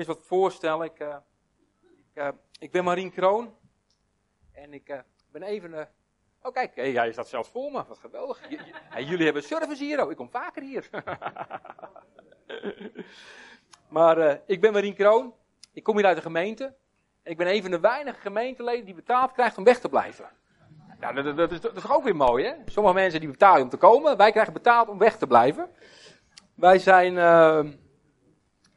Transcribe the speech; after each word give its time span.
eens 0.00 0.16
wat 0.16 0.26
voorstellen. 0.26 0.86
Ik, 0.86 1.00
uh, 1.00 1.16
ik, 2.14 2.22
uh, 2.22 2.28
ik, 2.58 2.70
ben 2.70 2.84
Marien 2.84 3.10
Kroon. 3.10 3.54
En 4.52 4.72
ik 4.72 4.88
uh, 4.88 4.98
ben 5.32 5.42
even. 5.42 5.88
oh, 6.42 6.52
kijk, 6.52 6.74
hey, 6.74 6.92
jij 6.92 7.12
staat 7.12 7.28
zelfs 7.28 7.48
voor 7.48 7.72
me. 7.72 7.84
Wat 7.88 7.98
geweldig. 7.98 8.48
Jullie 9.08 9.24
hebben 9.24 9.42
service 9.42 9.84
hier. 9.84 10.04
Oh, 10.04 10.10
ik 10.10 10.16
kom 10.16 10.30
vaker 10.30 10.62
hier. 10.62 10.88
maar 13.96 14.40
ik 14.46 14.60
ben 14.60 14.72
Marien 14.72 14.94
Kroon. 14.94 15.34
Ik 15.72 15.82
kom 15.82 15.96
hier 15.96 16.06
uit 16.06 16.16
de 16.16 16.22
gemeente. 16.22 16.64
En 17.22 17.30
ik 17.30 17.36
ben 17.36 17.54
een 17.54 17.62
van 17.62 17.70
de 17.70 17.80
weinige 17.80 18.20
gemeenteleden 18.20 18.84
die 18.84 18.94
betaald 18.94 19.32
krijgt 19.32 19.58
om 19.58 19.64
weg 19.64 19.80
te 19.80 19.88
blijven. 19.88 20.28
Ja, 21.00 21.12
dat, 21.12 21.36
dat, 21.36 21.52
is, 21.52 21.60
dat 21.60 21.76
is 21.76 21.90
ook 21.90 22.04
weer 22.04 22.16
mooi, 22.16 22.44
hè? 22.44 22.54
Sommige 22.66 22.94
mensen 22.94 23.20
die 23.20 23.30
betalen 23.30 23.62
om 23.62 23.68
te 23.68 23.76
komen. 23.76 24.16
Wij 24.16 24.30
krijgen 24.30 24.52
betaald 24.52 24.88
om 24.88 24.98
weg 24.98 25.16
te 25.16 25.26
blijven. 25.26 25.68
Wij 26.54 26.78
zijn 26.78 27.16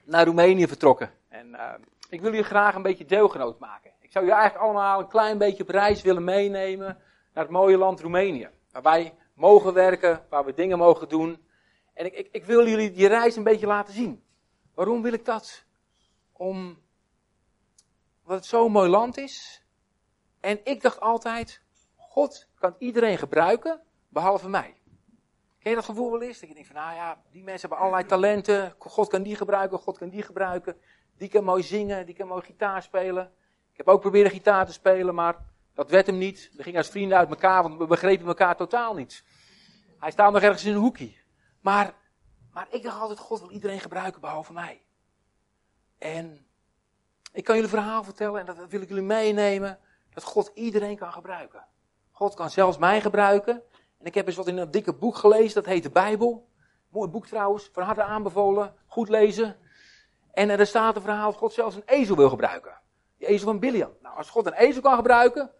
naar 0.03 0.25
Roemenië 0.25 0.67
vertrokken. 0.67 1.11
En 1.29 1.47
uh, 1.47 1.73
ik 2.09 2.21
wil 2.21 2.29
jullie 2.29 2.45
graag 2.45 2.75
een 2.75 2.81
beetje 2.81 3.05
deelgenoot 3.05 3.59
maken. 3.59 3.91
Ik 3.99 4.11
zou 4.11 4.25
jullie 4.25 4.39
eigenlijk 4.39 4.69
allemaal 4.69 4.99
een 4.99 5.07
klein 5.07 5.37
beetje 5.37 5.63
op 5.63 5.69
reis 5.69 6.01
willen 6.01 6.23
meenemen 6.23 6.97
naar 7.33 7.43
het 7.43 7.53
mooie 7.53 7.77
land 7.77 7.99
Roemenië. 7.99 8.49
Waar 8.71 8.81
wij 8.81 9.13
mogen 9.33 9.73
werken, 9.73 10.25
waar 10.29 10.45
we 10.45 10.53
dingen 10.53 10.77
mogen 10.77 11.09
doen. 11.09 11.45
En 11.93 12.05
ik, 12.05 12.13
ik, 12.13 12.27
ik 12.31 12.45
wil 12.45 12.67
jullie 12.67 12.91
die 12.91 13.07
reis 13.07 13.35
een 13.35 13.43
beetje 13.43 13.67
laten 13.67 13.93
zien. 13.93 14.23
Waarom 14.73 15.01
wil 15.01 15.13
ik 15.13 15.25
dat? 15.25 15.63
Om, 16.31 16.77
omdat 18.23 18.37
het 18.37 18.45
zo'n 18.45 18.71
mooi 18.71 18.89
land 18.89 19.17
is. 19.17 19.63
En 20.39 20.59
ik 20.63 20.81
dacht 20.81 20.99
altijd, 20.99 21.61
God 21.95 22.47
kan 22.55 22.75
iedereen 22.77 23.17
gebruiken, 23.17 23.81
behalve 24.09 24.49
mij. 24.49 24.75
Ken 25.63 25.71
je 25.71 25.77
dat 25.77 25.87
gevoel 25.87 26.11
wel 26.11 26.21
eens? 26.21 26.39
Dat 26.39 26.49
je 26.49 26.55
denkt 26.55 26.69
van, 26.71 26.81
nou 26.81 26.95
ja, 26.95 27.21
die 27.31 27.43
mensen 27.43 27.69
hebben 27.69 27.77
allerlei 27.77 28.09
talenten. 28.09 28.75
God 28.77 29.07
kan 29.07 29.23
die 29.23 29.35
gebruiken, 29.35 29.79
God 29.79 29.97
kan 29.97 30.09
die 30.09 30.21
gebruiken. 30.21 30.77
Die 31.17 31.29
kan 31.29 31.43
mooi 31.43 31.63
zingen, 31.63 32.05
die 32.05 32.15
kan 32.15 32.27
mooi 32.27 32.41
gitaar 32.41 32.81
spelen. 32.81 33.31
Ik 33.71 33.77
heb 33.77 33.87
ook 33.87 34.01
proberen 34.01 34.31
gitaar 34.31 34.65
te 34.65 34.71
spelen, 34.71 35.15
maar 35.15 35.35
dat 35.73 35.89
werd 35.89 36.05
hem 36.05 36.17
niet. 36.17 36.51
We 36.55 36.63
gingen 36.63 36.77
als 36.77 36.89
vrienden 36.89 37.17
uit 37.17 37.29
elkaar, 37.29 37.61
want 37.61 37.77
we 37.77 37.85
begrepen 37.85 38.27
elkaar 38.27 38.55
totaal 38.55 38.93
niet. 38.93 39.23
Hij 39.99 40.11
staat 40.11 40.31
nog 40.31 40.41
ergens 40.41 40.65
in 40.65 40.73
een 40.73 40.79
hoekje. 40.79 41.13
Maar, 41.61 41.93
maar 42.51 42.67
ik 42.69 42.83
dacht 42.83 42.99
altijd, 42.99 43.19
God 43.19 43.39
wil 43.39 43.51
iedereen 43.51 43.79
gebruiken, 43.79 44.21
behalve 44.21 44.53
mij. 44.53 44.81
En 45.97 46.45
ik 47.33 47.43
kan 47.43 47.55
jullie 47.55 47.69
verhaal 47.69 48.03
vertellen, 48.03 48.39
en 48.39 48.45
dat 48.45 48.69
wil 48.69 48.81
ik 48.81 48.87
jullie 48.87 49.03
meenemen, 49.03 49.79
dat 50.13 50.23
God 50.23 50.51
iedereen 50.53 50.97
kan 50.97 51.11
gebruiken. 51.11 51.65
God 52.11 52.33
kan 52.33 52.49
zelfs 52.49 52.77
mij 52.77 53.01
gebruiken. 53.01 53.63
En 54.03 54.09
ik 54.09 54.15
heb 54.15 54.27
eens 54.27 54.35
wat 54.35 54.47
in 54.47 54.57
een 54.57 54.71
dikke 54.71 54.93
boek 54.93 55.15
gelezen, 55.15 55.53
dat 55.53 55.65
heet 55.65 55.83
de 55.83 55.89
Bijbel. 55.89 56.49
Mooi 56.89 57.09
boek 57.09 57.27
trouwens, 57.27 57.69
van 57.73 57.83
harte 57.83 58.03
aanbevolen, 58.03 58.75
goed 58.85 59.09
lezen. 59.09 59.57
En 60.31 60.49
er 60.49 60.67
staat 60.67 60.95
een 60.95 61.01
verhaal 61.01 61.31
dat 61.31 61.39
God 61.39 61.53
zelfs 61.53 61.75
een 61.75 61.83
ezel 61.85 62.15
wil 62.15 62.29
gebruiken. 62.29 62.81
Die 63.17 63.27
ezel 63.27 63.47
van 63.47 63.59
Biliam. 63.59 63.91
Nou, 64.01 64.17
als 64.17 64.29
God 64.29 64.45
een 64.45 64.53
ezel 64.53 64.81
kan 64.81 64.95
gebruiken, 64.95 65.51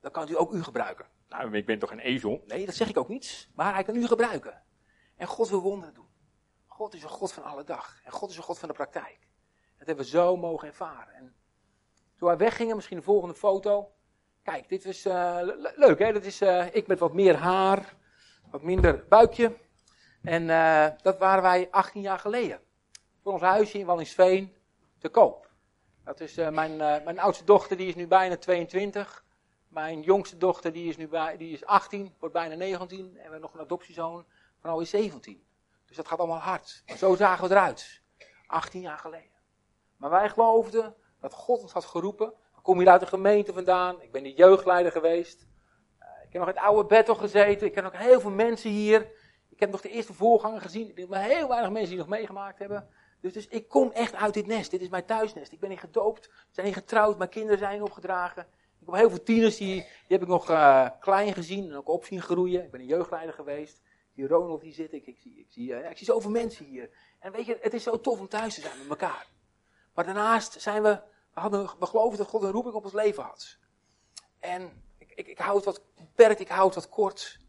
dan 0.00 0.10
kan 0.10 0.26
hij 0.26 0.36
ook 0.36 0.52
u 0.52 0.62
gebruiken. 0.62 1.06
Nou, 1.28 1.56
ik 1.56 1.66
ben 1.66 1.78
toch 1.78 1.90
een 1.90 1.98
ezel? 1.98 2.42
Nee, 2.46 2.66
dat 2.66 2.74
zeg 2.74 2.88
ik 2.88 2.96
ook 2.96 3.08
niet. 3.08 3.48
Maar 3.54 3.74
hij 3.74 3.84
kan 3.84 3.96
u 3.96 4.06
gebruiken. 4.06 4.62
En 5.16 5.26
God 5.26 5.48
wil 5.48 5.60
wonderen 5.60 5.94
doen. 5.94 6.08
God 6.66 6.94
is 6.94 7.02
een 7.02 7.08
God 7.08 7.32
van 7.32 7.44
alle 7.44 7.64
dag. 7.64 8.00
En 8.04 8.12
God 8.12 8.30
is 8.30 8.36
een 8.36 8.42
God 8.42 8.58
van 8.58 8.68
de 8.68 8.74
praktijk. 8.74 9.28
Dat 9.78 9.86
hebben 9.86 10.04
we 10.04 10.10
zo 10.10 10.36
mogen 10.36 10.68
ervaren. 10.68 11.14
En 11.14 11.34
toen 12.16 12.28
wij 12.28 12.36
weggingen, 12.36 12.76
misschien 12.76 12.96
de 12.96 13.02
volgende 13.02 13.34
foto. 13.34 13.92
Kijk, 14.48 14.68
dit 14.68 14.84
is 14.84 15.06
uh, 15.06 15.38
leuk, 15.76 15.98
hè? 15.98 16.12
Dat 16.12 16.24
is 16.24 16.42
uh, 16.42 16.74
ik 16.74 16.86
met 16.86 16.98
wat 16.98 17.12
meer 17.12 17.36
haar, 17.36 17.94
wat 18.50 18.62
minder 18.62 19.04
buikje. 19.08 19.56
En 20.22 20.42
uh, 20.42 20.86
dat 21.02 21.18
waren 21.18 21.42
wij 21.42 21.68
18 21.70 22.00
jaar 22.00 22.18
geleden. 22.18 22.60
Voor 23.22 23.32
ons 23.32 23.42
huisje 23.42 23.78
in 23.78 23.86
Wallingsveen 23.86 24.54
te 24.98 25.08
koop. 25.08 25.50
Dat 26.04 26.20
is 26.20 26.34
mijn, 26.34 26.76
mijn 26.76 27.18
oudste 27.18 27.44
dochter, 27.44 27.76
die 27.76 27.88
is 27.88 27.94
nu 27.94 28.06
bijna 28.06 28.36
22. 28.36 29.24
Mijn 29.68 30.00
jongste 30.00 30.36
dochter, 30.36 30.72
die 30.72 30.88
is 30.88 30.96
nu 30.96 31.08
bij, 31.08 31.36
die 31.36 31.52
is 31.52 31.64
18, 31.64 32.14
wordt 32.18 32.34
bijna 32.34 32.54
19. 32.54 32.98
En 32.98 33.12
we 33.12 33.20
hebben 33.20 33.40
nog 33.40 33.54
een 33.54 33.60
adoptiezoon 33.60 34.24
van 34.60 34.70
alweer 34.70 34.86
17. 34.86 35.46
Dus 35.86 35.96
dat 35.96 36.08
gaat 36.08 36.18
allemaal 36.18 36.38
hard. 36.38 36.82
Maar 36.86 36.96
zo 36.96 37.14
zagen 37.14 37.48
we 37.48 37.54
eruit. 37.54 38.02
18 38.46 38.80
jaar 38.80 38.98
geleden. 38.98 39.38
Maar 39.96 40.10
wij 40.10 40.28
geloofden 40.28 40.94
dat 41.20 41.32
God 41.32 41.62
ons 41.62 41.72
had 41.72 41.84
geroepen 41.84 42.32
kom 42.68 42.78
hier 42.78 42.88
uit 42.88 43.00
de 43.00 43.06
gemeente 43.06 43.52
vandaan. 43.52 44.02
Ik 44.02 44.12
ben 44.12 44.22
de 44.22 44.32
jeugdleider 44.32 44.92
geweest. 44.92 45.46
Uh, 46.00 46.06
ik 46.26 46.32
heb 46.32 46.40
nog 46.40 46.48
in 46.48 46.56
het 46.56 46.64
oude 46.64 46.88
Battle 46.88 47.14
gezeten. 47.14 47.66
Ik 47.66 47.72
ken 47.72 47.84
ook 47.84 47.96
heel 47.96 48.20
veel 48.20 48.30
mensen 48.30 48.70
hier. 48.70 49.10
Ik 49.48 49.60
heb 49.60 49.70
nog 49.70 49.80
de 49.80 49.88
eerste 49.88 50.12
voorganger 50.12 50.60
gezien. 50.60 50.88
Ik 50.88 50.98
heb 50.98 51.08
maar 51.08 51.22
heel 51.22 51.48
weinig 51.48 51.70
mensen 51.70 51.88
die 51.88 51.98
nog 51.98 52.08
meegemaakt 52.08 52.58
hebben. 52.58 52.88
Dus, 53.20 53.32
dus 53.32 53.46
ik 53.48 53.68
kom 53.68 53.90
echt 53.90 54.14
uit 54.14 54.34
dit 54.34 54.46
nest. 54.46 54.70
Dit 54.70 54.80
is 54.80 54.88
mijn 54.88 55.04
thuisnest. 55.04 55.52
Ik 55.52 55.60
ben 55.60 55.68
hier 55.68 55.78
gedoopt. 55.78 56.30
Zijn 56.50 56.66
hier 56.66 56.74
getrouwd. 56.74 57.18
Mijn 57.18 57.30
kinderen 57.30 57.58
zijn 57.58 57.82
opgedragen. 57.82 58.42
Ik 58.80 58.86
heb 58.86 58.94
heel 58.94 59.10
veel 59.10 59.22
tieners, 59.22 59.56
die, 59.56 59.74
die 59.74 59.86
heb 60.08 60.22
ik 60.22 60.28
nog 60.28 60.50
uh, 60.50 60.88
klein 61.00 61.34
gezien 61.34 61.70
en 61.70 61.76
ook 61.76 61.88
op 61.88 62.04
zien 62.04 62.22
groeien. 62.22 62.64
Ik 62.64 62.70
ben 62.70 62.80
een 62.80 62.86
jeugdleider 62.86 63.34
geweest. 63.34 63.80
Hier 64.14 64.28
Ronald 64.28 64.60
die 64.60 64.72
zit. 64.72 64.92
Ik, 64.92 65.06
ik, 65.06 65.18
zie, 65.18 65.38
ik, 65.38 65.46
zie, 65.48 65.70
uh, 65.70 65.90
ik 65.90 65.96
zie 65.96 66.06
zoveel 66.06 66.30
mensen 66.30 66.64
hier. 66.64 66.90
En 67.18 67.32
weet 67.32 67.46
je, 67.46 67.58
het 67.60 67.74
is 67.74 67.82
zo 67.82 68.00
tof 68.00 68.20
om 68.20 68.28
thuis 68.28 68.54
te 68.54 68.60
zijn 68.60 68.78
met 68.78 68.88
elkaar. 68.88 69.26
Maar 69.94 70.04
daarnaast 70.04 70.60
zijn 70.60 70.82
we, 70.82 71.00
hadden, 71.38 71.62
we 71.78 72.16
dat 72.16 72.28
God 72.28 72.42
een 72.42 72.50
roeping 72.50 72.74
op 72.74 72.84
ons 72.84 72.92
leven 72.92 73.22
had. 73.22 73.58
En 74.38 74.82
ik, 74.98 75.12
ik, 75.14 75.26
ik 75.26 75.38
hou 75.38 75.56
het 75.56 75.64
wat 75.64 75.82
beperkt, 75.94 76.40
ik 76.40 76.48
hou 76.48 76.66
het 76.66 76.74
wat 76.74 76.88
kort. 76.88 77.40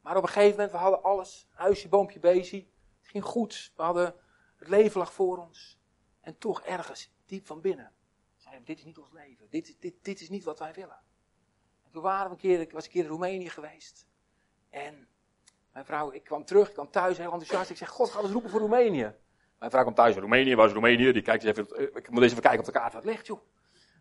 Maar 0.00 0.16
op 0.16 0.22
een 0.22 0.28
gegeven 0.28 0.50
moment, 0.50 0.70
we 0.70 0.76
hadden 0.76 1.02
alles. 1.02 1.48
Huisje, 1.50 1.88
boompje, 1.88 2.18
beestje. 2.18 2.56
Het 2.98 3.08
ging 3.08 3.24
goed. 3.24 3.72
We 3.76 3.82
hadden, 3.82 4.14
het 4.56 4.68
leven 4.68 5.00
lag 5.00 5.12
voor 5.12 5.38
ons. 5.38 5.78
En 6.20 6.38
toch 6.38 6.62
ergens, 6.62 7.12
diep 7.26 7.46
van 7.46 7.60
binnen, 7.60 7.92
zeiden 8.36 8.60
we, 8.60 8.66
dit 8.66 8.78
is 8.78 8.84
niet 8.84 8.98
ons 8.98 9.12
leven. 9.12 9.46
Dit, 9.50 9.76
dit, 9.80 9.94
dit 10.02 10.20
is 10.20 10.28
niet 10.28 10.44
wat 10.44 10.58
wij 10.58 10.72
willen. 10.72 11.00
En 11.84 11.90
toen 11.90 12.02
waren 12.02 12.26
we 12.26 12.30
een 12.30 12.40
keer, 12.40 12.60
ik 12.60 12.72
was 12.72 12.84
een 12.84 12.90
keer 12.90 13.02
in 13.02 13.08
Roemenië 13.08 13.48
geweest. 13.48 14.06
En 14.70 15.08
mijn 15.72 15.84
vrouw, 15.84 16.12
ik 16.12 16.24
kwam 16.24 16.44
terug, 16.44 16.68
ik 16.68 16.74
kwam 16.74 16.90
thuis 16.90 17.18
heel 17.18 17.32
enthousiast. 17.32 17.70
Ik 17.70 17.76
zeg, 17.76 17.88
God 17.88 18.10
gaat 18.10 18.22
eens 18.22 18.32
roepen 18.32 18.50
voor 18.50 18.60
Roemenië. 18.60 19.14
Mijn 19.58 19.70
vrouw 19.70 19.84
komt 19.84 19.96
thuis 19.96 20.14
in 20.14 20.20
Roemenië, 20.20 20.54
was 20.54 20.72
Roemenië, 20.72 21.12
die 21.12 21.22
kijkt 21.22 21.44
eens 21.44 21.58
even, 21.58 21.76
eh, 21.76 21.82
ik 21.82 22.10
moet 22.10 22.22
eens 22.22 22.30
even 22.30 22.42
kijken 22.42 22.60
op 22.60 22.66
de 22.66 22.72
kaart 22.72 22.92
wat 22.92 23.04
ligt, 23.04 23.26
joh. 23.26 23.40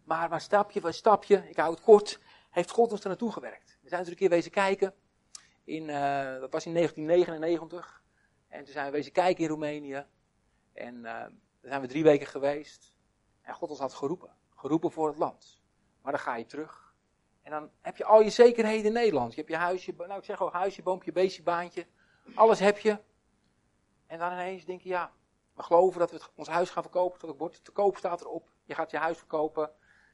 Maar, 0.03 0.29
maar 0.29 0.41
stapje 0.41 0.81
voor 0.81 0.93
stapje, 0.93 1.43
ik 1.49 1.57
hou 1.57 1.71
het 1.71 1.81
kort, 1.81 2.19
heeft 2.49 2.71
God 2.71 2.91
ons 2.91 3.01
er 3.01 3.07
naartoe 3.07 3.31
gewerkt. 3.31 3.77
We 3.81 3.89
zijn 3.89 4.03
er 4.03 4.09
een 4.09 4.15
keer 4.15 4.29
wezen 4.29 4.51
kijken, 4.51 4.93
in, 5.67 5.83
uh, 5.83 6.39
dat 6.39 6.51
was 6.51 6.65
in 6.65 6.73
1999. 6.73 8.03
En 8.47 8.63
toen 8.63 8.73
zijn 8.73 8.85
we 8.85 8.91
wezen 8.91 9.11
kijken 9.11 9.43
in 9.43 9.49
Roemenië. 9.49 10.05
En 10.73 10.95
uh, 10.95 11.03
daar 11.03 11.31
zijn 11.61 11.81
we 11.81 11.87
drie 11.87 12.03
weken 12.03 12.27
geweest. 12.27 12.93
En 13.41 13.53
God 13.53 13.69
ons 13.69 13.79
had 13.79 13.93
geroepen. 13.93 14.35
Geroepen 14.55 14.91
voor 14.91 15.07
het 15.07 15.17
land. 15.17 15.61
Maar 16.01 16.11
dan 16.11 16.21
ga 16.21 16.35
je 16.35 16.45
terug. 16.45 16.95
En 17.41 17.51
dan 17.51 17.69
heb 17.81 17.97
je 17.97 18.05
al 18.05 18.21
je 18.21 18.29
zekerheden 18.29 18.85
in 18.85 18.93
Nederland. 18.93 19.31
Je 19.33 19.39
hebt 19.39 19.51
je 19.51 19.57
huisje, 19.57 19.93
nou 19.97 20.19
ik 20.19 20.23
zeg 20.23 20.41
al 20.41 20.51
huisje, 20.51 20.81
boompje, 20.81 21.11
beestje, 21.11 21.43
baantje. 21.43 21.85
Alles 22.35 22.59
heb 22.59 22.77
je. 22.77 22.99
En 24.05 24.19
dan 24.19 24.31
ineens 24.31 24.65
denk 24.65 24.81
je, 24.81 24.89
ja, 24.89 25.11
we 25.57 25.63
geloven 25.63 25.99
dat 25.99 26.11
we 26.11 26.21
ons 26.35 26.47
huis 26.47 26.69
gaan 26.69 26.83
verkopen. 26.83 27.19
Dat 27.19 27.29
het 27.29 27.37
bord 27.37 27.63
te 27.63 27.71
koop 27.71 27.97
staat 27.97 28.21
erop. 28.21 28.49
Je 28.63 28.75
gaat 28.75 28.91
je 28.91 28.97
huis 28.97 29.17
verkopen. 29.17 29.71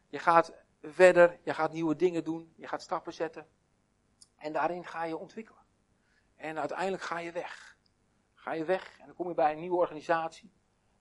Je 0.08 0.20
gaat 0.20 0.54
verder. 0.82 1.40
Je 1.44 1.54
gaat 1.54 1.72
nieuwe 1.72 1.96
dingen 1.96 2.24
doen. 2.24 2.54
Je 2.56 2.68
gaat 2.68 2.82
stappen 2.82 3.14
zetten. 3.14 3.48
En 4.38 4.54
daarin 4.54 4.86
ga 4.86 5.04
je 5.04 5.18
ontwikkelen. 5.18 5.62
En 6.36 6.60
uiteindelijk 6.60 7.04
ga 7.04 7.20
je 7.20 7.32
weg. 7.32 7.78
Ga 8.34 8.54
je 8.54 8.66
weg 8.66 8.98
en 9.00 9.06
dan 9.06 9.16
kom 9.16 9.28
je 9.28 9.34
bij 9.34 9.52
een 9.52 9.60
nieuwe 9.60 9.78
organisatie. 9.78 10.52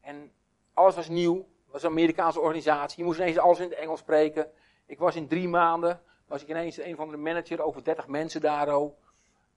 En 0.00 0.32
alles 0.74 0.94
was 0.94 1.08
nieuw. 1.08 1.36
Het 1.36 1.72
was 1.72 1.82
een 1.82 1.90
Amerikaanse 1.90 2.40
organisatie. 2.40 2.98
Je 2.98 3.04
moest 3.04 3.18
ineens 3.18 3.38
alles 3.38 3.58
in 3.58 3.64
het 3.68 3.78
Engels 3.78 4.00
spreken. 4.00 4.50
Ik 4.86 4.98
was 4.98 5.16
in 5.16 5.28
drie 5.28 5.48
maanden, 5.48 6.02
was 6.26 6.42
ik 6.42 6.48
ineens 6.48 6.76
een 6.76 6.96
van 6.96 7.10
de 7.10 7.16
manager 7.16 7.62
over 7.62 7.84
30 7.84 8.06
mensen 8.06 8.40
daar. 8.40 8.66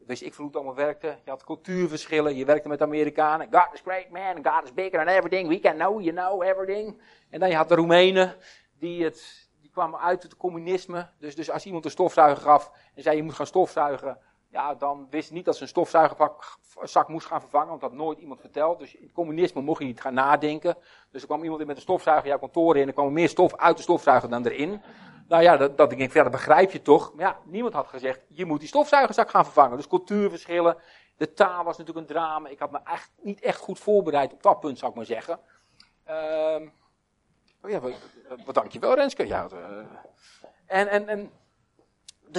Wist 0.06 0.22
ik 0.22 0.34
hoe 0.34 0.46
het 0.46 0.56
allemaal 0.56 0.76
werkte. 0.76 1.18
Je 1.24 1.30
had 1.30 1.44
cultuurverschillen. 1.44 2.36
Je 2.36 2.46
werkte 2.46 2.68
met 2.68 2.82
Amerikanen. 2.82 3.48
God 3.52 3.74
is 3.74 3.82
great 3.82 4.10
man. 4.10 4.46
God 4.46 4.64
is 4.64 4.74
bigger 4.74 5.06
than 5.06 5.08
everything. 5.08 5.48
We 5.48 5.60
can 5.60 5.76
know, 5.76 6.02
you 6.02 6.16
know, 6.16 6.44
everything. 6.44 7.02
En 7.30 7.40
dan 7.40 7.50
je 7.50 7.56
had 7.56 7.70
de 7.70 7.76
Roemenen. 7.76 8.36
Die, 8.80 9.04
het, 9.04 9.50
die 9.62 9.70
kwamen 9.70 10.00
uit 10.00 10.24
het 10.24 10.38
communisme. 10.38 11.10
Dus, 11.20 11.36
dus 11.36 11.52
als 11.52 11.66
iemand 11.66 11.86
een 11.86 11.92
stofzuiger 11.92 12.44
gaf. 12.44 12.72
En 12.96 13.04
zei 13.04 13.16
je 13.16 13.24
moet 13.24 13.34
gaan 13.34 13.46
stofzuigen. 13.46 14.18
Ja, 14.56 14.76
dan 14.76 15.08
wist 15.10 15.32
niet 15.32 15.46
dat 15.46 15.56
ze 15.56 15.62
een 15.62 15.68
stofzuigerzak 15.68 17.08
moest 17.08 17.28
gaan 17.28 17.40
vervangen. 17.40 17.68
Want 17.68 17.82
dat 17.82 17.90
had 17.90 18.00
nooit 18.00 18.20
iemand 18.20 18.40
verteld. 18.40 18.80
Dus 18.80 18.96
in 18.96 19.04
het 19.04 19.12
communisme 19.12 19.62
mocht 19.62 19.80
je 19.80 19.86
niet 19.86 20.02
gaan 20.02 20.14
nadenken. 20.14 20.78
Dus 21.12 21.22
er 21.22 21.28
kwam 21.28 21.44
iemand 21.44 21.62
in 21.62 21.68
met 21.68 21.76
een 21.76 21.82
stofzuiger 21.82 22.28
jouw 22.28 22.38
kantoor 22.38 22.76
in. 22.76 22.82
En 22.82 22.88
er 22.88 22.94
kwam 22.94 23.14
meer 23.14 23.30
stof 23.30 23.56
uit 23.56 23.78
de 23.78 23.84
stofzuiger 23.84 24.30
dan 24.30 24.46
erin. 24.46 24.82
Nou 25.28 25.44
ja, 25.44 25.58
dat, 25.58 25.78
dat 25.78 25.92
ik 25.92 25.98
denk, 25.98 26.14
ja, 26.14 26.30
begrijp 26.30 26.72
je 26.72 26.82
toch. 26.82 27.14
Maar 27.14 27.26
ja, 27.26 27.40
niemand 27.44 27.74
had 27.74 27.88
gezegd, 27.88 28.22
je 28.28 28.46
moet 28.46 28.60
die 28.60 28.68
stofzuigerzak 28.68 29.30
gaan 29.30 29.44
vervangen. 29.44 29.78
Dus 29.78 29.88
cultuurverschillen, 29.88 30.78
de 31.18 31.34
taal 31.34 31.64
was 31.64 31.78
natuurlijk 31.78 32.08
een 32.08 32.14
drama. 32.16 32.50
Ik 32.50 32.60
had 32.60 32.72
me 32.72 32.80
echt 32.84 33.12
niet 33.22 33.42
echt 33.42 33.60
goed 33.60 33.80
voorbereid 33.80 34.34
op 34.34 34.44
dat 34.44 34.60
punt, 34.60 34.78
zou 34.78 34.92
ik 34.92 34.98
maar 34.98 35.06
zeggen. 35.06 35.40
Uh, 36.10 36.68
oh 37.64 37.70
ja, 37.70 37.80
wat, 38.46 38.56
dankjewel 38.56 38.96
Renske. 38.96 39.28
Ja, 39.28 39.48
uh, 39.54 39.78
en, 40.66 40.88
en, 40.88 41.08
en, 41.08 41.32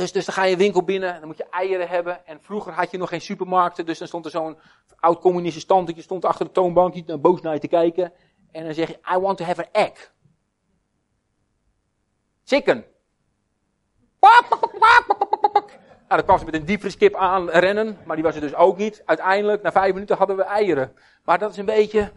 dus, 0.01 0.13
dus 0.13 0.25
dan 0.25 0.35
ga 0.35 0.45
je 0.45 0.57
winkel 0.57 0.83
binnen, 0.83 1.19
dan 1.19 1.27
moet 1.27 1.37
je 1.37 1.49
eieren 1.51 1.89
hebben. 1.89 2.27
En 2.27 2.43
vroeger 2.43 2.73
had 2.73 2.91
je 2.91 2.99
nog 2.99 3.09
geen 3.09 3.21
supermarkten, 3.21 3.87
dus 3.87 3.99
dan 3.99 4.09
stond 4.09 4.25
er 4.25 4.31
zo'n 4.31 4.59
oud 4.97 5.21
communistische 5.21 5.69
tandetje 5.69 6.03
stond 6.03 6.25
achter 6.25 6.47
de 6.47 6.53
toonbank, 6.53 6.95
niet 6.95 7.07
naar 7.07 7.21
boos 7.21 7.41
naar 7.41 7.55
je 7.55 7.61
te 7.61 7.69
kijken. 7.69 8.13
En 8.53 8.65
dan 8.65 8.75
zeg 8.75 8.89
je, 8.89 8.99
I 9.15 9.19
want 9.19 9.39
to 9.39 9.45
have 9.45 9.65
an 9.65 9.69
egg. 9.73 10.13
Chicken. 12.45 12.85
Nou, 16.09 16.21
dan 16.21 16.25
kwam 16.25 16.39
ze 16.39 16.45
met 16.45 16.55
een 16.55 16.65
diepvrieskip 16.65 17.15
aan 17.15 17.51
rennen, 17.51 17.99
maar 18.05 18.17
die 18.17 18.25
was 18.25 18.35
er 18.35 18.41
dus 18.41 18.55
ook 18.55 18.77
niet. 18.77 19.03
Uiteindelijk, 19.05 19.63
na 19.63 19.73
vijf 19.73 19.93
minuten 19.93 20.17
hadden 20.17 20.37
we 20.37 20.43
eieren. 20.43 20.97
Maar 21.25 21.39
dat 21.39 21.51
is 21.51 21.57
een 21.57 21.65
beetje, 21.65 22.13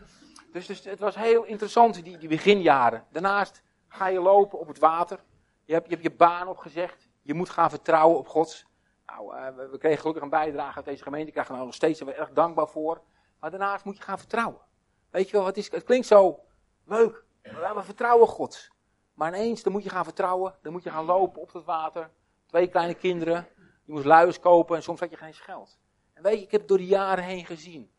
dus, 0.51 0.65
dus 0.65 0.83
het 0.83 0.99
was 0.99 1.15
heel 1.15 1.43
interessant, 1.43 2.03
die, 2.03 2.17
die 2.17 2.29
beginjaren. 2.29 3.03
Daarnaast 3.11 3.63
ga 3.87 4.07
je 4.07 4.19
lopen 4.19 4.59
op 4.59 4.67
het 4.67 4.79
water. 4.79 5.19
Je 5.65 5.73
hebt 5.73 5.85
je, 5.85 5.91
hebt 5.91 6.03
je 6.03 6.15
baan 6.15 6.47
opgezegd. 6.47 7.08
Je 7.29 7.35
moet 7.35 7.49
gaan 7.49 7.69
vertrouwen 7.69 8.17
op 8.17 8.27
God. 8.27 8.65
Nou, 9.05 9.35
uh, 9.35 9.47
we, 9.71 9.77
kregen 9.77 9.99
gelukkig 9.99 10.23
een 10.23 10.29
bijdrage 10.29 10.75
uit 10.75 10.85
deze 10.85 11.03
gemeente. 11.03 11.27
Ik 11.27 11.33
krijg 11.33 11.49
er 11.49 11.57
nog 11.57 11.73
steeds, 11.73 12.01
erg 12.01 12.31
dankbaar 12.31 12.67
voor. 12.67 13.01
Maar 13.39 13.49
daarnaast 13.49 13.85
moet 13.85 13.97
je 13.97 14.03
gaan 14.03 14.17
vertrouwen. 14.17 14.61
Weet 15.09 15.29
je 15.29 15.37
wel, 15.37 15.45
het, 15.45 15.57
is, 15.57 15.71
het 15.71 15.83
klinkt 15.83 16.07
zo 16.07 16.39
leuk. 16.85 17.23
We 17.41 17.81
vertrouwen 17.83 18.27
God. 18.27 18.69
Maar 19.13 19.27
ineens, 19.27 19.63
dan 19.63 19.71
moet 19.71 19.83
je 19.83 19.89
gaan 19.89 20.03
vertrouwen. 20.03 20.55
Dan 20.61 20.71
moet 20.71 20.83
je 20.83 20.89
gaan 20.89 21.05
lopen 21.05 21.41
op 21.41 21.53
het 21.53 21.65
water. 21.65 22.09
Twee 22.45 22.67
kleine 22.67 22.93
kinderen. 22.93 23.47
Je 23.85 23.91
moest 23.91 24.05
luiers 24.05 24.39
kopen 24.39 24.75
en 24.75 24.83
soms 24.83 24.99
had 24.99 25.09
je 25.09 25.17
geen 25.17 25.33
geld. 25.33 25.79
En 26.13 26.23
weet 26.23 26.37
je, 26.37 26.45
ik 26.45 26.51
heb 26.51 26.67
door 26.67 26.77
de 26.77 26.85
jaren 26.85 27.23
heen 27.23 27.45
gezien. 27.45 27.91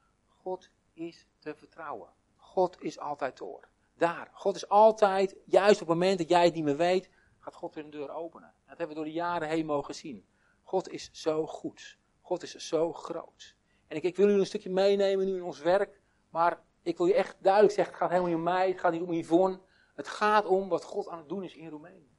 God 0.43 0.71
is 0.93 1.27
te 1.39 1.55
vertrouwen. 1.55 2.09
God 2.37 2.83
is 2.83 2.99
altijd 2.99 3.39
door. 3.39 3.69
Daar. 3.97 4.31
God 4.33 4.57
is 4.57 4.69
altijd, 4.69 5.37
juist 5.45 5.81
op 5.83 5.89
het 5.89 5.99
moment 5.99 6.19
dat 6.19 6.29
jij 6.29 6.45
het 6.45 6.55
niet 6.55 6.65
meer 6.65 6.77
weet, 6.77 7.11
gaat 7.41 7.55
God 7.55 7.75
weer 7.75 7.85
een 7.85 7.91
deur 7.91 8.11
openen. 8.11 8.55
Dat 8.67 8.79
hebben 8.79 8.89
we 8.89 8.95
door 8.95 9.05
de 9.05 9.19
jaren 9.19 9.49
heen 9.49 9.67
mogen 9.67 9.95
zien. 9.95 10.27
God 10.63 10.89
is 10.89 11.11
zo 11.13 11.47
goed. 11.47 11.99
God 12.21 12.43
is 12.43 12.55
zo 12.55 12.93
groot. 12.93 13.57
En 13.87 13.97
ik, 13.97 14.03
ik 14.03 14.17
wil 14.17 14.27
jullie 14.27 14.41
een 14.41 14.47
stukje 14.47 14.71
meenemen 14.71 15.27
nu 15.27 15.37
in 15.37 15.43
ons 15.43 15.61
werk. 15.61 16.01
Maar 16.31 16.63
ik 16.83 16.97
wil 16.97 17.07
je 17.07 17.15
echt 17.15 17.37
duidelijk 17.43 17.75
zeggen, 17.75 17.95
het 17.95 18.03
gaat 18.03 18.11
helemaal 18.11 18.31
niet 18.31 18.47
om 18.47 18.53
mij, 18.53 18.69
het 18.69 18.81
gaat 18.81 18.93
niet 18.93 19.03
om 19.03 19.13
Yvonne. 19.13 19.61
Het 19.95 20.09
gaat 20.09 20.47
om 20.47 20.69
wat 20.69 20.85
God 20.85 21.09
aan 21.09 21.19
het 21.19 21.29
doen 21.29 21.43
is 21.43 21.55
in 21.55 21.69
Roemenië. 21.69 22.11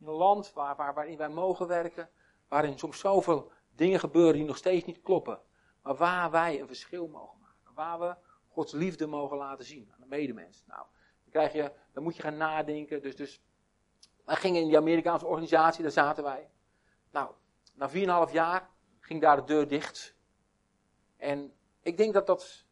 In 0.00 0.06
een 0.06 0.12
land 0.12 0.52
waar, 0.52 0.76
waar, 0.76 0.94
waarin 0.94 1.16
wij 1.16 1.28
mogen 1.28 1.66
werken, 1.66 2.10
waarin 2.48 2.78
soms 2.78 2.98
zoveel 2.98 3.52
dingen 3.74 4.00
gebeuren 4.00 4.34
die 4.34 4.44
nog 4.44 4.56
steeds 4.56 4.84
niet 4.84 5.00
kloppen. 5.00 5.40
Maar 5.82 5.96
waar 5.96 6.30
wij 6.30 6.60
een 6.60 6.66
verschil 6.66 7.08
mogen 7.08 7.40
maken. 7.40 7.74
Waar 7.74 8.00
we 8.00 8.16
Gods 8.48 8.72
liefde 8.72 9.06
mogen 9.06 9.36
laten 9.36 9.64
zien 9.64 9.90
aan 9.92 10.00
de 10.00 10.06
medemens. 10.06 10.64
Nou, 10.66 10.86
dan, 11.22 11.30
krijg 11.30 11.52
je, 11.52 11.72
dan 11.92 12.02
moet 12.02 12.16
je 12.16 12.22
gaan 12.22 12.36
nadenken. 12.36 13.02
Dus, 13.02 13.16
dus 13.16 13.42
wij 14.24 14.36
gingen 14.36 14.60
in 14.60 14.66
die 14.66 14.76
Amerikaanse 14.76 15.26
organisatie, 15.26 15.82
daar 15.82 15.92
zaten 15.92 16.24
wij. 16.24 16.50
Nou, 17.10 17.30
na 17.74 18.26
4,5 18.28 18.32
jaar 18.32 18.70
ging 19.00 19.20
daar 19.20 19.36
de 19.36 19.44
deur 19.44 19.68
dicht. 19.68 20.14
En 21.16 21.52
ik 21.80 21.96
denk 21.96 22.12
dat 22.12 22.26
dat 22.26 22.64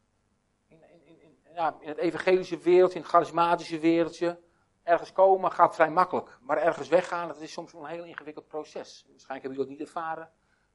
in, 0.69 0.82
in, 1.05 1.20
in, 1.20 1.38
ja, 1.55 1.76
in 1.81 1.88
het 1.88 1.99
evangelische 1.99 2.58
wereldje, 2.58 2.97
in 2.97 3.02
het 3.02 3.11
charismatische 3.11 3.79
wereldje, 3.79 4.41
ergens 4.82 5.12
komen 5.12 5.52
gaat 5.52 5.75
vrij 5.75 5.91
makkelijk. 5.91 6.38
Maar 6.41 6.58
ergens 6.58 6.88
weggaan, 6.88 7.29
dat 7.29 7.41
is 7.41 7.52
soms 7.52 7.73
een 7.73 7.85
heel 7.85 8.05
ingewikkeld 8.05 8.47
proces. 8.47 9.05
Waarschijnlijk 9.08 9.29
hebben 9.29 9.50
jullie 9.50 9.56
dat 9.58 9.69
niet 9.69 9.81
ervaren. 9.81 10.31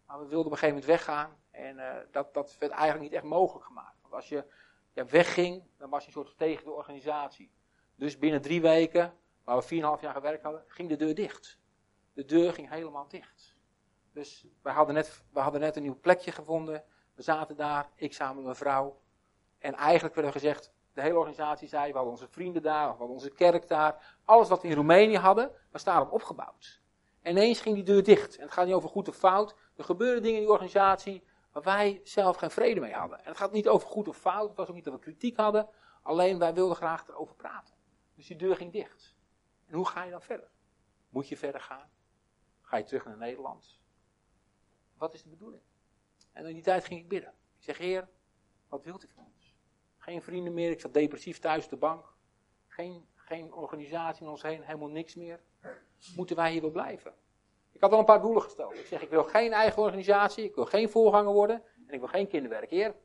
Maar 0.06 0.20
we 0.20 0.28
wilden 0.28 0.46
op 0.46 0.52
een 0.52 0.58
gegeven 0.58 0.82
moment 0.82 0.86
weggaan. 0.86 1.38
En 1.52 1.78
uh, 1.78 1.96
dat, 2.12 2.34
dat 2.34 2.56
werd 2.60 2.72
eigenlijk 2.72 3.04
niet 3.04 3.14
echt 3.14 3.24
mogelijk 3.24 3.66
gemaakt. 3.66 4.02
Want 4.02 4.14
als 4.14 4.30
je 4.30 4.46
wegging, 4.94 5.64
dan 5.78 5.90
was 5.90 6.02
je 6.02 6.08
een 6.08 6.14
soort 6.14 6.38
tegen 6.38 6.64
de 6.64 6.72
organisatie. 6.72 7.52
Dus 7.96 8.18
binnen 8.18 8.42
drie 8.42 8.62
weken, 8.62 9.14
waar 9.46 9.58
we 9.58 9.98
4,5 9.98 10.02
jaar 10.02 10.14
gewerkt 10.14 10.44
hadden, 10.44 10.64
ging 10.68 10.90
de 10.90 10.96
deur 10.96 11.16
dicht. 11.16 11.60
De 12.14 12.26
deur 12.26 12.54
ging 12.54 12.70
helemaal 12.70 13.08
dicht. 13.08 13.56
Dus 14.14 14.46
we 14.62 14.70
hadden 14.70 14.96
net, 14.96 15.24
we 15.34 15.40
hadden 15.40 15.62
net 15.62 15.76
een 15.76 15.84
nieuw 15.84 16.00
plekje 16.00 16.32
gevonden. 16.32 16.84
We 17.14 17.22
zaten 17.22 17.56
daar, 17.56 17.90
ik 17.96 18.14
samen 18.14 18.36
met 18.36 18.44
mijn 18.44 18.56
vrouw. 18.56 19.02
En 19.60 19.74
eigenlijk 19.74 20.16
werd 20.16 20.28
er 20.28 20.34
gezegd, 20.34 20.74
de 20.94 21.02
hele 21.02 21.18
organisatie 21.18 21.68
zei, 21.68 21.88
we 21.88 21.96
hadden 21.96 22.14
onze 22.14 22.28
vrienden 22.28 22.62
daar, 22.62 22.84
we 22.84 22.90
hadden 22.90 23.10
onze 23.16 23.30
kerk 23.30 23.68
daar. 23.68 24.18
Alles 24.26 24.50
wat 24.50 24.62
we 24.62 24.68
in 24.68 24.76
Roemenië 24.76 25.18
hadden, 25.18 25.52
was 25.72 25.84
daarop 25.84 26.12
opgebouwd. 26.12 26.82
En 27.22 27.32
ineens 27.32 27.62
ging 27.62 27.76
die 27.76 27.84
deur 27.84 28.04
dicht. 28.04 28.38
En 28.38 28.44
het 28.44 28.52
gaat 28.54 28.66
niet 28.66 28.76
over 28.76 28.90
goed 28.90 29.08
of 29.08 29.16
fout. 29.16 29.56
Er 29.76 29.84
gebeuren 29.84 30.22
dingen 30.22 30.38
in 30.38 30.44
die 30.44 30.52
organisatie 30.52 31.24
waar 31.52 31.64
wij 31.64 32.02
zelf 32.04 32.38
geen 32.38 32.52
vrede 32.52 32.80
mee 32.80 32.94
hadden. 32.94 33.18
En 33.20 33.28
het 33.28 33.38
gaat 33.38 33.52
niet 33.52 33.68
over 33.68 33.88
goed 33.88 34.08
of 34.08 34.18
fout, 34.18 34.48
het 34.48 34.58
was 34.58 34.68
ook 34.68 34.76
niet 34.76 34.84
dat 34.84 34.94
we 34.94 35.00
kritiek 35.00 35.38
hadden. 35.38 35.70
Alleen 36.02 36.40
wij 36.40 36.54
wilden 36.54 36.76
graag 36.76 37.08
erover 37.08 37.36
praten. 37.36 37.74
Dus 38.16 38.28
die 38.28 38.38
deur 38.38 38.56
ging 38.56 38.72
dicht. 38.72 39.15
En 39.68 39.76
hoe 39.76 39.88
ga 39.88 40.04
je 40.04 40.12
dan 40.12 40.22
verder? 40.22 40.50
Moet 41.10 41.28
je 41.28 41.38
verder 41.38 41.62
gaan? 41.62 41.90
Ga 42.62 42.78
je 42.78 42.84
terug 42.84 43.06
naar 43.06 43.18
Nederland? 43.18 43.80
Wat 44.98 45.14
is 45.14 45.24
de 45.24 45.30
bedoeling? 45.30 45.62
En 46.32 46.46
in 46.46 46.54
die 46.54 46.64
tijd 46.64 46.86
ging 46.86 47.00
ik 47.00 47.08
bidden. 47.08 47.34
Ik 47.58 47.64
zeg, 47.64 47.78
Heer, 47.78 48.10
wat 48.68 48.84
wilt 48.84 49.04
u 49.04 49.08
van 49.16 49.26
ons? 49.36 49.56
Geen 49.98 50.22
vrienden 50.22 50.54
meer, 50.54 50.72
ik 50.72 50.80
zat 50.80 50.94
depressief 50.94 51.40
thuis 51.40 51.64
op 51.64 51.70
de 51.70 51.78
bank. 51.78 52.14
Geen, 52.68 53.08
geen 53.16 53.54
organisatie 53.54 54.26
om 54.26 54.32
ons 54.32 54.42
heen, 54.42 54.64
helemaal 54.64 54.90
niks 54.90 55.16
meer. 55.16 55.44
Moeten 56.16 56.36
wij 56.36 56.52
hier 56.52 56.62
wel 56.62 56.72
blijven? 56.72 57.14
Ik 57.72 57.82
had 57.82 57.92
al 57.92 58.00
een 58.00 58.06
paar 58.06 58.22
doelen 58.22 58.42
gesteld. 58.42 58.74
Ik 58.74 58.86
zeg, 58.86 59.02
ik 59.02 59.10
wil 59.10 59.24
geen 59.24 59.54
eigen 59.54 59.82
organisatie, 59.82 60.44
ik 60.44 60.56
wil 60.56 60.66
geen 60.66 60.90
voorganger 60.90 61.34
worden 61.34 61.64
en 61.88 61.94
ik 61.94 62.00
wil 62.00 62.08
geen 62.08 62.28
kinderwerk. 62.28 62.70
Heer, 62.70 62.96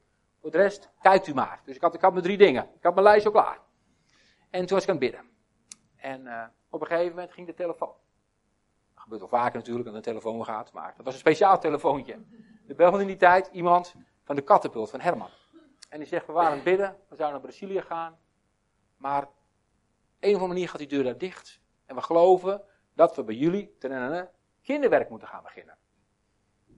voor 0.41 0.51
de 0.51 0.57
rest, 0.57 0.91
kijkt 1.01 1.27
u 1.27 1.35
maar. 1.35 1.63
Dus 1.65 1.75
ik 1.75 1.81
had, 1.81 1.95
ik 1.95 2.01
had 2.01 2.13
mijn 2.13 2.25
drie 2.25 2.39
dingen. 2.39 2.63
Ik 2.63 2.83
had 2.83 2.95
mijn 2.95 3.07
lijst 3.07 3.27
al 3.27 3.33
klaar. 3.33 3.61
En 4.51 4.67
toen 4.67 4.77
was 4.77 4.83
ik 4.83 4.91
aan 4.91 4.97
het 4.97 5.11
bidden. 5.11 5.30
En 6.01 6.27
uh, 6.27 6.45
op 6.71 6.81
een 6.81 6.87
gegeven 6.87 7.11
moment 7.15 7.33
ging 7.33 7.47
de 7.47 7.55
telefoon. 7.55 7.95
Dat 8.95 9.03
gebeurt 9.03 9.21
wel 9.21 9.31
vaker 9.31 9.57
natuurlijk, 9.57 9.87
dat 9.87 9.95
een 9.95 10.03
telefoon 10.03 10.45
gaat, 10.45 10.73
maar 10.73 10.95
dat 10.97 11.05
was 11.05 11.15
een 11.15 11.21
speciaal 11.21 11.61
telefoontje. 11.61 12.19
Er 12.69 12.75
belde 12.75 13.01
in 13.01 13.07
die 13.07 13.17
tijd 13.17 13.49
iemand 13.53 13.95
van 14.25 14.37
de 14.37 14.43
kattenpult, 14.43 14.91
van 14.91 15.01
Herman. 15.01 15.31
En 15.89 15.99
die 15.99 16.09
zegt, 16.09 16.27
we 16.27 16.33
waren 16.33 16.59
aan 16.59 16.65
bidden, 16.65 16.97
we 17.09 17.17
zouden 17.17 17.41
naar 17.41 17.51
Brazilië 17.51 17.83
gaan. 17.83 18.19
Maar 18.97 19.23
op 19.23 19.33
een 20.21 20.29
of 20.29 20.35
andere 20.35 20.53
manier 20.53 20.69
gaat 20.69 20.79
die 20.79 20.89
deur 20.89 21.05
daar 21.05 21.19
dicht. 21.19 21.61
En 21.87 21.95
we 21.95 22.03
geloven 22.03 22.63
dat 22.95 23.17
we 23.17 23.25
bij 23.25 23.35
jullie 23.35 23.77
ten 23.79 24.29
kinderwerk 24.63 25.09
moeten 25.09 25.29
gaan 25.29 25.43
beginnen. 25.43 25.77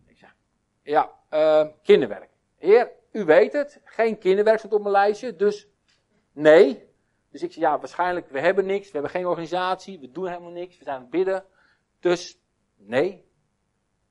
Ik 0.06 0.18
zeg, 0.18 0.36
ja, 0.82 1.10
uh, 1.30 1.66
kinderwerk. 1.82 2.30
Heer, 2.56 2.90
u 3.12 3.24
weet 3.24 3.52
het, 3.52 3.80
geen 3.84 4.18
kinderwerk 4.18 4.58
stond 4.58 4.72
op 4.72 4.80
mijn 4.80 4.92
lijstje, 4.92 5.36
dus 5.36 5.68
nee. 6.32 6.90
Dus 7.32 7.42
ik 7.42 7.52
zeg, 7.52 7.62
ja, 7.62 7.78
waarschijnlijk, 7.78 8.30
we 8.30 8.40
hebben 8.40 8.66
niks, 8.66 8.86
we 8.86 8.92
hebben 8.92 9.10
geen 9.10 9.26
organisatie, 9.26 9.98
we 9.98 10.10
doen 10.10 10.26
helemaal 10.26 10.50
niks, 10.50 10.78
we 10.78 10.84
zijn 10.84 10.96
aan 10.96 11.02
het 11.02 11.10
bidden. 11.10 11.44
Dus 12.00 12.38
nee. 12.76 13.30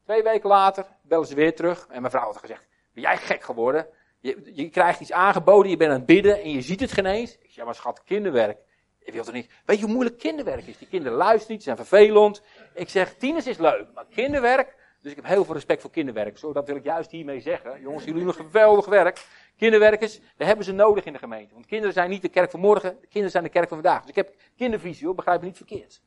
Twee 0.03 0.23
weken 0.23 0.50
later 0.50 0.85
bellen 1.01 1.27
ze 1.27 1.35
weer 1.35 1.56
terug 1.56 1.88
en 1.89 2.00
mijn 2.00 2.12
vrouw 2.12 2.25
had 2.25 2.38
gezegd, 2.38 2.68
ben 2.94 3.03
jij 3.03 3.18
gek 3.18 3.44
geworden? 3.44 3.88
Je, 4.19 4.51
je 4.53 4.69
krijgt 4.69 5.00
iets 5.00 5.12
aangeboden, 5.12 5.71
je 5.71 5.77
bent 5.77 5.91
aan 5.91 5.97
het 5.97 6.06
bidden 6.06 6.41
en 6.41 6.50
je 6.50 6.62
ziet 6.62 6.79
het 6.79 6.91
geen 6.91 7.06
eens. 7.06 7.33
Ik 7.33 7.39
zeg, 7.41 7.56
ja, 7.56 7.65
maar 7.65 7.75
schat, 7.75 8.03
kinderwerk. 8.03 8.57
Ik 9.00 9.13
wil 9.13 9.25
er 9.25 9.33
niet. 9.33 9.51
Weet 9.65 9.79
je 9.79 9.83
hoe 9.83 9.94
moeilijk 9.94 10.18
kinderwerk 10.18 10.68
is? 10.68 10.77
Die 10.77 10.88
kinderen 10.88 11.18
luisteren 11.18 11.51
niet, 11.51 11.63
ze 11.63 11.73
zijn 11.73 11.85
vervelend. 11.85 12.42
Ik 12.73 12.90
zeg, 12.90 13.13
tieners 13.13 13.47
is 13.47 13.57
leuk, 13.57 13.87
maar 13.94 14.06
kinderwerk. 14.09 14.75
Dus 15.01 15.11
ik 15.11 15.17
heb 15.17 15.25
heel 15.25 15.45
veel 15.45 15.53
respect 15.53 15.81
voor 15.81 15.91
kinderwerk. 15.91 16.37
Zo, 16.37 16.53
dat 16.53 16.67
wil 16.67 16.75
ik 16.75 16.83
juist 16.83 17.11
hiermee 17.11 17.39
zeggen. 17.39 17.81
Jongens, 17.81 18.03
jullie 18.03 18.23
doen 18.23 18.33
geweldig 18.33 18.85
werk. 18.85 19.25
Kinderwerkers, 19.57 20.19
daar 20.37 20.47
hebben 20.47 20.65
ze 20.65 20.71
nodig 20.71 21.05
in 21.05 21.13
de 21.13 21.19
gemeente. 21.19 21.53
Want 21.53 21.65
kinderen 21.65 21.93
zijn 21.93 22.09
niet 22.09 22.21
de 22.21 22.29
kerk 22.29 22.51
van 22.51 22.59
morgen, 22.59 22.99
kinderen 22.99 23.31
zijn 23.31 23.43
de 23.43 23.49
kerk 23.49 23.67
van 23.67 23.81
vandaag. 23.81 24.01
Dus 24.01 24.09
ik 24.09 24.15
heb 24.15 24.35
kindervisie 24.55 25.05
hoor, 25.05 25.15
begrijp 25.15 25.39
me 25.39 25.45
niet 25.45 25.57
verkeerd. 25.57 26.01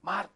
Maar 0.00 0.28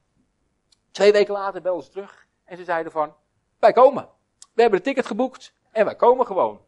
twee 0.90 1.12
weken 1.12 1.32
later 1.32 1.62
belden 1.62 1.84
ze 1.84 1.90
terug 1.90 2.26
en 2.44 2.56
ze 2.56 2.64
zeiden 2.64 2.92
van, 2.92 3.14
wij 3.58 3.72
komen. 3.72 4.08
We 4.54 4.60
hebben 4.62 4.78
de 4.78 4.84
ticket 4.84 5.06
geboekt 5.06 5.54
en 5.70 5.84
wij 5.84 5.96
komen 5.96 6.26
gewoon. 6.26 6.60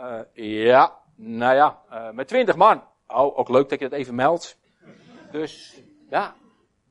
Uh, 0.00 0.20
ja, 0.64 0.98
nou 1.14 1.54
ja, 1.54 1.82
uh, 1.90 2.10
met 2.10 2.28
twintig 2.28 2.56
man. 2.56 2.82
Oh, 3.06 3.38
ook 3.38 3.48
leuk 3.48 3.68
dat 3.68 3.78
je 3.78 3.88
dat 3.88 3.98
even 3.98 4.14
meldt. 4.14 4.58
Dus, 5.30 5.82
ja. 6.08 6.34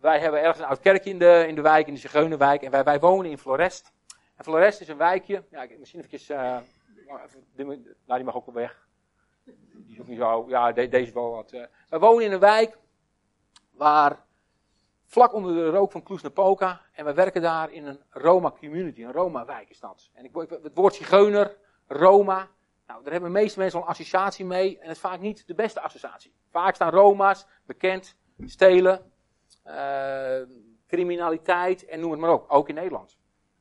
Wij 0.05 0.19
hebben 0.19 0.41
ergens 0.41 0.59
een 0.59 0.65
oud 0.65 0.79
kerkje 0.79 1.09
in 1.09 1.19
de, 1.19 1.45
in 1.47 1.55
de 1.55 1.61
wijk, 1.61 1.87
in 1.87 1.93
de 1.93 1.99
Zigeunerwijk. 1.99 2.61
En 2.61 2.71
wij, 2.71 2.83
wij 2.83 2.99
wonen 2.99 3.31
in 3.31 3.37
Florest. 3.37 3.93
En 4.35 4.43
Florest 4.43 4.81
is 4.81 4.87
een 4.87 4.97
wijkje. 4.97 5.43
Ja, 5.49 5.67
misschien 5.79 5.99
eventjes, 5.99 6.29
uh, 6.29 6.57
nou, 7.55 7.79
die 8.05 8.23
mag 8.23 8.35
ook 8.35 8.45
wel 8.45 8.55
weg. 8.55 8.87
Die 9.43 9.93
is 9.93 9.99
ook 9.99 10.07
niet 10.07 10.17
zo, 10.17 10.45
ja, 10.47 10.71
de, 10.71 10.87
deze 10.87 11.13
wel 11.13 11.31
wat. 11.31 11.53
Uh. 11.53 11.63
Wij 11.89 11.99
wonen 11.99 12.25
in 12.25 12.31
een 12.31 12.39
wijk 12.39 12.77
waar, 13.71 14.25
vlak 15.05 15.33
onder 15.33 15.53
de 15.53 15.69
rook 15.69 15.91
van 15.91 16.03
Cluj-Napoca. 16.03 16.81
En 16.93 17.05
we 17.05 17.13
werken 17.13 17.41
daar 17.41 17.71
in 17.71 17.85
een 17.85 17.99
Roma 18.09 18.51
community, 18.51 19.03
een 19.03 19.11
Roma 19.11 19.45
wijk 19.45 19.69
is 19.69 19.79
dat. 19.79 20.09
En 20.13 20.25
ik, 20.25 20.35
het 20.49 20.75
woord 20.75 20.93
Zigeuner, 20.93 21.57
Roma, 21.87 22.47
nou, 22.87 23.03
daar 23.03 23.11
hebben 23.11 23.33
de 23.33 23.39
meeste 23.39 23.59
mensen 23.59 23.79
al 23.79 23.85
een 23.85 23.91
associatie 23.91 24.45
mee. 24.45 24.77
En 24.77 24.87
het 24.87 24.95
is 24.95 25.01
vaak 25.01 25.19
niet 25.19 25.47
de 25.47 25.55
beste 25.55 25.79
associatie. 25.81 26.33
Vaak 26.49 26.75
staan 26.75 26.91
Roma's 26.91 27.45
bekend, 27.65 28.15
stelen, 28.45 29.13
criminaliteit 30.87 31.85
en 31.85 31.99
noem 31.99 32.11
het 32.11 32.19
maar 32.19 32.33
op. 32.33 32.49
Ook 32.49 32.69
in 32.69 32.75
Nederland. 32.75 33.17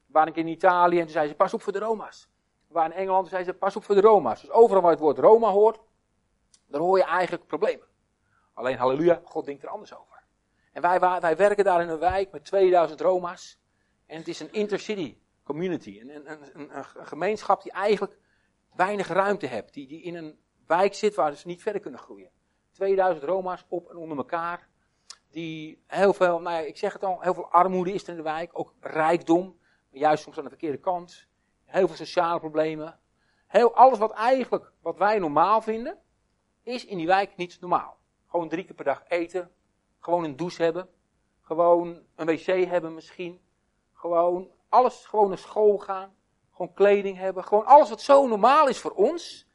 We 0.06 0.12
waren 0.12 0.34
in 0.34 0.46
Italië 0.46 0.96
en 0.96 1.02
toen 1.02 1.12
zeiden 1.12 1.32
ze, 1.32 1.38
pas 1.38 1.54
op 1.54 1.62
voor 1.62 1.73
de 1.73 1.78
Roma's. 1.78 2.28
We 2.68 2.75
waren 2.75 2.92
in 2.92 2.99
Engeland 2.99 3.25
en 3.25 3.30
zeiden 3.30 3.52
ze, 3.52 3.58
pas 3.58 3.76
op 3.76 3.84
voor 3.84 3.94
de 3.94 4.00
Roma's. 4.00 4.40
Dus 4.40 4.50
overal 4.50 4.82
waar 4.82 4.90
het 4.90 5.00
woord 5.00 5.18
Roma 5.18 5.50
hoort, 5.50 5.80
daar 6.66 6.80
hoor 6.80 6.99
je 6.99 7.04
eigenlijk 7.04 7.46
problemen. 7.46 7.87
Alleen, 8.54 8.76
halleluja, 8.76 9.20
God 9.25 9.44
denkt 9.44 9.62
er 9.62 9.68
anders 9.68 9.94
over. 9.94 10.23
En 10.73 10.82
wij, 10.82 11.00
wij 11.20 11.37
werken 11.37 11.64
daar 11.64 11.82
in 11.82 11.88
een 11.88 11.99
wijk 11.99 12.32
met 12.32 12.44
2000 12.44 13.00
Roma's. 13.00 13.61
En 14.06 14.18
het 14.18 14.28
is 14.28 14.40
een 14.40 14.52
intercity 14.52 15.18
community. 15.42 16.00
Een, 16.00 16.30
een, 16.30 16.40
een, 16.52 16.76
een 16.76 16.84
gemeenschap 16.84 17.62
die 17.62 17.73
eigenlijk 17.73 18.18
weinig 18.75 19.08
ruimte 19.08 19.46
hebt. 19.46 19.75
Die, 19.75 19.88
die 19.88 20.02
in 20.02 20.14
een 20.14 20.38
wijk 20.66 20.94
zit 20.94 21.14
waar 21.14 21.34
ze 21.34 21.46
niet 21.46 21.62
verder 21.62 21.80
kunnen 21.80 22.00
groeien. 22.00 22.30
2000 22.73 23.25
Roma's 23.25 23.64
op 23.68 23.90
en 23.90 23.96
onder 23.96 24.16
elkaar. 24.16 24.68
Die 25.35 25.83
heel 25.87 26.12
veel, 26.12 26.41
nou 26.41 26.57
ja, 26.57 26.62
ik 26.62 26.76
zeg 26.76 26.93
het 26.93 27.05
al, 27.05 27.21
heel 27.21 27.35
veel 27.35 27.50
armoede 27.50 27.93
is 27.93 28.03
er 28.03 28.09
in 28.09 28.17
de 28.17 28.23
wijk. 28.23 28.50
Ook 28.53 28.75
rijkdom, 28.81 29.59
maar 29.91 30.00
juist 30.00 30.23
soms 30.23 30.37
aan 30.37 30.43
de 30.43 30.49
verkeerde 30.49 30.79
kant. 30.79 31.26
Heel 31.64 31.87
veel 31.87 31.97
sociale 31.97 32.38
problemen. 32.38 32.99
Heel, 33.47 33.75
alles 33.75 33.99
wat 33.99 34.12
eigenlijk, 34.12 34.73
wat 34.81 34.99
wij 34.99 35.19
normaal 35.19 35.61
vinden, 35.61 35.99
is 36.62 36.85
in 36.85 36.97
die 36.97 37.07
wijk 37.07 37.37
niet 37.37 37.61
normaal. 37.61 37.99
Gewoon 38.26 38.49
drie 38.49 38.64
keer 38.64 38.75
per 38.75 38.85
dag 38.85 39.03
eten. 39.09 39.50
Gewoon 39.99 40.25
een 40.25 40.37
douche 40.37 40.62
hebben. 40.62 40.88
Gewoon 41.41 42.03
een 42.14 42.26
wc 42.26 42.47
hebben 42.47 42.95
misschien. 42.95 43.41
Gewoon 43.93 44.50
alles, 44.69 45.07
gewoon 45.07 45.29
naar 45.29 45.38
school 45.38 45.79
gaan. 45.79 46.14
Gewoon 46.50 46.73
kleding 46.75 47.17
hebben. 47.17 47.45
Gewoon 47.45 47.67
alles 47.67 47.88
wat 47.88 48.00
zo 48.00 48.26
normaal 48.26 48.69
is 48.69 48.79
voor 48.79 48.91
ons. 48.91 49.47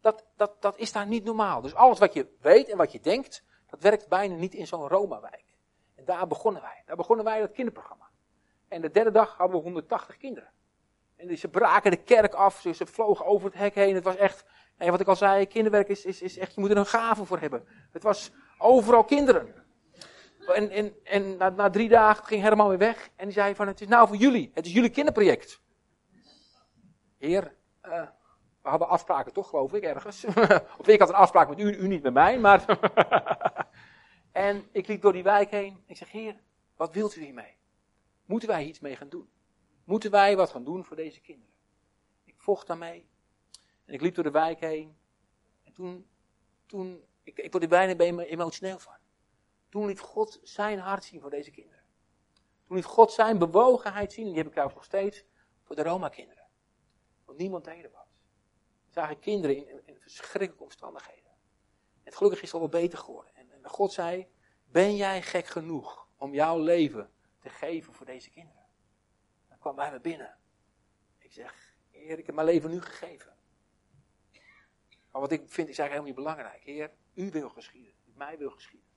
Dat, 0.00 0.26
dat, 0.36 0.62
dat 0.62 0.78
is 0.78 0.92
daar 0.92 1.06
niet 1.06 1.24
normaal. 1.24 1.60
Dus 1.60 1.74
alles 1.74 1.98
wat 1.98 2.12
je 2.12 2.36
weet 2.40 2.68
en 2.68 2.76
wat 2.76 2.92
je 2.92 3.00
denkt, 3.00 3.46
dat 3.70 3.82
werkt 3.82 4.08
bijna 4.08 4.34
niet 4.34 4.54
in 4.54 4.66
zo'n 4.66 4.88
Roma-wijk. 4.88 5.44
En 5.94 6.04
daar 6.04 6.26
begonnen 6.26 6.62
wij. 6.62 6.82
Daar 6.86 6.96
begonnen 6.96 7.24
wij 7.24 7.40
dat 7.40 7.52
kinderprogramma. 7.52 8.08
En 8.68 8.80
de 8.80 8.90
derde 8.90 9.10
dag 9.10 9.36
hadden 9.36 9.56
we 9.56 9.62
180 9.62 10.16
kinderen. 10.16 10.50
En 11.16 11.38
ze 11.38 11.48
braken 11.48 11.90
de 11.90 11.96
kerk 12.02 12.34
af, 12.34 12.60
ze 12.74 12.86
vlogen 12.86 13.26
over 13.26 13.46
het 13.50 13.58
hek 13.58 13.74
heen. 13.74 13.94
Het 13.94 14.04
was 14.04 14.16
echt, 14.16 14.44
wat 14.76 15.00
ik 15.00 15.06
al 15.06 15.16
zei, 15.16 15.46
kinderwerk 15.46 15.88
is, 15.88 16.04
is, 16.04 16.22
is 16.22 16.38
echt, 16.38 16.54
je 16.54 16.60
moet 16.60 16.70
er 16.70 16.76
een 16.76 16.86
gave 16.86 17.24
voor 17.24 17.38
hebben. 17.38 17.66
Het 17.92 18.02
was 18.02 18.32
overal 18.58 19.04
kinderen. 19.04 19.66
En, 20.54 20.70
en, 20.70 20.94
en 21.04 21.36
na, 21.36 21.48
na, 21.48 21.70
drie 21.70 21.88
dagen 21.88 22.24
ging 22.24 22.42
Herman 22.42 22.68
weer 22.68 22.78
weg 22.78 23.10
en 23.16 23.24
die 23.24 23.34
zei 23.34 23.54
van, 23.54 23.66
het 23.66 23.80
is 23.80 23.86
nou 23.88 24.08
voor 24.08 24.16
jullie, 24.16 24.50
het 24.54 24.66
is 24.66 24.72
jullie 24.72 24.90
kinderproject. 24.90 25.60
Heer, 27.18 27.54
uh, 27.84 28.08
we 28.68 28.76
hadden 28.76 28.96
afspraken 28.96 29.32
toch, 29.32 29.48
geloof 29.48 29.72
ik, 29.72 29.82
ergens. 29.82 30.24
of 30.80 30.88
ik 30.88 30.98
had 30.98 31.08
een 31.08 31.14
afspraak 31.14 31.48
met 31.48 31.60
u, 31.60 31.76
u 31.76 31.88
niet 31.88 32.02
met 32.02 32.12
mij, 32.12 32.38
maar... 32.38 32.78
en 34.32 34.68
ik 34.72 34.86
liep 34.86 35.02
door 35.02 35.12
die 35.12 35.22
wijk 35.22 35.50
heen. 35.50 35.82
Ik 35.86 35.96
zeg, 35.96 36.10
heer, 36.10 36.40
wat 36.76 36.94
wilt 36.94 37.16
u 37.16 37.24
hiermee? 37.24 37.56
Moeten 38.24 38.48
wij 38.48 38.64
iets 38.64 38.80
mee 38.80 38.96
gaan 38.96 39.08
doen? 39.08 39.28
Moeten 39.84 40.10
wij 40.10 40.36
wat 40.36 40.50
gaan 40.50 40.64
doen 40.64 40.84
voor 40.84 40.96
deze 40.96 41.20
kinderen? 41.20 41.54
Ik 42.24 42.34
vocht 42.36 42.66
daarmee. 42.66 43.08
En 43.84 43.94
ik 43.94 44.00
liep 44.00 44.14
door 44.14 44.24
de 44.24 44.30
wijk 44.30 44.60
heen. 44.60 44.96
En 45.64 45.72
toen, 45.72 46.06
toen 46.66 47.04
ik, 47.22 47.38
ik 47.38 47.50
word 47.50 47.62
er 47.62 47.68
bijna 47.68 48.22
emotioneel 48.22 48.78
van. 48.78 48.96
Toen 49.68 49.86
liet 49.86 50.00
God 50.00 50.40
zijn 50.42 50.78
hart 50.78 51.04
zien 51.04 51.20
voor 51.20 51.30
deze 51.30 51.50
kinderen. 51.50 51.84
Toen 52.66 52.76
liet 52.76 52.84
God 52.84 53.12
zijn 53.12 53.38
bewogenheid 53.38 54.12
zien, 54.12 54.24
en 54.24 54.28
die 54.28 54.38
heb 54.38 54.46
ik 54.46 54.52
trouwens 54.52 54.78
nog 54.78 54.88
steeds, 54.88 55.24
voor 55.62 55.76
de 55.76 55.82
Roma-kinderen. 55.82 56.46
Want 57.24 57.38
niemand 57.38 57.64
deed 57.64 57.84
er. 57.84 58.06
Zagen 58.98 59.18
kinderen 59.18 59.56
in, 59.86 59.96
verschrikkelijke 59.98 60.62
omstandigheden. 60.62 61.32
En 62.02 62.12
gelukkig 62.12 62.42
is 62.42 62.52
het 62.52 62.60
al 62.60 62.70
wel 62.70 62.80
beter 62.80 62.98
geworden. 62.98 63.34
En, 63.34 63.50
en 63.50 63.70
God 63.70 63.92
zei, 63.92 64.28
ben 64.64 64.96
jij 64.96 65.22
gek 65.22 65.46
genoeg 65.46 66.08
om 66.16 66.34
jouw 66.34 66.58
leven 66.58 67.10
te 67.40 67.48
geven 67.48 67.94
voor 67.94 68.06
deze 68.06 68.30
kinderen? 68.30 68.66
Dan 69.48 69.58
kwam 69.58 69.74
bij 69.74 69.90
me 69.90 70.00
binnen. 70.00 70.38
Ik 71.18 71.32
zeg, 71.32 71.74
Heer, 71.90 72.18
ik 72.18 72.26
heb 72.26 72.34
mijn 72.34 72.46
leven 72.46 72.70
nu 72.70 72.80
gegeven. 72.80 73.36
Maar 75.10 75.20
wat 75.20 75.32
ik 75.32 75.40
vind 75.40 75.68
is 75.68 75.78
eigenlijk 75.78 75.90
helemaal 75.90 76.04
niet 76.04 76.14
belangrijk. 76.14 76.62
Heer, 76.62 76.90
u 77.14 77.30
wil 77.30 77.48
geschieden. 77.48 77.92
Mij 78.04 78.38
wil 78.38 78.50
geschieden. 78.50 78.88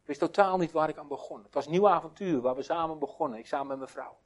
Ik 0.00 0.06
wist 0.06 0.20
totaal 0.20 0.58
niet 0.58 0.72
waar 0.72 0.88
ik 0.88 0.98
aan 0.98 1.08
begon. 1.08 1.42
Het 1.42 1.54
was 1.54 1.64
een 1.64 1.72
nieuw 1.72 1.88
avontuur 1.88 2.40
waar 2.40 2.56
we 2.56 2.62
samen 2.62 2.98
begonnen. 2.98 3.38
Ik 3.38 3.46
samen 3.46 3.66
met 3.66 3.78
mijn 3.78 3.90
vrouw. 3.90 4.18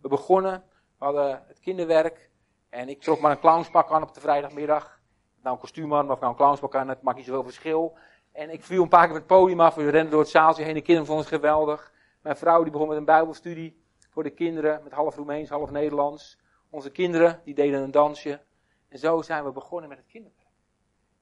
We 0.00 0.08
begonnen, 0.08 0.64
we 0.98 1.04
hadden 1.04 1.44
het 1.46 1.58
kinderwerk. 1.60 2.29
En 2.70 2.88
ik 2.88 3.00
trok 3.00 3.20
maar 3.20 3.30
een 3.30 3.38
clownspak 3.38 3.90
aan 3.90 4.02
op 4.02 4.14
de 4.14 4.20
vrijdagmiddag. 4.20 5.00
Nou 5.42 5.54
een 5.54 5.60
kostuum 5.60 5.94
aan, 5.94 6.10
of 6.10 6.20
nou 6.20 6.30
een 6.30 6.38
clownspak 6.38 6.74
aan, 6.74 6.88
het 6.88 7.02
maakt 7.02 7.16
niet 7.16 7.26
zoveel 7.26 7.42
verschil. 7.42 7.96
En 8.32 8.50
ik 8.50 8.64
viel 8.64 8.82
een 8.82 8.88
paar 8.88 9.00
keer 9.00 9.08
van 9.08 9.18
het 9.18 9.26
podium 9.26 9.60
af. 9.60 9.74
We 9.74 9.90
renden 9.90 10.10
door 10.10 10.20
het 10.20 10.28
zaaltje 10.28 10.64
heen. 10.64 10.74
De 10.74 10.80
kinderen 10.80 11.06
vonden 11.06 11.24
het 11.24 11.34
geweldig. 11.34 11.92
Mijn 12.20 12.36
vrouw 12.36 12.62
die 12.62 12.72
begon 12.72 12.88
met 12.88 12.96
een 12.96 13.04
bijbelstudie 13.04 13.82
voor 14.10 14.22
de 14.22 14.30
kinderen. 14.30 14.82
Met 14.82 14.92
half 14.92 15.16
Roemeens, 15.16 15.48
half 15.48 15.70
Nederlands. 15.70 16.38
Onze 16.70 16.90
kinderen 16.90 17.40
die 17.44 17.54
deden 17.54 17.82
een 17.82 17.90
dansje. 17.90 18.40
En 18.88 18.98
zo 18.98 19.22
zijn 19.22 19.44
we 19.44 19.52
begonnen 19.52 19.88
met 19.88 19.98
het 19.98 20.06
kinderwerk. 20.06 20.48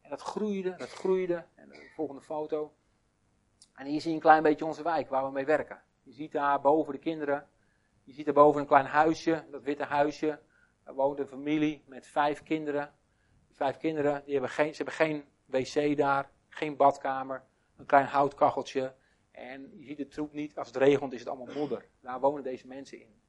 En 0.02 0.10
dat 0.10 0.20
groeide, 0.20 0.74
dat 0.76 0.92
groeide. 0.92 1.44
En 1.54 1.68
de 1.68 1.90
volgende 1.94 2.22
foto. 2.22 2.72
En 3.74 3.86
hier 3.86 4.00
zie 4.00 4.10
je 4.10 4.16
een 4.16 4.22
klein 4.22 4.42
beetje 4.42 4.64
onze 4.64 4.82
wijk 4.82 5.08
waar 5.08 5.24
we 5.24 5.30
mee 5.30 5.44
werken. 5.44 5.82
Je 6.02 6.12
ziet 6.12 6.32
daar 6.32 6.60
boven 6.60 6.92
de 6.92 6.98
kinderen. 6.98 7.48
Je 8.04 8.12
ziet 8.12 8.24
daar 8.24 8.34
boven 8.34 8.60
een 8.60 8.66
klein 8.66 8.86
huisje, 8.86 9.44
dat 9.50 9.62
witte 9.62 9.84
huisje. 9.84 10.40
Daar 10.88 10.96
woont 10.96 11.18
een 11.18 11.26
familie 11.26 11.82
met 11.86 12.06
vijf 12.06 12.42
kinderen. 12.42 12.92
Vijf 13.52 13.76
kinderen 13.76 14.22
die 14.24 14.32
hebben 14.32 14.50
geen, 14.50 14.74
ze 14.74 14.76
hebben 14.76 14.94
geen 14.94 15.24
wc 15.44 15.96
daar, 15.96 16.30
geen 16.48 16.76
badkamer, 16.76 17.44
een 17.76 17.86
klein 17.86 18.06
houtkacheltje. 18.06 18.94
En 19.30 19.70
je 19.78 19.84
ziet 19.84 19.96
de 19.96 20.08
troep 20.08 20.32
niet, 20.32 20.58
als 20.58 20.66
het 20.66 20.76
regent 20.76 21.12
is 21.12 21.18
het 21.20 21.28
allemaal 21.28 21.54
modder. 21.54 21.88
Daar 22.00 22.20
wonen 22.20 22.42
deze 22.42 22.66
mensen 22.66 23.00
in. 23.00 23.20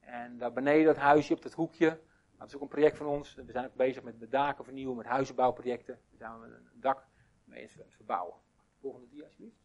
En 0.00 0.38
daar 0.38 0.52
beneden 0.52 0.84
dat 0.84 0.96
huisje, 0.96 1.32
op 1.34 1.42
dat 1.42 1.52
hoekje, 1.52 2.00
dat 2.38 2.48
is 2.48 2.54
ook 2.54 2.60
een 2.60 2.68
project 2.68 2.96
van 2.96 3.06
ons. 3.06 3.34
We 3.34 3.52
zijn 3.52 3.66
ook 3.66 3.74
bezig 3.74 4.02
met 4.02 4.20
de 4.20 4.28
daken 4.28 4.64
vernieuwen, 4.64 4.96
met 4.96 5.06
huizenbouwprojecten. 5.06 6.00
Daar 6.10 6.18
zijn 6.18 6.40
we 6.40 6.46
een 6.46 6.80
dak 6.80 7.06
mee 7.44 7.70
aan 7.76 7.82
het 7.84 7.94
verbouwen. 7.94 8.34
Volgende 8.80 9.08
dia 9.08 9.24
alsjeblieft. 9.24 9.60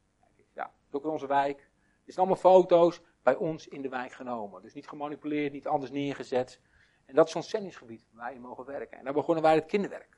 Ja, 0.54 0.74
ook 0.92 1.04
in 1.04 1.10
onze 1.10 1.28
wijk. 1.28 1.58
Dit 2.06 2.14
zijn 2.14 2.28
allemaal 2.28 2.52
foto's 2.52 3.02
bij 3.24 3.36
ons 3.36 3.68
in 3.68 3.82
de 3.82 3.90
wijk 3.90 4.12
genomen. 4.12 4.62
Dus 4.62 4.74
niet 4.74 4.88
gemanipuleerd, 4.88 5.52
niet 5.52 5.68
anders 5.68 5.92
neergezet. 5.92 6.62
En 7.12 7.18
dat 7.18 7.28
is 7.28 7.36
ons 7.36 7.50
zendingsgebied 7.50 8.06
waar 8.12 8.34
in 8.34 8.42
mogen 8.42 8.66
werken. 8.66 8.98
En 8.98 9.04
dan 9.04 9.14
begonnen 9.14 9.44
wij 9.44 9.56
het 9.56 9.66
kinderwerk. 9.66 10.18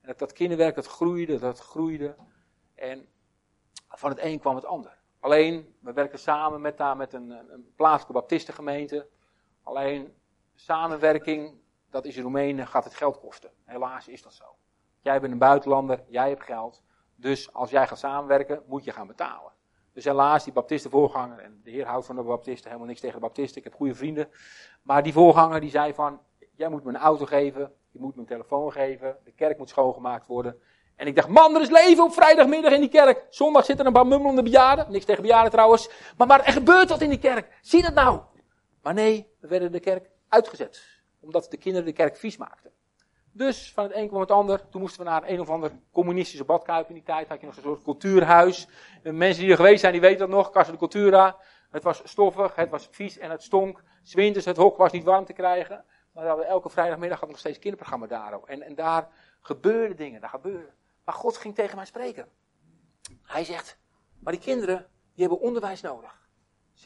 En 0.00 0.08
dat, 0.08 0.18
dat 0.18 0.32
kinderwerk, 0.32 0.74
dat 0.74 0.86
groeide, 0.86 1.38
dat 1.38 1.58
groeide. 1.58 2.16
En 2.74 3.08
van 3.88 4.10
het 4.10 4.18
een 4.22 4.38
kwam 4.38 4.54
het 4.54 4.64
ander. 4.64 4.98
Alleen, 5.18 5.76
we 5.80 5.92
werken 5.92 6.18
samen 6.18 6.60
met, 6.60 6.78
daar, 6.78 6.96
met 6.96 7.12
een, 7.12 7.30
een 7.30 7.72
plaatselijke 7.76 8.12
baptistengemeente. 8.12 9.08
Alleen, 9.62 10.14
samenwerking 10.54 11.60
dat 11.90 12.04
is 12.04 12.16
in 12.16 12.22
Roemenen, 12.22 12.66
gaat 12.66 12.84
het 12.84 12.94
geld 12.94 13.18
kosten. 13.18 13.50
Helaas 13.64 14.08
is 14.08 14.22
dat 14.22 14.34
zo. 14.34 14.44
Jij 15.00 15.20
bent 15.20 15.32
een 15.32 15.38
buitenlander, 15.38 16.04
jij 16.08 16.28
hebt 16.28 16.44
geld. 16.44 16.82
Dus 17.14 17.52
als 17.52 17.70
jij 17.70 17.86
gaat 17.86 17.98
samenwerken, 17.98 18.62
moet 18.66 18.84
je 18.84 18.92
gaan 18.92 19.06
betalen. 19.06 19.52
Dus 19.92 20.04
helaas, 20.04 20.44
die 20.44 20.52
baptistenvoorganger, 20.52 21.38
en 21.38 21.60
de 21.64 21.70
heer 21.70 21.86
houdt 21.86 22.06
van 22.06 22.16
de 22.16 22.22
baptisten, 22.22 22.66
helemaal 22.66 22.88
niks 22.88 23.00
tegen 23.00 23.14
de 23.14 23.26
baptisten, 23.26 23.58
ik 23.58 23.64
heb 23.64 23.74
goede 23.74 23.94
vrienden. 23.94 24.28
Maar 24.82 25.02
die 25.02 25.12
voorganger 25.12 25.60
die 25.60 25.70
zei 25.70 25.94
van, 25.94 26.20
jij 26.60 26.68
moet 26.68 26.84
me 26.84 26.88
een 26.88 26.96
auto 26.96 27.24
geven, 27.24 27.72
je 27.90 27.98
moet 28.00 28.14
me 28.14 28.20
een 28.20 28.26
telefoon 28.26 28.72
geven, 28.72 29.16
de 29.24 29.32
kerk 29.32 29.58
moet 29.58 29.68
schoongemaakt 29.68 30.26
worden. 30.26 30.60
En 30.96 31.06
ik 31.06 31.16
dacht, 31.16 31.28
man, 31.28 31.54
er 31.54 31.60
is 31.60 31.70
leven 31.70 32.04
op 32.04 32.12
vrijdagmiddag 32.12 32.72
in 32.72 32.80
die 32.80 32.88
kerk. 32.88 33.26
Zondag 33.30 33.64
zitten 33.64 33.84
er 33.84 33.90
een 33.90 33.96
paar 33.96 34.06
mummelende 34.06 34.42
bejaarden, 34.42 34.86
niks 34.90 35.04
tegen 35.04 35.22
bejaarden 35.22 35.50
trouwens. 35.50 35.90
Maar, 36.16 36.26
maar 36.26 36.44
er 36.44 36.52
gebeurt 36.52 36.88
wat 36.88 37.00
in 37.00 37.08
die 37.08 37.18
kerk, 37.18 37.58
zie 37.62 37.82
dat 37.82 37.94
nou. 37.94 38.20
Maar 38.82 38.94
nee, 38.94 39.26
we 39.40 39.48
werden 39.48 39.72
de 39.72 39.80
kerk 39.80 40.10
uitgezet 40.28 40.98
omdat 41.20 41.50
de 41.50 41.56
kinderen 41.56 41.86
de 41.86 41.92
kerk 41.92 42.16
vies 42.16 42.36
maakten. 42.36 42.70
Dus 43.32 43.72
van 43.72 43.84
het 43.84 43.94
een 43.94 44.08
kwam 44.08 44.20
het 44.20 44.30
ander. 44.30 44.68
Toen 44.68 44.80
moesten 44.80 45.04
we 45.04 45.10
naar 45.10 45.28
een 45.28 45.40
of 45.40 45.48
ander 45.48 45.70
communistische 45.92 46.44
badkuip 46.44 46.88
in 46.88 46.94
die 46.94 47.02
tijd. 47.02 47.28
Had 47.28 47.40
je 47.40 47.46
nog 47.46 47.54
zo'n 47.54 47.64
soort 47.64 47.82
cultuurhuis. 47.82 48.68
En 49.02 49.16
mensen 49.16 49.42
die 49.42 49.50
er 49.50 49.56
geweest 49.56 49.80
zijn, 49.80 49.92
die 49.92 50.00
weten 50.00 50.18
dat 50.18 50.28
nog. 50.28 50.50
Casa 50.50 50.70
de 50.70 50.78
Cultura. 50.78 51.36
Het 51.70 51.82
was 51.82 52.00
stoffig, 52.04 52.54
het 52.54 52.70
was 52.70 52.88
vies 52.90 53.18
en 53.18 53.30
het 53.30 53.42
stonk. 53.42 53.82
Zwinters, 54.02 54.44
het 54.44 54.56
hok 54.56 54.76
was 54.76 54.92
niet 54.92 55.04
warm 55.04 55.24
te 55.24 55.32
krijgen. 55.32 55.84
Maar 56.12 56.38
elke 56.38 56.70
vrijdagmiddag 56.70 57.20
we 57.20 57.26
nog 57.26 57.38
steeds 57.38 57.58
kinderprogramma 57.58 58.06
daar. 58.06 58.42
En, 58.42 58.62
en 58.62 58.74
daar 58.74 59.08
gebeurden 59.40 59.96
dingen, 59.96 60.20
daar 60.20 60.30
gebeurden. 60.30 60.74
Maar 61.04 61.14
God 61.14 61.36
ging 61.36 61.54
tegen 61.54 61.76
mij 61.76 61.84
spreken. 61.84 62.28
Hij 63.22 63.44
zegt, 63.44 63.78
maar 64.18 64.32
die 64.32 64.42
kinderen, 64.42 64.86
die 65.14 65.26
hebben 65.26 65.40
onderwijs 65.40 65.80
nodig. 65.80 66.28
60% 66.74 66.82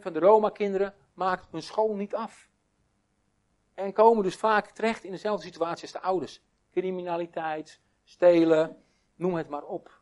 van 0.00 0.12
de 0.12 0.18
Roma-kinderen 0.18 0.94
maakt 1.14 1.48
hun 1.50 1.62
school 1.62 1.94
niet 1.94 2.14
af. 2.14 2.50
En 3.74 3.92
komen 3.92 4.22
dus 4.22 4.36
vaak 4.36 4.70
terecht 4.70 5.04
in 5.04 5.10
dezelfde 5.10 5.46
situatie 5.46 5.82
als 5.82 5.92
de 5.92 6.00
ouders. 6.00 6.42
Criminaliteit, 6.70 7.80
stelen, 8.04 8.82
noem 9.14 9.34
het 9.34 9.48
maar 9.48 9.64
op. 9.64 10.00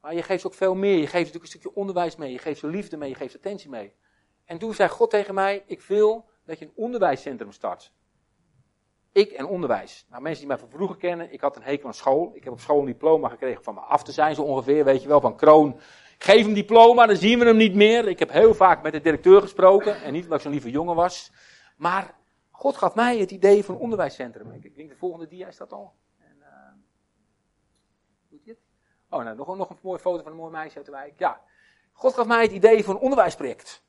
Maar 0.00 0.14
je 0.14 0.22
geeft 0.22 0.46
ook 0.46 0.54
veel 0.54 0.74
meer. 0.74 0.96
Je 0.96 1.06
geeft 1.06 1.12
natuurlijk 1.12 1.42
een 1.42 1.60
stukje 1.60 1.74
onderwijs 1.74 2.16
mee. 2.16 2.32
Je 2.32 2.38
geeft 2.38 2.60
ze 2.60 2.66
liefde 2.66 2.96
mee. 2.96 3.08
Je 3.08 3.14
geeft 3.14 3.36
attentie 3.36 3.70
mee. 3.70 3.94
En 4.44 4.58
toen 4.58 4.74
zei 4.74 4.88
God 4.88 5.10
tegen 5.10 5.34
mij: 5.34 5.62
Ik 5.66 5.82
wil 5.82 6.28
dat 6.44 6.58
je 6.58 6.64
een 6.64 6.72
onderwijscentrum 6.74 7.52
start. 7.52 7.92
Ik 9.18 9.30
en 9.30 9.46
onderwijs. 9.46 10.06
Nou, 10.10 10.22
mensen 10.22 10.38
die 10.38 10.48
mij 10.48 10.58
van 10.58 10.70
vroeger 10.70 10.96
kennen, 10.96 11.32
ik 11.32 11.40
had 11.40 11.56
een 11.56 11.62
hekel 11.62 11.86
aan 11.86 11.94
school. 11.94 12.30
Ik 12.34 12.44
heb 12.44 12.52
op 12.52 12.60
school 12.60 12.78
een 12.78 12.86
diploma 12.86 13.28
gekregen 13.28 13.64
van 13.64 13.74
me 13.74 13.80
af 13.80 14.02
te 14.02 14.12
zijn, 14.12 14.34
zo 14.34 14.42
ongeveer, 14.42 14.84
weet 14.84 15.02
je 15.02 15.08
wel, 15.08 15.20
van 15.20 15.36
Kroon. 15.36 15.80
Geef 16.18 16.44
hem 16.44 16.54
diploma, 16.54 17.06
dan 17.06 17.16
zien 17.16 17.38
we 17.38 17.44
hem 17.44 17.56
niet 17.56 17.74
meer. 17.74 18.08
Ik 18.08 18.18
heb 18.18 18.30
heel 18.30 18.54
vaak 18.54 18.82
met 18.82 18.92
de 18.92 19.00
directeur 19.00 19.40
gesproken. 19.40 20.02
En 20.02 20.12
niet 20.12 20.22
omdat 20.22 20.36
ik 20.36 20.44
zo'n 20.44 20.52
lieve 20.52 20.70
jongen 20.70 20.94
was. 20.94 21.32
Maar 21.76 22.14
God 22.50 22.76
gaf 22.76 22.94
mij 22.94 23.18
het 23.18 23.30
idee 23.30 23.64
van 23.64 23.74
een 23.74 23.80
onderwijscentrum. 23.80 24.52
Ik 24.52 24.76
denk 24.76 24.88
de 24.88 24.96
volgende 24.96 25.26
dia 25.26 25.46
is 25.46 25.56
dat 25.56 25.72
al. 25.72 25.94
En, 26.18 26.36
uh? 28.46 28.54
Oh, 29.08 29.24
nou, 29.24 29.36
nog, 29.36 29.56
nog 29.56 29.70
een 29.70 29.78
mooie 29.82 29.98
foto 29.98 30.22
van 30.22 30.32
een 30.32 30.38
mooi 30.38 30.52
meisje 30.52 30.76
uit 30.76 30.86
de 30.86 30.92
wijk. 30.92 31.18
Ja. 31.18 31.40
God 31.92 32.14
gaf 32.14 32.26
mij 32.26 32.42
het 32.42 32.52
idee 32.52 32.84
van 32.84 32.94
een 32.94 33.00
onderwijsproject. 33.00 33.84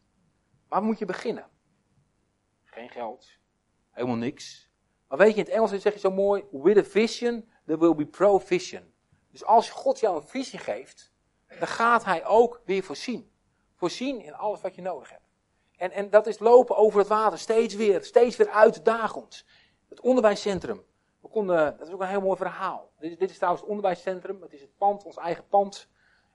Waar 0.67 0.83
moet 0.83 0.99
je 0.99 1.05
beginnen? 1.05 1.47
Geen 2.63 2.89
geld. 2.89 3.37
Helemaal 3.91 4.17
niks. 4.17 4.68
Maar 5.09 5.17
weet 5.17 5.33
je, 5.33 5.39
in 5.39 5.45
het 5.45 5.53
Engels 5.53 5.71
zeg 5.71 5.93
je 5.93 5.99
zo 5.99 6.11
mooi, 6.11 6.43
with 6.51 6.77
a 6.77 6.83
vision, 6.83 7.49
there 7.65 7.79
will 7.79 7.95
be 7.95 8.05
provision. 8.05 8.93
Dus 9.31 9.45
als 9.45 9.69
God 9.69 9.99
jou 9.99 10.15
een 10.15 10.27
visie 10.27 10.59
geeft, 10.59 11.11
dan 11.59 11.67
gaat 11.67 12.05
hij 12.05 12.25
ook 12.25 12.61
weer 12.65 12.83
voorzien. 12.83 13.31
Voorzien 13.75 14.21
in 14.21 14.33
alles 14.33 14.61
wat 14.61 14.75
je 14.75 14.81
nodig 14.81 15.09
hebt. 15.09 15.29
En, 15.77 15.91
en 15.91 16.09
dat 16.09 16.27
is 16.27 16.39
lopen 16.39 16.77
over 16.77 16.99
het 16.99 17.07
water, 17.07 17.39
steeds 17.39 17.75
weer, 17.75 18.03
steeds 18.03 18.35
weer 18.35 18.49
uitdagend. 18.49 19.45
Het 19.89 19.99
onderwijscentrum. 19.99 20.83
We 21.21 21.27
konden, 21.27 21.77
dat 21.77 21.87
is 21.87 21.93
ook 21.93 22.01
een 22.01 22.07
heel 22.07 22.21
mooi 22.21 22.37
verhaal. 22.37 22.91
Dit, 22.99 23.19
dit 23.19 23.29
is 23.29 23.35
trouwens 23.35 23.61
het 23.61 23.71
onderwijscentrum, 23.71 24.41
het 24.41 24.53
is 24.53 24.61
het 24.61 24.77
pand, 24.77 25.03
ons 25.03 25.17
eigen 25.17 25.47
pand. 25.47 25.87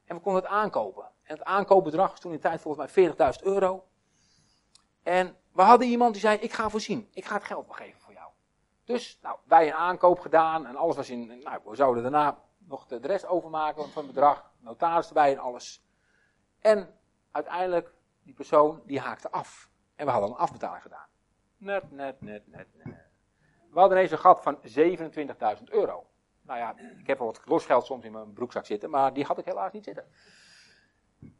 En 0.05 0.17
we 0.17 0.23
konden 0.23 0.43
het 0.43 0.51
aankopen. 0.51 1.05
En 1.23 1.37
het 1.37 1.45
aankoopbedrag 1.45 2.11
was 2.11 2.21
toen 2.21 2.31
in 2.31 2.37
de 2.37 2.43
tijd 2.43 2.61
volgens 2.61 2.95
mij 2.95 3.33
40.000 3.39 3.43
euro. 3.43 3.85
En 5.03 5.37
we 5.53 5.63
hadden 5.63 5.89
iemand 5.89 6.13
die 6.13 6.21
zei, 6.21 6.39
ik 6.39 6.53
ga 6.53 6.71
voorzien, 6.71 7.09
ik 7.13 7.25
ga 7.25 7.35
het 7.35 7.45
geld 7.45 7.67
wel 7.67 7.77
geven. 7.77 8.04
Dus, 8.85 9.19
nou, 9.23 9.39
wij 9.45 9.67
een 9.67 9.75
aankoop 9.75 10.19
gedaan 10.19 10.67
en 10.67 10.77
alles 10.77 10.97
was 10.97 11.11
in, 11.11 11.27
nou, 11.27 11.61
we 11.65 11.77
zouden 11.77 12.03
daarna 12.03 12.39
nog 12.59 12.87
de 12.87 12.97
rest 12.97 13.27
overmaken 13.27 13.89
van 13.89 14.05
het 14.05 14.15
bedrag, 14.15 14.51
notaris 14.59 15.09
erbij 15.09 15.33
en 15.33 15.39
alles. 15.39 15.85
En 16.61 16.99
uiteindelijk, 17.31 17.95
die 18.23 18.35
persoon, 18.35 18.83
die 18.87 19.01
haakte 19.01 19.31
af. 19.31 19.71
En 19.95 20.07
we 20.07 20.13
hadden 20.13 20.31
een 20.31 20.37
afbetaling 20.37 20.83
gedaan. 20.83 21.07
Net, 21.57 21.91
net, 21.91 22.21
net, 22.21 22.47
net, 22.47 22.67
net. 22.73 23.13
We 23.71 23.81
hadden 23.81 23.99
ineens 23.99 24.13
een 24.13 24.19
gat 24.19 24.43
van 24.43 24.59
27.000 25.59 25.65
euro. 25.65 26.07
Nou 26.43 26.59
ja, 26.59 26.77
ik 26.99 27.07
heb 27.07 27.19
wel 27.19 27.27
wat 27.27 27.43
losgeld 27.45 27.85
soms 27.85 28.05
in 28.05 28.13
mijn 28.13 28.33
broekzak 28.33 28.67
zitten, 28.67 28.91
maar 28.91 29.13
die 29.13 29.25
had 29.25 29.39
ik 29.39 29.45
helaas 29.45 29.73
niet 29.73 29.85
zitten. 29.85 30.05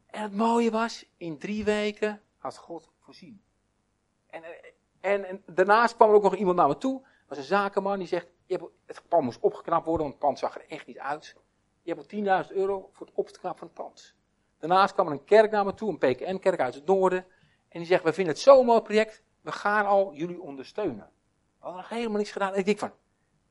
En 0.05 0.21
het 0.21 0.35
mooie 0.35 0.71
was, 0.71 1.05
in 1.17 1.37
drie 1.37 1.63
weken 1.63 2.21
had 2.37 2.57
God 2.57 2.91
voorzien. 2.99 3.43
En, 4.27 4.43
en, 5.01 5.25
en 5.25 5.43
daarnaast 5.45 5.95
kwam 5.95 6.09
er 6.09 6.15
ook 6.15 6.23
nog 6.23 6.35
iemand 6.35 6.57
naar 6.57 6.67
me 6.67 6.77
toe, 6.77 7.05
was 7.27 7.37
een 7.37 7.43
zakenman, 7.43 7.99
die 7.99 8.07
zegt, 8.07 8.27
je 8.45 8.53
hebt, 8.53 8.71
het 8.85 9.07
pand 9.07 9.23
moest 9.23 9.39
opgeknapt 9.39 9.85
worden, 9.85 10.01
want 10.01 10.13
het 10.13 10.23
pand 10.23 10.39
zag 10.39 10.55
er 10.55 10.65
echt 10.67 10.87
niet 10.87 10.99
uit. 10.99 11.35
Je 11.81 11.93
hebt 11.93 12.13
al 12.13 12.43
10.000 12.45 12.51
euro 12.51 12.89
voor 12.91 13.05
het 13.05 13.15
opknappen 13.15 13.59
van 13.59 13.67
het 13.67 13.75
pand. 13.75 14.15
Daarnaast 14.57 14.93
kwam 14.93 15.07
er 15.07 15.11
een 15.11 15.23
kerk 15.23 15.51
naar 15.51 15.65
me 15.65 15.73
toe, 15.73 15.89
een 15.89 15.97
PKN-kerk 15.97 16.59
uit 16.59 16.73
het 16.73 16.85
noorden. 16.85 17.25
En 17.69 17.79
die 17.79 17.85
zegt, 17.85 18.03
we 18.03 18.13
vinden 18.13 18.33
het 18.33 18.43
zo'n 18.43 18.65
mooi 18.65 18.81
project, 18.81 19.23
we 19.41 19.51
gaan 19.51 19.85
al 19.85 20.13
jullie 20.13 20.41
ondersteunen. 20.41 21.11
We 21.57 21.71
hadden 21.71 21.81
nog 21.81 21.89
helemaal 21.89 22.17
niets 22.17 22.31
gedaan. 22.31 22.53
En 22.53 22.59
ik 22.59 22.65
denk 22.65 22.79
van, 22.79 22.91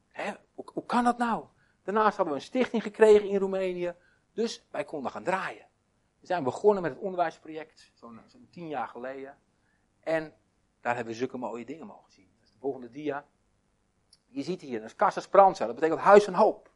hè, 0.09 0.33
hoe, 0.55 0.87
kan 0.87 1.05
dat 1.05 1.19
nou? 1.19 1.45
Daarnaast 1.83 2.17
hadden 2.17 2.35
we 2.35 2.41
een 2.41 2.47
stichting 2.47 2.83
gekregen 2.83 3.29
in 3.29 3.39
Roemenië. 3.39 3.95
Dus 4.33 4.67
wij 4.71 4.85
konden 4.85 5.11
gaan 5.11 5.25
draaien. 5.25 5.67
We 6.21 6.27
zijn 6.27 6.45
begonnen 6.45 6.83
met 6.83 6.93
het 6.93 7.01
onderwijsproject, 7.01 7.91
zo'n 7.95 8.21
zo 8.27 8.39
tien 8.51 8.69
jaar 8.69 8.89
geleden. 8.89 9.39
En 10.01 10.35
daar 10.81 10.95
hebben 10.95 11.13
we 11.13 11.19
zulke 11.19 11.37
mooie 11.37 11.65
dingen 11.65 11.87
mogen 11.87 12.13
zien. 12.13 12.29
De 12.41 12.59
volgende 12.59 12.91
dia. 12.91 13.27
Je 14.35 14.43
ziet 14.43 14.61
hier, 14.61 14.81
dat 14.81 15.17
is 15.17 15.23
Speranza, 15.23 15.67
dat 15.67 15.75
betekent 15.75 16.01
huis 16.01 16.25
van 16.25 16.35
hoop. 16.35 16.71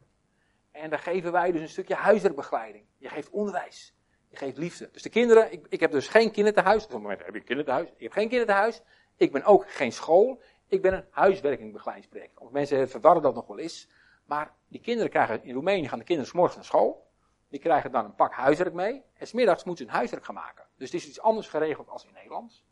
En 0.71 0.89
daar 0.89 0.99
geven 0.99 1.31
wij 1.31 1.51
dus 1.51 1.61
een 1.61 1.69
stukje 1.69 1.95
huiswerkbegeleiding. 1.95 2.85
Je 2.97 3.09
geeft 3.09 3.29
onderwijs. 3.29 3.95
Je 4.29 4.37
geeft 4.37 4.57
liefde. 4.57 4.89
Dus 4.91 5.01
de 5.01 5.09
kinderen, 5.09 5.51
ik, 5.51 5.65
ik 5.69 5.79
heb 5.79 5.91
dus 5.91 6.07
geen 6.07 6.31
kinderthuis. 6.31 6.83
Op 6.83 6.91
het 6.91 7.01
moment 7.01 7.25
heb 7.25 7.35
ik 7.35 7.45
kinderthuis. 7.45 7.89
Ik 7.89 8.03
heb 8.03 8.11
geen 8.11 8.29
kinderthuis. 8.29 8.81
Ik 9.15 9.31
ben 9.31 9.43
ook 9.43 9.71
geen 9.71 9.91
school. 9.91 10.41
Ik 10.67 10.81
ben 10.81 10.93
een 10.93 11.05
huiswerkingbegeleidingsproject. 11.09 12.37
Of 12.37 12.51
mensen 12.51 12.89
verwarren 12.89 13.21
dat 13.21 13.35
nog 13.35 13.47
wel 13.47 13.59
eens. 13.59 13.89
Maar 14.25 14.53
die 14.67 14.81
kinderen 14.81 15.09
krijgen, 15.09 15.43
in 15.43 15.53
Roemenië 15.53 15.87
gaan 15.87 15.99
de 15.99 16.05
kinderen 16.05 16.31
s 16.31 16.35
morgens 16.35 16.55
naar 16.55 16.65
school. 16.65 17.07
Die 17.49 17.59
krijgen 17.59 17.91
dan 17.91 18.05
een 18.05 18.15
pak 18.15 18.33
huiswerk 18.33 18.73
mee. 18.73 19.03
En 19.13 19.27
smiddags 19.27 19.63
moeten 19.63 19.85
ze 19.85 19.89
hun 19.89 19.99
huiswerk 19.99 20.25
gaan 20.25 20.35
maken. 20.35 20.65
Dus 20.77 20.91
het 20.91 21.01
is 21.01 21.07
iets 21.07 21.21
anders 21.21 21.47
geregeld 21.47 21.89
als 21.89 22.05
in 22.05 22.13
Nederland. 22.13 22.63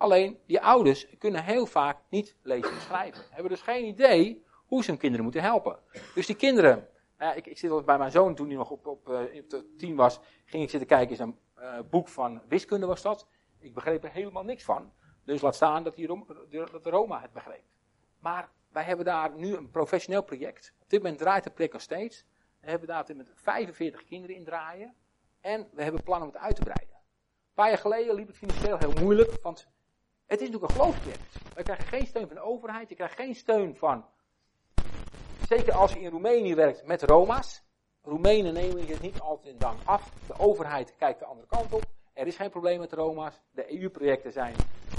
Alleen, 0.00 0.38
die 0.46 0.60
ouders 0.60 1.06
kunnen 1.18 1.44
heel 1.44 1.66
vaak 1.66 1.98
niet 2.08 2.36
lezen 2.42 2.72
en 2.72 2.80
schrijven. 2.80 3.22
Hebben 3.30 3.50
dus 3.50 3.60
geen 3.60 3.84
idee 3.84 4.44
hoe 4.66 4.82
ze 4.82 4.90
hun 4.90 4.98
kinderen 4.98 5.24
moeten 5.24 5.42
helpen. 5.42 5.78
Dus 6.14 6.26
die 6.26 6.36
kinderen, 6.36 6.88
nou 7.18 7.36
ik, 7.36 7.46
ik 7.46 7.58
zit 7.58 7.84
bij 7.84 7.98
mijn 7.98 8.10
zoon 8.10 8.34
toen 8.34 8.46
hij 8.46 8.56
nog 8.56 8.70
op, 8.70 8.86
op, 8.86 9.08
uh, 9.08 9.20
op 9.42 9.64
tien 9.78 9.96
was, 9.96 10.20
ging 10.44 10.62
ik 10.62 10.70
zitten 10.70 10.88
kijken 10.88 11.18
in 11.18 11.22
een 11.22 11.38
uh, 11.58 11.78
boek 11.90 12.08
van 12.08 12.42
wiskunde 12.48 12.86
was 12.86 13.02
dat. 13.02 13.26
Ik 13.58 13.74
begreep 13.74 14.04
er 14.04 14.10
helemaal 14.10 14.44
niks 14.44 14.64
van. 14.64 14.92
Dus 15.24 15.40
laat 15.40 15.54
staan 15.54 15.84
dat, 15.84 15.94
die 15.94 16.06
dat 16.50 16.84
de 16.84 16.90
Roma 16.90 17.20
het 17.20 17.32
begreep. 17.32 17.64
Maar 18.18 18.50
wij 18.72 18.84
hebben 18.84 19.04
daar 19.04 19.34
nu 19.36 19.56
een 19.56 19.70
professioneel 19.70 20.22
project. 20.22 20.74
Op 20.82 20.90
dit 20.90 21.02
moment 21.02 21.18
draait 21.18 21.44
de 21.44 21.50
plek 21.50 21.72
nog 21.72 21.82
steeds. 21.82 22.24
We 22.60 22.70
hebben 22.70 22.88
daar 22.88 23.04
met 23.16 23.32
45 23.34 24.04
kinderen 24.04 24.36
in 24.36 24.44
draaien. 24.44 24.94
En 25.40 25.68
we 25.72 25.82
hebben 25.82 26.02
plannen 26.02 26.28
om 26.28 26.34
het 26.34 26.42
uit 26.42 26.56
te 26.56 26.62
breiden. 26.62 26.96
Een 26.96 27.54
paar 27.54 27.68
jaar 27.68 27.78
geleden 27.78 28.14
liep 28.14 28.26
het 28.26 28.36
financieel 28.36 28.78
heel 28.78 28.92
moeilijk, 28.92 29.38
want 29.42 29.68
het 30.30 30.40
is 30.40 30.48
natuurlijk 30.50 30.72
een 30.72 30.78
geloofsproject. 30.78 31.54
Wij 31.54 31.62
krijgen 31.62 31.86
geen 31.86 32.06
steun 32.06 32.26
van 32.26 32.36
de 32.36 32.42
overheid, 32.42 32.88
je 32.88 32.94
krijgt 32.94 33.14
geen 33.14 33.34
steun 33.34 33.76
van. 33.76 34.04
Zeker 35.48 35.72
als 35.72 35.92
je 35.92 36.00
in 36.00 36.10
Roemenië 36.10 36.54
werkt 36.54 36.86
met 36.86 37.02
Roma's. 37.02 37.62
Roemenen 38.02 38.52
nemen 38.52 38.86
je 38.86 38.92
het 38.92 39.00
niet 39.00 39.20
altijd 39.20 39.52
in 39.52 39.58
dank 39.58 39.78
af. 39.84 40.10
De 40.26 40.38
overheid 40.38 40.96
kijkt 40.96 41.18
de 41.18 41.24
andere 41.24 41.46
kant 41.46 41.72
op. 41.72 41.84
Er 42.12 42.26
is 42.26 42.36
geen 42.36 42.50
probleem 42.50 42.78
met 42.78 42.92
Roma's. 42.92 43.40
De 43.50 43.80
EU-projecten 43.80 44.32
zijn 44.32 44.54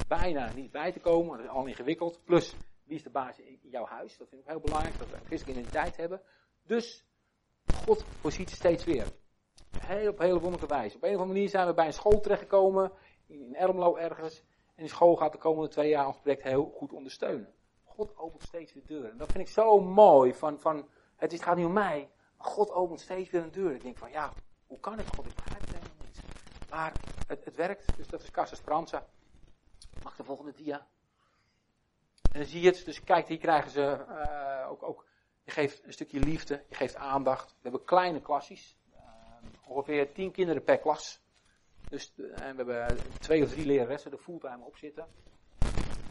bijna 0.08 0.52
niet 0.52 0.70
bij 0.70 0.92
te 0.92 1.00
komen. 1.00 1.36
Dat 1.36 1.46
is 1.46 1.52
al 1.52 1.66
ingewikkeld. 1.66 2.24
Plus, 2.24 2.56
wie 2.84 2.96
is 2.96 3.02
de 3.02 3.10
baas 3.10 3.38
in 3.38 3.58
jouw 3.62 3.86
huis? 3.86 4.16
Dat 4.16 4.28
vind 4.28 4.40
ik 4.40 4.48
heel 4.48 4.60
belangrijk, 4.60 4.98
dat 4.98 5.08
we 5.08 5.14
een 5.14 5.26
christelijke 5.26 5.60
identiteit 5.60 5.96
hebben. 5.96 6.20
Dus, 6.66 7.04
God 7.84 8.04
voorziet 8.20 8.50
steeds 8.50 8.84
weer. 8.84 9.06
Heel, 9.78 10.10
op 10.10 10.18
hele 10.18 10.40
wonderlijke 10.40 10.74
wijze. 10.74 10.96
Op 10.96 11.02
een 11.02 11.14
of 11.14 11.20
andere 11.20 11.32
manier 11.32 11.48
zijn 11.48 11.66
we 11.66 11.74
bij 11.74 11.86
een 11.86 11.92
school 11.92 12.20
terechtgekomen, 12.20 12.92
in 13.26 13.54
Ermelo 13.54 13.96
ergens. 13.96 14.42
Die 14.82 14.90
school 14.90 15.16
gaat 15.16 15.32
de 15.32 15.38
komende 15.38 15.68
twee 15.68 15.88
jaar 15.88 16.06
ons 16.06 16.18
project 16.18 16.42
heel 16.42 16.72
goed 16.76 16.92
ondersteunen. 16.92 17.54
God 17.84 18.16
opent 18.16 18.42
steeds 18.42 18.72
weer 18.72 18.86
deuren. 18.86 19.10
En 19.10 19.16
dat 19.16 19.32
vind 19.32 19.46
ik 19.46 19.52
zo 19.52 19.80
mooi. 19.80 20.34
Van, 20.34 20.60
van, 20.60 20.88
het, 21.16 21.42
gaat 21.42 21.56
niet 21.56 21.66
om 21.66 21.72
mij, 21.72 22.10
maar 22.36 22.46
God 22.46 22.70
opent 22.70 23.00
steeds 23.00 23.30
weer 23.30 23.42
een 23.42 23.52
deur. 23.52 23.74
Ik 23.74 23.82
denk 23.82 23.98
van, 23.98 24.10
ja, 24.10 24.32
hoe 24.66 24.80
kan 24.80 24.98
het 24.98 25.14
God? 25.14 25.26
Ik 25.26 25.34
begrijp 25.34 25.60
het 25.60 25.70
helemaal 25.70 26.06
niet. 26.06 26.20
Maar 26.70 26.92
het, 27.26 27.44
het 27.44 27.56
werkt, 27.56 27.96
dus 27.96 28.08
dat 28.08 28.22
is 28.22 28.30
Casa 28.30 28.54
Speranza. 28.54 29.06
Mag 30.02 30.16
de 30.16 30.24
volgende 30.24 30.52
dia? 30.52 30.86
En 32.32 32.46
zie 32.46 32.60
je 32.60 32.68
het, 32.68 32.84
dus 32.84 33.04
kijk, 33.04 33.28
hier 33.28 33.38
krijgen 33.38 33.70
ze 33.70 34.04
uh, 34.08 34.70
ook, 34.70 34.82
ook, 34.82 35.06
je 35.42 35.50
geeft 35.50 35.84
een 35.84 35.92
stukje 35.92 36.20
liefde, 36.20 36.64
je 36.68 36.74
geeft 36.74 36.96
aandacht. 36.96 37.50
We 37.50 37.58
hebben 37.62 37.84
kleine 37.84 38.20
klassies, 38.20 38.76
uh, 38.94 39.00
ongeveer 39.66 40.12
tien 40.12 40.30
kinderen 40.30 40.64
per 40.64 40.78
klas. 40.78 41.21
Dus 41.92 42.12
en 42.34 42.56
we 42.56 42.72
hebben 42.72 42.98
twee 43.18 43.42
of 43.42 43.50
drie 43.50 43.66
leraressen 43.66 44.12
er 44.12 44.18
fulltime 44.18 44.64
op 44.64 44.76
zitten. 44.76 45.06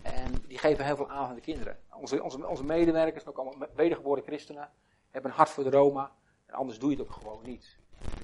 En 0.02 0.34
die 0.48 0.58
geven 0.58 0.86
heel 0.86 0.96
veel 0.96 1.10
aan 1.10 1.30
aan 1.30 1.36
de 1.36 1.42
kinderen. 1.42 1.80
Onze, 1.94 2.24
onze, 2.24 2.48
onze 2.48 2.64
medewerkers, 2.64 3.26
ook 3.26 3.38
allemaal 3.38 3.68
wedergeboren 3.76 4.24
christenen, 4.24 4.70
hebben 5.12 5.32
een 5.32 5.38
hart 5.38 5.50
voor 5.50 5.64
de 5.64 5.70
Roma. 5.70 6.12
En 6.46 6.54
anders 6.54 6.80
doe 6.80 6.92
je 6.92 6.98
het 6.98 7.06
ook 7.06 7.14
gewoon 7.14 7.42
niet. 7.44 7.78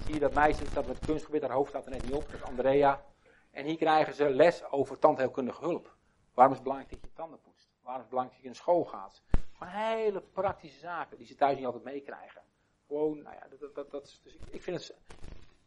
Zie 0.04 0.14
je 0.14 0.20
dat 0.20 0.34
meisje 0.34 0.64
dat 0.74 0.86
met 0.86 0.98
kunstgebied, 0.98 1.42
haar 1.42 1.50
hoofd 1.50 1.68
staat 1.68 1.84
er 1.84 1.90
net 1.90 2.02
niet 2.02 2.12
op, 2.12 2.26
dat 2.26 2.34
is 2.34 2.42
Andrea. 2.42 3.04
En 3.50 3.64
hier 3.64 3.76
krijgen 3.76 4.14
ze 4.14 4.30
les 4.30 4.70
over 4.70 4.98
tandheelkundige 4.98 5.64
hulp. 5.64 5.94
Waarom 6.34 6.52
is 6.54 6.60
het 6.60 6.68
belangrijk 6.68 7.00
dat 7.00 7.10
je 7.10 7.16
tanden 7.16 7.40
poetst? 7.40 7.68
Waarom 7.82 8.02
is 8.02 8.08
het 8.08 8.10
belangrijk 8.10 8.42
dat 8.42 8.42
je 8.42 8.58
in 8.58 8.62
school 8.64 8.84
gaat? 8.84 9.22
Gewoon 9.52 9.72
hele 9.72 10.20
praktische 10.20 10.78
zaken 10.78 11.18
die 11.18 11.26
ze 11.26 11.34
thuis 11.34 11.56
niet 11.56 11.66
altijd 11.66 11.84
meekrijgen. 11.84 12.42
Gewoon, 12.86 13.22
nou 13.22 13.34
ja, 13.34 13.46
dat, 13.58 13.74
dat, 13.74 13.90
dat, 13.90 14.20
dus 14.22 14.34
ik, 14.34 14.40
ik 14.50 14.62
vind 14.62 14.76
het, 14.76 14.96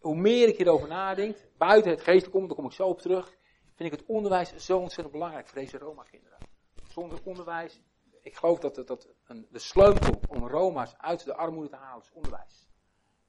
hoe 0.02 0.16
meer 0.16 0.48
ik 0.48 0.58
hierover 0.58 0.88
nadenk, 0.88 1.38
buiten 1.58 1.92
het 1.92 2.02
geestelijk 2.02 2.36
om, 2.36 2.48
daar 2.48 2.56
kom 2.56 2.66
ik 2.66 2.72
zo 2.72 2.88
op 2.88 3.00
terug, 3.00 3.38
vind 3.76 3.94
ik 3.94 4.00
het 4.00 4.08
onderwijs 4.08 4.56
zo 4.56 4.78
ontzettend 4.78 5.12
belangrijk 5.12 5.48
voor 5.48 5.60
deze 5.60 5.78
Roma-kinderen. 5.78 6.38
Zonder 6.84 7.20
onderwijs, 7.24 7.82
ik 8.22 8.36
geloof 8.36 8.60
dat, 8.60 8.88
dat, 8.88 9.08
een, 9.28 9.48
de 9.52 9.60
sleutel 9.60 10.20
om 10.28 10.48
Roma's 10.48 10.96
uit 10.98 11.26
de 11.26 11.36
armoede 11.36 11.70
te 11.70 11.76
halen 11.76 12.02
is 12.02 12.12
onderwijs. 12.14 12.70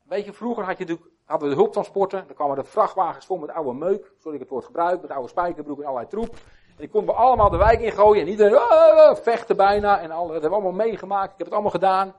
Weet 0.03 0.25
je, 0.25 0.33
vroeger 0.33 0.65
had 0.65 0.79
je 0.79 0.85
natuurlijk, 0.85 1.15
hadden 1.25 1.49
we 1.49 1.55
de 1.55 1.61
hulptransporten, 1.61 2.27
dan 2.27 2.37
kwamen 2.37 2.57
de 2.57 2.65
vrachtwagens 2.65 3.27
vol 3.27 3.39
met 3.39 3.51
oude 3.51 3.73
meuk, 3.73 4.13
sorry 4.19 4.35
ik 4.35 4.41
het 4.41 4.51
woord 4.51 4.65
gebruik, 4.65 5.01
met 5.03 5.11
oude 5.11 5.29
spijkerbroek 5.29 5.79
en 5.79 5.85
allerlei 5.85 6.09
troep. 6.09 6.35
En 6.69 6.79
die 6.79 6.89
konden 6.89 7.15
we 7.15 7.21
allemaal 7.21 7.51
de 7.51 7.57
wijk 7.57 7.81
ingooien 7.81 8.23
en 8.23 8.29
iedereen 8.29 8.53
uh, 8.53 9.15
vechten 9.15 9.57
bijna 9.57 10.01
en 10.01 10.11
al, 10.11 10.23
dat 10.23 10.33
hebben 10.33 10.51
we 10.51 10.57
allemaal 10.57 10.87
meegemaakt, 10.87 11.33
ik 11.33 11.39
heb 11.39 11.47
het 11.47 11.53
allemaal 11.53 11.71
gedaan. 11.71 12.15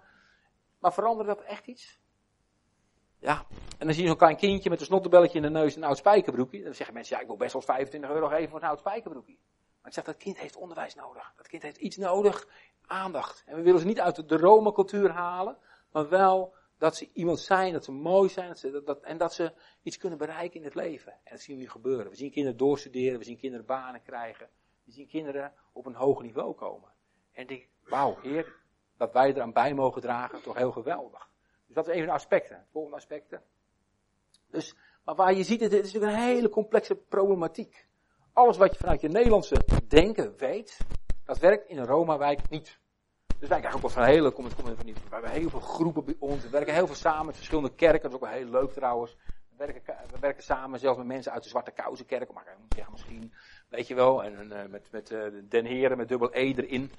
Maar 0.80 0.94
veranderde 0.94 1.36
dat 1.36 1.44
echt 1.44 1.68
iets? 1.68 2.03
Ja, 3.24 3.46
en 3.78 3.86
dan 3.86 3.94
zie 3.94 4.02
je 4.02 4.10
zo'n 4.10 4.18
klein 4.18 4.38
kindje 4.38 4.70
met 4.70 4.80
een 4.80 4.86
snottenbelletje 4.86 5.38
in 5.38 5.44
de 5.44 5.50
neus 5.50 5.76
en 5.76 5.82
een 5.82 5.88
oud 5.88 5.98
spijkerbroekje. 5.98 6.64
Dan 6.64 6.74
zeggen 6.74 6.94
mensen, 6.94 7.16
ja 7.16 7.22
ik 7.22 7.28
wil 7.28 7.38
best 7.38 7.54
wel 7.54 7.62
25 7.62 8.10
euro 8.10 8.28
geven 8.28 8.50
voor 8.50 8.62
een 8.62 8.68
oud 8.68 8.80
spijkerbroekje. 8.80 9.38
Maar 9.82 9.88
ik 9.88 9.94
zeg, 9.94 10.04
dat 10.04 10.18
kind 10.18 10.40
heeft 10.40 10.56
onderwijs 10.56 10.96
nodig. 10.96 11.34
Dat 11.38 11.48
kind 11.48 11.64
heeft 11.64 11.78
iets 11.78 11.98
nodig, 11.98 12.48
aandacht. 12.86 13.44
En 13.46 13.56
we 13.56 13.62
willen 13.62 13.80
ze 13.80 13.86
niet 13.86 14.00
uit 14.00 14.30
de 14.30 14.38
Rome-cultuur 14.38 15.12
halen, 15.12 15.58
maar 15.92 16.10
wel 16.10 16.54
dat 16.78 16.96
ze 16.96 17.10
iemand 17.14 17.40
zijn, 17.40 17.74
dat 17.74 17.84
ze 17.84 17.92
mooi 17.92 18.30
zijn, 18.30 18.56
dat 18.86 19.02
en 19.02 19.18
dat 19.18 19.34
ze 19.34 19.54
iets 19.82 19.98
kunnen 19.98 20.18
bereiken 20.18 20.60
in 20.60 20.66
het 20.66 20.76
leven. 20.76 21.12
En 21.12 21.32
dat 21.32 21.42
zien 21.42 21.56
we 21.56 21.62
nu 21.62 21.70
gebeuren. 21.70 22.10
We 22.10 22.16
zien 22.16 22.32
kinderen 22.32 22.58
doorstuderen, 22.58 23.20
we 23.20 23.26
zien 23.26 23.38
kinderen 23.38 23.66
banen 23.66 24.02
krijgen. 24.02 24.50
We 24.84 24.92
zien 24.92 25.08
kinderen 25.08 25.54
op 25.72 25.86
een 25.86 25.96
hoger 25.96 26.24
niveau 26.24 26.54
komen. 26.54 26.90
En 27.32 27.48
ik 27.48 27.70
wauw, 27.84 28.18
heer, 28.22 28.56
dat 28.98 29.14
wij 29.14 29.34
eraan 29.34 29.54
bij 29.54 29.74
mogen 29.74 30.02
dragen, 30.02 30.42
toch 30.42 30.58
heel 30.58 30.72
geweldig. 30.72 31.32
Dus 31.74 31.86
dat 31.86 31.96
is 31.96 32.02
een 32.02 32.10
aspecten. 32.10 32.56
Het 32.56 32.66
volgende 32.72 32.98
aspecten. 32.98 33.42
Dus, 34.52 34.76
maar 35.06 35.16
waar 35.16 35.34
je 35.34 35.44
ziet, 35.44 35.62
het 35.62 35.74
is 35.74 35.94
natuurlijk 35.94 36.14
een 36.14 36.28
hele 36.28 36.50
complexe 36.50 36.96
problematiek. 36.96 37.88
Alles 38.34 38.58
wat 38.58 38.72
je 38.72 38.80
vanuit 38.80 39.02
je 39.02 39.08
Nederlandse 39.08 39.56
denken 39.88 40.38
weet, 40.38 40.78
dat 41.26 41.40
werkt 41.40 41.70
in 41.70 41.78
een 41.78 41.86
Roma-wijk 41.86 42.50
niet. 42.50 42.80
Dus 43.40 43.50
wij 43.50 43.60
krijgen 43.60 43.76
ook 43.76 43.82
wel 43.82 44.04
van 44.04 44.14
hele, 44.14 44.32
kom, 44.32 44.56
kom, 44.56 44.76
van 44.76 44.86
die, 44.86 44.94
we 44.94 45.00
hebben 45.10 45.32
heel 45.32 45.50
veel 45.50 45.60
groepen 45.60 46.06
bij 46.06 46.16
ons. 46.20 46.44
We 46.44 46.50
werken 46.50 46.74
heel 46.74 46.86
veel 46.86 46.96
samen 46.96 47.26
met 47.26 47.36
verschillende 47.36 47.76
kerken. 47.76 48.02
Dat 48.02 48.10
is 48.10 48.16
ook 48.16 48.32
wel 48.32 48.40
heel 48.40 48.50
leuk 48.50 48.72
trouwens. 48.72 49.18
We 49.50 49.56
werken, 49.58 49.96
we 50.12 50.20
werken 50.20 50.44
samen 50.44 50.80
zelfs 50.80 50.98
met 50.98 51.08
mensen 51.08 51.32
uit 51.32 51.44
de 51.44 51.50
Zwarte 51.50 51.72
Kousenkerk. 51.72 52.34
Maar 52.34 52.48
ik 52.48 52.60
moet 52.60 52.74
zeggen 52.74 52.94
misschien, 52.94 53.34
weet 53.70 53.88
je 53.88 53.96
wel. 53.96 54.24
En 54.24 54.52
uh, 54.52 54.66
met, 54.66 54.92
met 54.92 55.12
uh, 55.12 55.24
Den 55.50 55.66
Heren 55.66 55.98
met 55.98 56.08
dubbel 56.08 56.30
E 56.32 56.54
erin. 56.54 56.92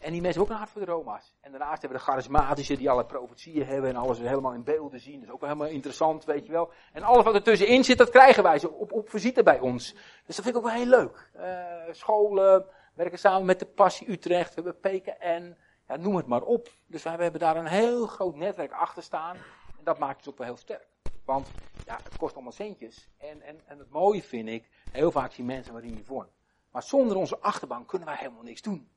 En 0.00 0.12
die 0.12 0.20
mensen 0.20 0.40
hebben 0.40 0.42
ook 0.42 0.50
een 0.50 0.56
hart 0.56 0.70
voor 0.70 0.84
de 0.84 0.92
Roma's. 0.92 1.34
En 1.40 1.50
daarnaast 1.50 1.80
hebben 1.80 1.98
we 1.98 2.04
de 2.04 2.10
charismatische 2.10 2.76
die 2.76 2.90
alle 2.90 3.04
profetieën 3.04 3.66
hebben 3.66 3.90
en 3.90 3.96
alles 3.96 4.18
helemaal 4.18 4.52
in 4.52 4.64
beelden 4.64 5.00
zien. 5.00 5.14
Dat 5.14 5.28
is 5.28 5.34
ook 5.34 5.40
wel 5.40 5.48
helemaal 5.48 5.72
interessant, 5.72 6.24
weet 6.24 6.46
je 6.46 6.52
wel. 6.52 6.72
En 6.92 7.02
alles 7.02 7.24
wat 7.24 7.34
er 7.34 7.42
tussenin 7.42 7.84
zit, 7.84 7.98
dat 7.98 8.10
krijgen 8.10 8.42
wij 8.42 8.58
zo 8.58 8.66
op, 8.66 8.92
op 8.92 9.10
visite 9.10 9.42
bij 9.42 9.58
ons. 9.58 9.92
Dus 10.26 10.36
dat 10.36 10.44
vind 10.44 10.48
ik 10.48 10.56
ook 10.56 10.62
wel 10.62 10.72
heel 10.72 10.86
leuk. 10.86 11.30
Uh, 11.36 11.94
scholen, 11.94 12.64
werken 12.94 13.18
samen 13.18 13.46
met 13.46 13.58
de 13.58 13.66
Passie 13.66 14.10
Utrecht, 14.10 14.54
we 14.54 14.62
hebben 14.62 14.80
PKN, 14.80 15.56
ja, 15.88 15.96
noem 15.96 16.16
het 16.16 16.26
maar 16.26 16.42
op. 16.42 16.68
Dus 16.86 17.02
wij 17.02 17.16
hebben 17.16 17.40
daar 17.40 17.56
een 17.56 17.66
heel 17.66 18.06
groot 18.06 18.36
netwerk 18.36 18.72
achter 18.72 19.02
staan. 19.02 19.36
En 19.78 19.84
dat 19.84 19.98
maakt 19.98 20.16
het 20.16 20.28
ook 20.28 20.38
wel 20.38 20.46
heel 20.46 20.56
sterk. 20.56 20.88
Want 21.24 21.50
ja, 21.86 21.98
het 22.02 22.16
kost 22.16 22.34
allemaal 22.34 22.52
centjes. 22.52 23.08
En, 23.18 23.42
en, 23.42 23.60
en 23.66 23.78
het 23.78 23.90
mooie 23.90 24.22
vind 24.22 24.48
ik, 24.48 24.68
heel 24.90 25.10
vaak 25.10 25.32
zien 25.32 25.46
mensen 25.46 25.72
waarin 25.72 25.96
je 25.96 26.04
vorm. 26.04 26.28
Maar 26.70 26.82
zonder 26.82 27.16
onze 27.16 27.38
achterbank 27.38 27.88
kunnen 27.88 28.08
wij 28.08 28.16
helemaal 28.16 28.42
niks 28.42 28.62
doen. 28.62 28.88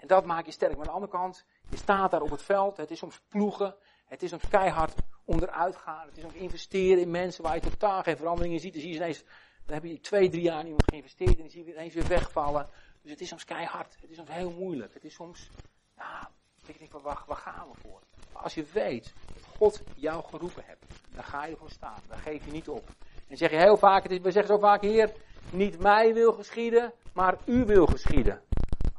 En 0.00 0.06
dat 0.06 0.24
maakt 0.24 0.46
je 0.46 0.52
sterk. 0.52 0.70
Maar 0.70 0.80
aan 0.80 0.86
de 0.86 1.00
andere 1.00 1.12
kant, 1.12 1.44
je 1.70 1.76
staat 1.76 2.10
daar 2.10 2.22
op 2.22 2.30
het 2.30 2.42
veld. 2.42 2.76
Het 2.76 2.90
is 2.90 2.98
soms 2.98 3.20
ploegen. 3.28 3.74
Het 4.06 4.22
is 4.22 4.30
soms 4.30 4.48
keihard 4.48 4.94
onderuit 5.24 5.76
gaan. 5.76 6.06
Het 6.06 6.16
is 6.16 6.22
soms 6.22 6.34
investeren 6.34 7.02
in 7.02 7.10
mensen 7.10 7.42
waar 7.42 7.54
je 7.54 7.60
totaal 7.60 8.02
geen 8.02 8.16
verandering 8.16 8.54
in 8.54 8.60
ziet. 8.60 8.72
Dan 8.72 8.82
zie 8.82 8.90
je 8.90 8.96
ineens, 8.96 9.22
dan 9.66 9.74
heb 9.74 9.84
je 9.84 10.00
twee, 10.00 10.28
drie 10.28 10.42
jaar 10.42 10.66
in 10.66 10.74
geïnvesteerd 10.84 11.34
en 11.34 11.40
dan 11.40 11.50
zie 11.50 11.64
je 11.64 11.72
ineens 11.72 11.94
weer 11.94 12.08
wegvallen. 12.08 12.68
Dus 13.02 13.10
het 13.10 13.20
is 13.20 13.28
soms 13.28 13.44
keihard. 13.44 13.96
Het 14.00 14.10
is 14.10 14.16
soms 14.16 14.30
heel 14.30 14.50
moeilijk. 14.50 14.94
Het 14.94 15.04
is 15.04 15.14
soms, 15.14 15.50
ja, 15.96 16.30
ik 16.66 16.78
denk 16.78 16.90
van, 16.90 17.02
waar, 17.02 17.22
waar 17.26 17.36
gaan 17.36 17.68
we 17.72 17.80
voor? 17.80 18.00
Maar 18.32 18.42
als 18.42 18.54
je 18.54 18.64
weet 18.72 19.12
dat 19.34 19.44
God 19.56 19.82
jou 19.94 20.24
geroepen 20.24 20.64
hebt, 20.64 20.84
dan 21.14 21.24
ga 21.24 21.44
je 21.44 21.52
ervoor 21.52 21.70
staan. 21.70 22.02
Dan 22.08 22.18
geef 22.18 22.44
je 22.44 22.50
niet 22.50 22.68
op. 22.68 22.88
En 23.28 23.36
zeg 23.36 23.50
je 23.50 23.56
heel 23.56 23.76
vaak, 23.76 24.02
het 24.02 24.12
is, 24.12 24.18
we 24.18 24.30
zeggen 24.30 24.54
zo 24.54 24.60
vaak, 24.60 24.82
Heer, 24.82 25.12
niet 25.50 25.78
mij 25.78 26.14
wil 26.14 26.32
geschieden, 26.32 26.92
maar 27.12 27.38
u 27.44 27.64
wil 27.64 27.86
geschieden. 27.86 28.42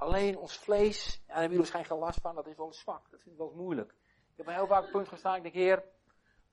Alleen 0.01 0.37
ons 0.37 0.57
vlees, 0.57 1.05
ja, 1.05 1.11
daar 1.11 1.25
hebben 1.25 1.41
jullie 1.41 1.57
waarschijnlijk 1.57 1.93
geen 1.93 2.03
last 2.03 2.21
van, 2.21 2.35
dat 2.35 2.47
is 2.47 2.55
wel 2.55 2.73
zwak. 2.73 3.11
Dat 3.11 3.21
vind 3.21 3.35
ik 3.35 3.37
wel 3.41 3.53
moeilijk. 3.55 3.91
Ik 4.31 4.45
heb 4.45 4.47
heel 4.47 4.67
vaak 4.67 4.81
het 4.81 4.91
punt 4.91 5.07
gestaan, 5.07 5.35
ik 5.35 5.41
denk, 5.41 5.53
Heer, 5.53 5.83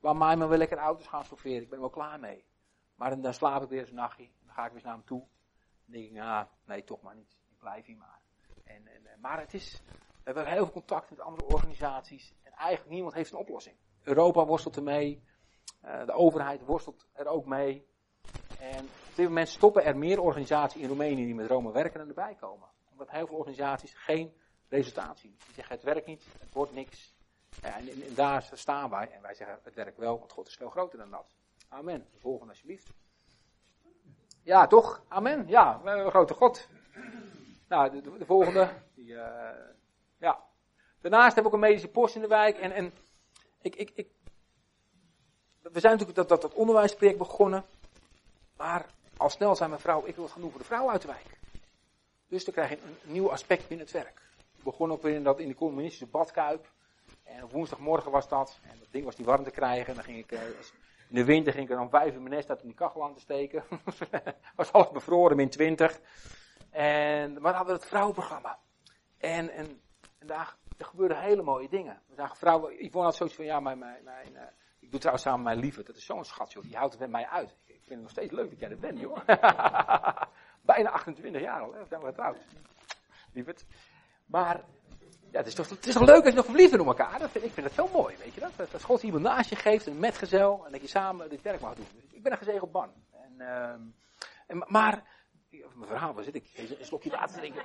waar 0.00 0.16
mij 0.16 0.36
maar 0.36 0.48
wel 0.48 0.58
lekker 0.58 0.78
auto's 0.78 1.06
gaan 1.06 1.24
stofferen, 1.24 1.62
ik 1.62 1.68
ben 1.68 1.80
wel 1.80 1.90
klaar 1.90 2.20
mee. 2.20 2.44
Maar 2.94 3.20
dan, 3.20 3.34
slaap 3.34 3.62
ik 3.62 3.68
weer 3.68 3.80
eens 3.80 3.88
een 3.88 3.94
nachtje, 3.94 4.28
dan 4.44 4.54
ga 4.54 4.66
ik 4.66 4.72
weer 4.72 4.82
naar 4.82 4.92
hem 4.92 5.04
toe. 5.04 5.18
Dan 5.18 5.28
denk 5.94 6.04
ik, 6.04 6.12
nou, 6.12 6.46
nee, 6.64 6.84
toch 6.84 7.02
maar 7.02 7.14
niet. 7.14 7.38
Ik 7.50 7.58
blijf 7.58 7.86
hier 7.86 7.96
maar. 7.96 8.20
En, 8.64 8.86
en, 8.86 9.20
maar 9.20 9.40
het 9.40 9.54
is, 9.54 9.82
we 9.86 10.24
hebben 10.24 10.46
heel 10.46 10.64
veel 10.64 10.72
contact 10.72 11.10
met 11.10 11.20
andere 11.20 11.46
organisaties. 11.46 12.34
En 12.42 12.52
eigenlijk 12.52 12.90
niemand 12.90 13.14
heeft 13.14 13.32
een 13.32 13.38
oplossing. 13.38 13.76
Europa 14.02 14.44
worstelt 14.44 14.76
ermee. 14.76 15.22
Uh, 15.84 16.06
de 16.06 16.12
overheid 16.12 16.64
worstelt 16.64 17.06
er 17.12 17.26
ook 17.26 17.46
mee. 17.46 17.86
En 18.58 18.84
op 18.84 19.14
dit 19.14 19.26
moment 19.26 19.48
stoppen 19.48 19.84
er 19.84 19.98
meer 19.98 20.20
organisaties 20.20 20.82
in 20.82 20.88
Roemenië 20.88 21.24
die 21.24 21.34
met 21.34 21.50
Rome 21.50 21.72
werken 21.72 21.98
dan 21.98 22.08
erbij 22.08 22.34
komen. 22.34 22.68
Omdat 22.98 23.14
heel 23.14 23.26
veel 23.26 23.36
organisaties 23.36 23.94
geen 23.94 24.34
resultaat 24.68 25.18
zien. 25.18 25.36
Die 25.44 25.54
zeggen 25.54 25.74
het 25.74 25.84
werkt 25.84 26.06
niet, 26.06 26.24
het 26.38 26.52
wordt 26.52 26.72
niks. 26.72 27.14
En, 27.62 27.88
en, 27.88 28.14
daar 28.14 28.50
staan 28.52 28.90
wij. 28.90 29.10
En 29.10 29.22
wij 29.22 29.34
zeggen 29.34 29.58
het 29.62 29.74
werkt 29.74 29.98
wel, 29.98 30.18
want 30.18 30.32
God 30.32 30.46
is 30.46 30.54
veel 30.54 30.70
groter 30.70 30.98
dan 30.98 31.10
dat. 31.10 31.34
Amen. 31.68 32.06
De 32.12 32.18
volgende 32.18 32.52
alsjeblieft. 32.52 32.90
Ja, 34.42 34.66
toch? 34.66 35.02
Amen. 35.08 35.48
Ja, 35.48 35.80
een 35.84 36.10
grote 36.10 36.34
God. 36.34 36.68
Nou, 37.68 37.90
de, 37.90 38.00
de, 38.00 38.18
de 38.18 38.24
volgende. 38.24 38.70
Die, 38.94 39.12
uh, 39.12 39.50
ja. 40.16 40.44
Daarnaast 41.00 41.36
heb 41.36 41.46
ik 41.46 41.52
een 41.52 41.58
medische 41.58 41.88
post 41.88 42.14
in 42.14 42.20
de 42.20 42.28
wijk. 42.28 42.58
En, 42.58 42.72
en 42.72 42.92
ik, 43.60 43.76
ik, 43.76 43.90
ik, 43.94 44.10
we 45.62 45.80
zijn 45.80 45.92
natuurlijk 45.92 46.16
dat, 46.16 46.28
dat, 46.28 46.40
dat 46.40 46.54
onderwijsproject 46.54 47.18
begonnen. 47.18 47.64
Maar 48.56 48.86
al 49.16 49.30
snel 49.30 49.56
zei 49.56 49.68
mijn 49.68 49.80
vrouw, 49.80 50.06
ik 50.06 50.14
wil 50.14 50.24
het 50.24 50.32
gaan 50.32 50.42
doen 50.42 50.50
voor 50.50 50.60
de 50.60 50.66
vrouw 50.66 50.90
uit 50.90 51.02
de 51.02 51.08
wijk. 51.08 51.37
Dus 52.28 52.44
dan 52.44 52.54
krijg 52.54 52.70
je 52.70 52.76
een, 52.76 53.12
nieuw 53.12 53.30
aspect 53.30 53.68
binnen 53.68 53.86
het 53.86 53.94
werk. 53.94 54.22
Ik 54.56 54.64
begon 54.64 54.92
ook 54.92 55.02
weer 55.02 55.14
in, 55.14 55.22
dat, 55.22 55.38
in 55.38 55.48
de 55.48 55.54
communistische 55.54 56.06
badkuip. 56.06 56.70
En 57.24 57.44
op 57.44 57.52
woensdagmorgen 57.52 58.10
was 58.10 58.28
dat. 58.28 58.58
En 58.62 58.78
dat 58.78 58.88
ding 58.90 59.04
was 59.04 59.16
niet 59.16 59.26
warm 59.26 59.44
te 59.44 59.50
krijgen. 59.50 59.86
En 59.86 59.94
dan 59.94 60.04
ging 60.04 60.18
ik, 60.18 60.32
uh, 60.32 60.40
in 61.08 61.14
de 61.14 61.24
winter 61.24 61.52
ging 61.52 61.64
ik 61.64 61.70
er 61.70 61.76
dan 61.76 61.90
vijf 61.90 62.14
uur 62.14 62.20
mijn 62.20 62.34
nest 62.34 62.50
uit 62.50 62.60
om 62.60 62.66
die 62.66 62.76
kachel 62.76 63.04
aan 63.04 63.14
te 63.14 63.20
steken. 63.20 63.64
was 64.56 64.72
alles 64.72 64.90
bevroren, 64.90 65.36
min 65.36 65.50
20. 65.50 66.00
En, 66.70 67.32
maar 67.32 67.42
dan 67.42 67.54
hadden 67.54 67.74
we 67.74 67.80
het 67.80 67.88
vrouwenprogramma. 67.88 68.58
En, 69.18 69.50
en, 69.50 69.80
en 70.18 70.26
daar, 70.26 70.56
er 70.76 70.84
gebeurden 70.84 71.20
hele 71.20 71.42
mooie 71.42 71.68
dingen. 71.68 72.02
We 72.06 72.14
zagen 72.14 72.36
vrouwen, 72.36 72.84
Yvonne 72.84 73.06
had 73.06 73.16
zoiets 73.16 73.34
van, 73.34 73.44
ja, 73.44 73.60
mijn, 73.60 73.78
mijn, 73.78 74.04
mijn 74.04 74.32
uh, 74.32 74.40
ik 74.80 74.90
doe 74.90 75.00
trouwens 75.00 75.26
samen 75.26 75.42
met 75.42 75.52
mijn 75.52 75.64
lieve, 75.64 75.82
dat 75.82 75.96
is 75.96 76.04
zo'n 76.04 76.24
schat, 76.24 76.52
joh, 76.52 76.62
die 76.62 76.76
houdt 76.76 76.92
het 76.92 77.00
met 77.00 77.10
mij 77.10 77.26
uit. 77.26 77.56
Ik 77.64 77.74
vind 77.74 77.88
het 77.88 78.00
nog 78.00 78.10
steeds 78.10 78.32
leuk 78.32 78.50
dat 78.50 78.58
jij 78.58 78.70
er 78.70 78.78
bent, 78.78 79.00
joh. 79.00 79.18
Bijna 80.74 80.90
28 80.90 81.40
jaar 81.40 81.60
al, 81.60 81.72
hè, 81.72 81.86
zijn 81.88 82.00
we 82.00 82.06
getrouwd. 82.06 82.36
Lieverd. 83.32 83.64
Maar, 84.26 84.64
ja, 85.30 85.38
het 85.38 85.46
is, 85.46 85.54
toch, 85.54 85.68
het 85.68 85.86
is 85.86 85.94
toch 85.94 86.06
leuk 86.06 86.16
als 86.16 86.28
je 86.28 86.34
nog 86.34 86.44
verliefd 86.44 86.70
bent 86.70 86.82
op 86.82 86.88
elkaar. 86.88 87.18
Dat 87.18 87.30
vind, 87.30 87.44
ik 87.44 87.52
vind 87.52 87.66
het 87.66 87.74
zo 87.74 87.88
mooi, 87.92 88.16
weet 88.16 88.34
je 88.34 88.40
dat? 88.40 88.50
Dat, 88.56 88.70
dat 88.70 88.82
God 88.82 89.02
iemand 89.02 89.22
naast 89.22 89.50
je 89.50 89.56
geeft, 89.56 89.86
een 89.86 89.98
metgezel, 89.98 90.66
en 90.66 90.72
dat 90.72 90.80
je 90.80 90.86
samen 90.86 91.28
dit 91.28 91.42
werk 91.42 91.60
mag 91.60 91.74
doen. 91.74 91.86
Ik 92.10 92.22
ben 92.22 92.32
een 92.32 92.38
gezegeld 92.38 92.72
man. 92.72 92.90
En, 93.12 93.34
uh, 93.38 93.70
en, 94.46 94.64
maar, 94.66 95.02
mijn 95.50 95.88
verhaal, 95.88 96.14
waar 96.14 96.24
zit 96.24 96.34
ik? 96.34 96.50
Een 96.56 96.84
slokje 96.84 97.10
water 97.10 97.34
te 97.34 97.38
drinken. 97.38 97.62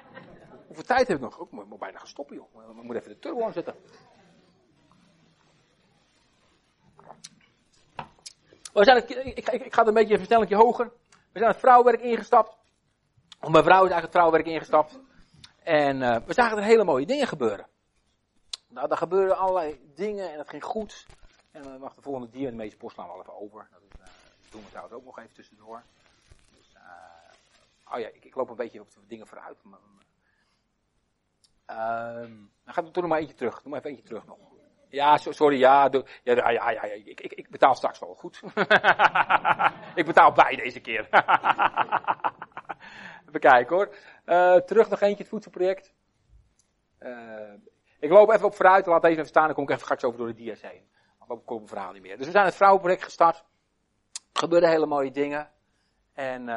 Hoeveel 0.67 0.85
tijd 0.85 1.07
heb 1.07 1.17
ik 1.17 1.23
nog? 1.23 1.41
Ik 1.41 1.51
moet, 1.51 1.79
bijna 1.79 1.97
gaan 1.97 2.07
stoppen, 2.07 2.35
joh. 2.35 2.77
Ik 2.77 2.83
moet 2.83 2.95
even 2.95 3.09
de 3.09 3.19
turbo 3.19 3.43
aanzetten. 3.43 3.75
We 8.73 8.83
zijn 8.83 8.97
het, 8.97 9.09
ik, 9.09 9.37
ik, 9.37 9.47
ik, 9.47 9.73
ga 9.73 9.79
het 9.79 9.87
een 9.87 9.93
beetje 9.93 10.11
een 10.11 10.17
versnellingje 10.17 10.55
hoger. 10.55 10.91
We 11.31 11.39
zijn 11.39 11.51
het 11.51 11.59
vrouwenwerk 11.59 12.01
ingestapt. 12.01 12.61
Mijn 13.51 13.63
vrouw 13.63 13.85
is 13.85 13.91
eigenlijk 13.91 14.01
het 14.01 14.11
vrouwenwerk 14.11 14.47
ingestapt. 14.47 14.99
En 15.63 16.01
uh, 16.01 16.17
we 16.25 16.33
zagen 16.33 16.57
er 16.57 16.63
hele 16.63 16.83
mooie 16.83 17.05
dingen 17.05 17.27
gebeuren. 17.27 17.67
Nou, 18.67 18.87
daar 18.87 18.97
gebeurden 18.97 19.37
allerlei 19.37 19.91
dingen 19.95 20.31
en 20.31 20.37
dat 20.37 20.49
ging 20.49 20.63
goed. 20.63 21.05
En 21.51 21.63
dan 21.63 21.79
mag 21.79 21.95
de 21.95 22.01
volgende 22.01 22.29
dier, 22.29 22.49
de 22.49 22.55
meeste 22.55 22.77
post 22.77 22.97
al 22.97 23.19
even 23.19 23.39
over. 23.41 23.67
Dat 23.71 23.81
is, 23.81 23.99
uh, 23.99 24.05
doen 24.51 24.63
we 24.63 24.69
trouwens 24.69 24.95
ook 24.95 25.05
nog 25.05 25.19
even 25.19 25.33
tussendoor. 25.33 25.83
Dus, 26.55 26.75
oh 27.91 27.99
ja, 27.99 28.07
ik, 28.07 28.25
ik, 28.25 28.35
loop 28.35 28.49
een 28.49 28.55
beetje 28.55 28.81
op 28.81 28.87
dingen 29.07 29.27
vooruit. 29.27 29.57
Maar, 29.63 29.79
um, 32.21 32.51
dan 32.63 32.73
gaat 32.73 32.95
er 32.95 33.01
nog 33.01 33.09
maar 33.09 33.19
eentje 33.19 33.35
terug. 33.35 33.61
Doe 33.61 33.69
maar 33.69 33.79
even 33.79 33.91
eentje 33.91 34.05
terug 34.05 34.25
nog. 34.25 34.37
Ja, 34.89 35.17
sorry, 35.17 35.59
ja, 35.59 35.89
ja, 35.91 36.03
ja, 36.23 36.49
ja, 36.49 36.69
ja 36.69 36.83
ik, 36.83 37.21
ik, 37.21 37.33
ik, 37.33 37.49
betaal 37.49 37.75
straks 37.75 37.99
wel 37.99 38.15
goed. 38.15 38.41
ik 39.95 40.05
betaal 40.05 40.31
bij 40.31 40.55
deze 40.55 40.79
keer. 40.79 41.07
kijken 43.49 43.75
hoor. 43.75 43.95
Uh, 44.25 44.55
terug 44.55 44.89
nog 44.89 45.01
eentje, 45.01 45.17
het 45.17 45.27
voedselproject. 45.27 45.93
Uh, 46.99 47.53
ik 47.99 48.09
loop 48.09 48.31
even 48.31 48.45
op 48.45 48.55
vooruit, 48.55 48.85
laat 48.85 49.03
even 49.03 49.25
staan, 49.25 49.45
dan 49.45 49.53
kom 49.53 49.63
ik 49.63 49.69
even 49.69 49.81
straks 49.81 50.03
over 50.03 50.17
door 50.17 50.27
de 50.27 50.33
dia's 50.33 50.61
heen. 50.61 50.81
Dan 51.19 51.27
kom 51.27 51.41
ik 51.41 51.47
mijn 51.47 51.67
verhaal 51.67 51.91
niet 51.91 52.01
meer. 52.01 52.17
Dus 52.17 52.25
we 52.25 52.31
zijn 52.31 52.45
het 52.45 52.55
vrouwenproject 52.55 53.03
gestart. 53.03 53.43
Er 54.33 54.67
hele 54.67 54.85
mooie 54.85 55.11
dingen. 55.11 55.49
En 56.13 56.41
uh, 56.41 56.47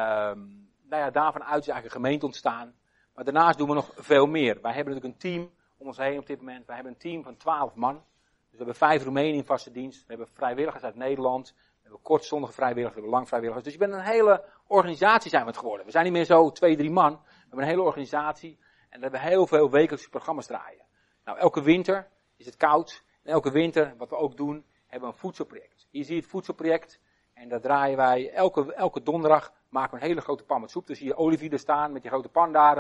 nou 0.88 1.03
ja, 1.03 1.11
daarvan 1.11 1.44
uit 1.44 1.61
is 1.61 1.68
eigenlijk 1.68 1.85
een 1.85 2.03
gemeente 2.03 2.27
ontstaan. 2.27 2.75
Maar 3.14 3.25
daarnaast 3.25 3.59
doen 3.59 3.68
we 3.68 3.75
nog 3.75 3.90
veel 3.94 4.27
meer. 4.27 4.61
Wij 4.62 4.72
hebben 4.72 4.94
natuurlijk 4.94 5.22
een 5.22 5.31
team 5.31 5.51
om 5.77 5.87
ons 5.87 5.96
heen 5.96 6.18
op 6.18 6.27
dit 6.27 6.38
moment. 6.38 6.66
Wij 6.66 6.75
hebben 6.75 6.92
een 6.92 6.99
team 6.99 7.22
van 7.22 7.37
12 7.37 7.75
man. 7.75 7.94
Dus 7.94 8.51
we 8.51 8.57
hebben 8.57 8.75
vijf 8.75 9.05
Roemenen 9.05 9.35
in 9.35 9.44
vaste 9.44 9.70
dienst. 9.70 10.01
We 10.01 10.07
hebben 10.09 10.29
vrijwilligers 10.29 10.83
uit 10.83 10.94
Nederland. 10.94 11.55
We 11.57 11.83
hebben 11.83 12.01
kortstondige 12.03 12.53
vrijwilligers, 12.53 12.94
we 12.94 13.01
hebben 13.01 13.18
lang 13.18 13.29
vrijwilligers. 13.29 13.64
Dus 13.64 13.72
je 13.72 13.79
bent 13.79 13.92
een 13.92 14.12
hele 14.12 14.44
organisatie 14.66 15.31
zijn 15.31 15.42
we 15.42 15.48
het 15.48 15.59
geworden. 15.59 15.87
We 15.87 15.92
zijn 15.92 16.05
niet 16.05 16.12
meer 16.12 16.24
zo 16.24 16.50
twee, 16.50 16.76
drie 16.76 16.90
man. 16.90 17.12
We 17.12 17.40
hebben 17.40 17.59
een 17.59 17.68
hele 17.68 17.83
organisatie. 17.83 18.59
En 18.88 18.98
we 18.98 19.02
hebben 19.02 19.20
heel 19.20 19.46
veel 19.46 19.70
wekelijkse 19.70 20.09
programma's 20.09 20.46
draaien. 20.46 20.85
Nou, 21.24 21.38
elke 21.38 21.62
winter 21.62 22.09
is 22.37 22.46
het 22.46 22.57
koud. 22.57 23.05
En 23.22 23.33
elke 23.33 23.50
winter, 23.50 23.94
wat 23.96 24.11
we 24.11 24.16
ook 24.16 24.37
doen, 24.37 24.64
hebben 24.87 25.09
we 25.09 25.14
een 25.14 25.20
voedselproject. 25.20 25.87
Hier 25.90 26.05
zie 26.05 26.14
je 26.14 26.20
het 26.20 26.31
voedselproject. 26.31 27.00
En 27.35 27.48
daar 27.48 27.61
draaien 27.61 27.96
wij, 27.96 28.31
elke, 28.33 28.74
elke 28.74 29.02
donderdag 29.02 29.52
maken 29.68 29.90
we 29.90 30.00
een 30.00 30.09
hele 30.09 30.20
grote 30.20 30.44
pan 30.44 30.61
met 30.61 30.70
soep. 30.70 30.87
Dus 30.87 30.98
je 30.98 31.16
olivier 31.16 31.59
staan 31.59 31.92
met 31.92 32.02
die 32.02 32.11
grote 32.11 32.29
pan 32.29 32.52
daar. 32.52 32.76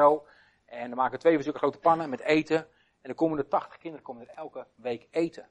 En 0.64 0.88
dan 0.88 0.96
maken 0.96 1.12
we 1.12 1.18
twee 1.18 1.34
van 1.34 1.42
zulke 1.42 1.58
grote 1.58 1.78
pannen 1.78 2.10
met 2.10 2.20
eten. 2.20 2.56
En 2.56 3.12
dan 3.12 3.14
komen 3.14 3.38
er 3.38 3.48
80 3.48 3.78
kinderen 3.78 4.04
komen 4.04 4.28
er 4.28 4.34
elke 4.34 4.66
week 4.74 5.08
eten. 5.10 5.48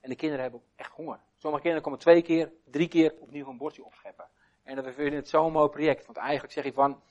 En 0.00 0.08
de 0.08 0.16
kinderen 0.16 0.42
hebben 0.42 0.62
echt 0.76 0.92
honger. 0.92 1.20
Sommige 1.36 1.62
kinderen 1.62 1.84
komen 1.84 1.98
twee 1.98 2.22
keer, 2.22 2.52
drie 2.64 2.88
keer 2.88 3.14
opnieuw 3.20 3.48
een 3.48 3.56
bordje 3.56 3.84
opscheppen. 3.84 4.28
En 4.62 4.84
we 4.84 4.92
vinden 4.92 5.14
het 5.14 5.28
zo'n 5.28 5.52
mooi 5.52 5.68
project. 5.68 6.06
Want 6.06 6.18
eigenlijk 6.18 6.52
zeg 6.52 6.64
je 6.64 6.72
van, 6.72 7.02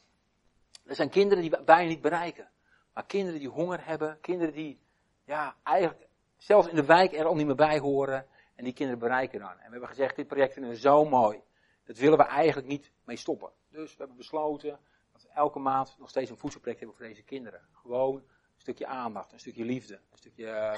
er 0.86 0.96
zijn 0.96 1.10
kinderen 1.10 1.44
die 1.44 1.54
wij 1.66 1.86
niet 1.86 2.02
bereiken. 2.02 2.50
Maar 2.94 3.06
kinderen 3.06 3.40
die 3.40 3.50
honger 3.50 3.86
hebben, 3.86 4.20
kinderen 4.22 4.54
die, 4.54 4.80
ja, 5.26 5.56
eigenlijk 5.64 6.08
zelfs 6.38 6.68
in 6.68 6.76
de 6.76 6.86
wijk 6.86 7.14
er 7.14 7.26
al 7.26 7.36
niet 7.36 7.46
meer 7.46 7.56
bij 7.56 7.80
horen. 7.80 8.28
En 8.56 8.64
die 8.64 8.74
kinderen 8.74 9.02
bereiken 9.02 9.40
dan. 9.40 9.50
En 9.50 9.66
we 9.66 9.72
hebben 9.72 9.90
gezegd, 9.90 10.16
dit 10.16 10.28
project 10.28 10.54
vinden 10.54 10.72
we 10.72 10.78
zo 10.78 11.06
mooi. 11.06 11.42
Dat 11.84 11.98
willen 11.98 12.18
we 12.18 12.24
eigenlijk 12.24 12.68
niet 12.68 12.92
mee 13.04 13.18
stoppen. 13.18 13.52
Dus 13.70 13.92
we 13.92 13.98
hebben 13.98 14.18
besloten 14.18 14.80
dat 15.12 15.22
we 15.22 15.30
elke 15.30 15.60
maand 15.60 15.96
nog 16.00 16.10
steeds 16.10 16.30
een 16.30 16.38
voedselproject 16.38 16.80
hebben 16.82 16.98
voor 16.98 17.08
deze 17.08 17.24
kinderen. 17.24 17.62
Gewoon 17.72 18.24
stukje 18.62 18.86
aandacht, 18.88 19.32
een 19.32 19.40
stukje 19.40 19.66
liefde, 19.66 19.94
een 19.94 20.18
stukje, 20.18 20.44
uh, 20.44 20.78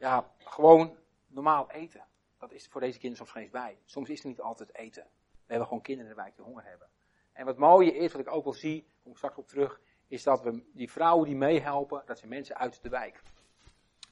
ja, 0.00 0.32
gewoon 0.38 0.96
normaal 1.26 1.70
eten. 1.70 2.06
Dat 2.38 2.52
is 2.52 2.66
voor 2.66 2.80
deze 2.80 2.98
kinderen 2.98 3.26
soms 3.26 3.30
geen 3.30 3.50
bij. 3.50 3.78
Soms 3.84 4.08
is 4.08 4.20
er 4.20 4.26
niet 4.26 4.40
altijd 4.40 4.74
eten. 4.74 5.06
Hebben 5.50 5.68
gewoon 5.68 5.82
kinderen 5.82 6.10
in 6.10 6.16
de 6.16 6.22
wijk 6.22 6.36
die 6.36 6.44
honger 6.44 6.64
hebben. 6.64 6.88
En 7.32 7.44
wat 7.44 7.56
mooie 7.56 7.94
is, 7.94 8.12
wat 8.12 8.20
ik 8.20 8.32
ook 8.32 8.44
wel 8.44 8.52
zie, 8.52 8.86
kom 9.02 9.10
ik 9.10 9.16
straks 9.16 9.36
op 9.36 9.48
terug, 9.48 9.80
is 10.08 10.22
dat 10.22 10.42
we 10.42 10.62
die 10.72 10.90
vrouwen 10.90 11.26
die 11.26 11.36
meehelpen, 11.36 12.02
dat 12.06 12.18
zijn 12.18 12.30
mensen 12.30 12.56
uit 12.56 12.82
de 12.82 12.88
wijk. 12.88 13.22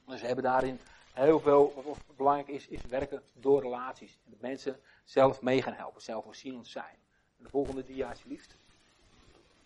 Dus 0.07 0.21
we 0.21 0.27
hebben 0.27 0.45
daarin 0.45 0.81
heel 1.13 1.41
veel, 1.41 1.83
wat 1.85 2.17
belangrijk 2.17 2.49
is, 2.49 2.69
is 2.69 2.83
werken 2.83 3.23
door 3.33 3.63
relaties. 3.63 4.21
En 4.25 4.31
dat 4.31 4.41
mensen 4.41 4.81
zelf 5.05 5.43
mee 5.43 5.63
gaan 5.63 5.73
helpen, 5.73 6.03
zelfvoorzienend 6.03 6.67
zijn. 6.67 6.97
De 7.37 7.49
volgende 7.49 7.85
dia 7.85 8.09
alsjeblieft. 8.09 8.57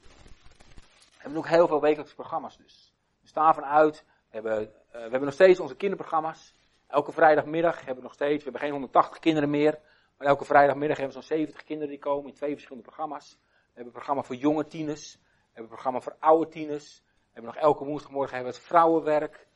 We 0.00 1.28
hebben 1.28 1.38
ook 1.38 1.48
heel 1.48 1.66
veel 1.66 1.80
wekelijkse 1.80 2.14
programma's 2.14 2.56
dus. 2.56 2.92
We 3.20 3.28
staan 3.28 3.54
vanuit, 3.54 4.04
we 4.04 4.04
hebben, 4.30 4.62
uh, 4.62 4.68
we 4.92 4.98
hebben 4.98 5.24
nog 5.24 5.32
steeds 5.32 5.60
onze 5.60 5.76
kinderprogramma's. 5.76 6.54
Elke 6.86 7.12
vrijdagmiddag 7.12 7.76
hebben 7.76 7.96
we 7.96 8.02
nog 8.02 8.12
steeds, 8.12 8.36
we 8.36 8.42
hebben 8.42 8.60
geen 8.60 8.70
180 8.70 9.18
kinderen 9.18 9.50
meer. 9.50 9.78
Maar 10.22 10.30
elke 10.30 10.44
vrijdagmiddag 10.44 10.96
hebben 10.96 11.16
we 11.16 11.22
zo'n 11.22 11.36
70 11.38 11.64
kinderen 11.64 11.90
die 11.90 11.98
komen 11.98 12.28
in 12.28 12.34
twee 12.34 12.52
verschillende 12.52 12.84
programma's. 12.84 13.30
We 13.30 13.58
hebben 13.64 13.84
een 13.84 13.92
programma 13.92 14.22
voor 14.22 14.36
jonge 14.36 14.66
tieners. 14.66 15.12
We 15.14 15.20
hebben 15.44 15.62
een 15.62 15.68
programma 15.68 16.00
voor 16.00 16.16
oude 16.18 16.50
tieners. 16.50 17.02
We 17.04 17.30
hebben 17.32 17.52
nog 17.54 17.62
elke 17.62 17.84
woensdagmorgen 17.84 18.34
hebben 18.34 18.52
we 18.52 18.58
het 18.58 18.66
vrouwenwerk. 18.66 19.46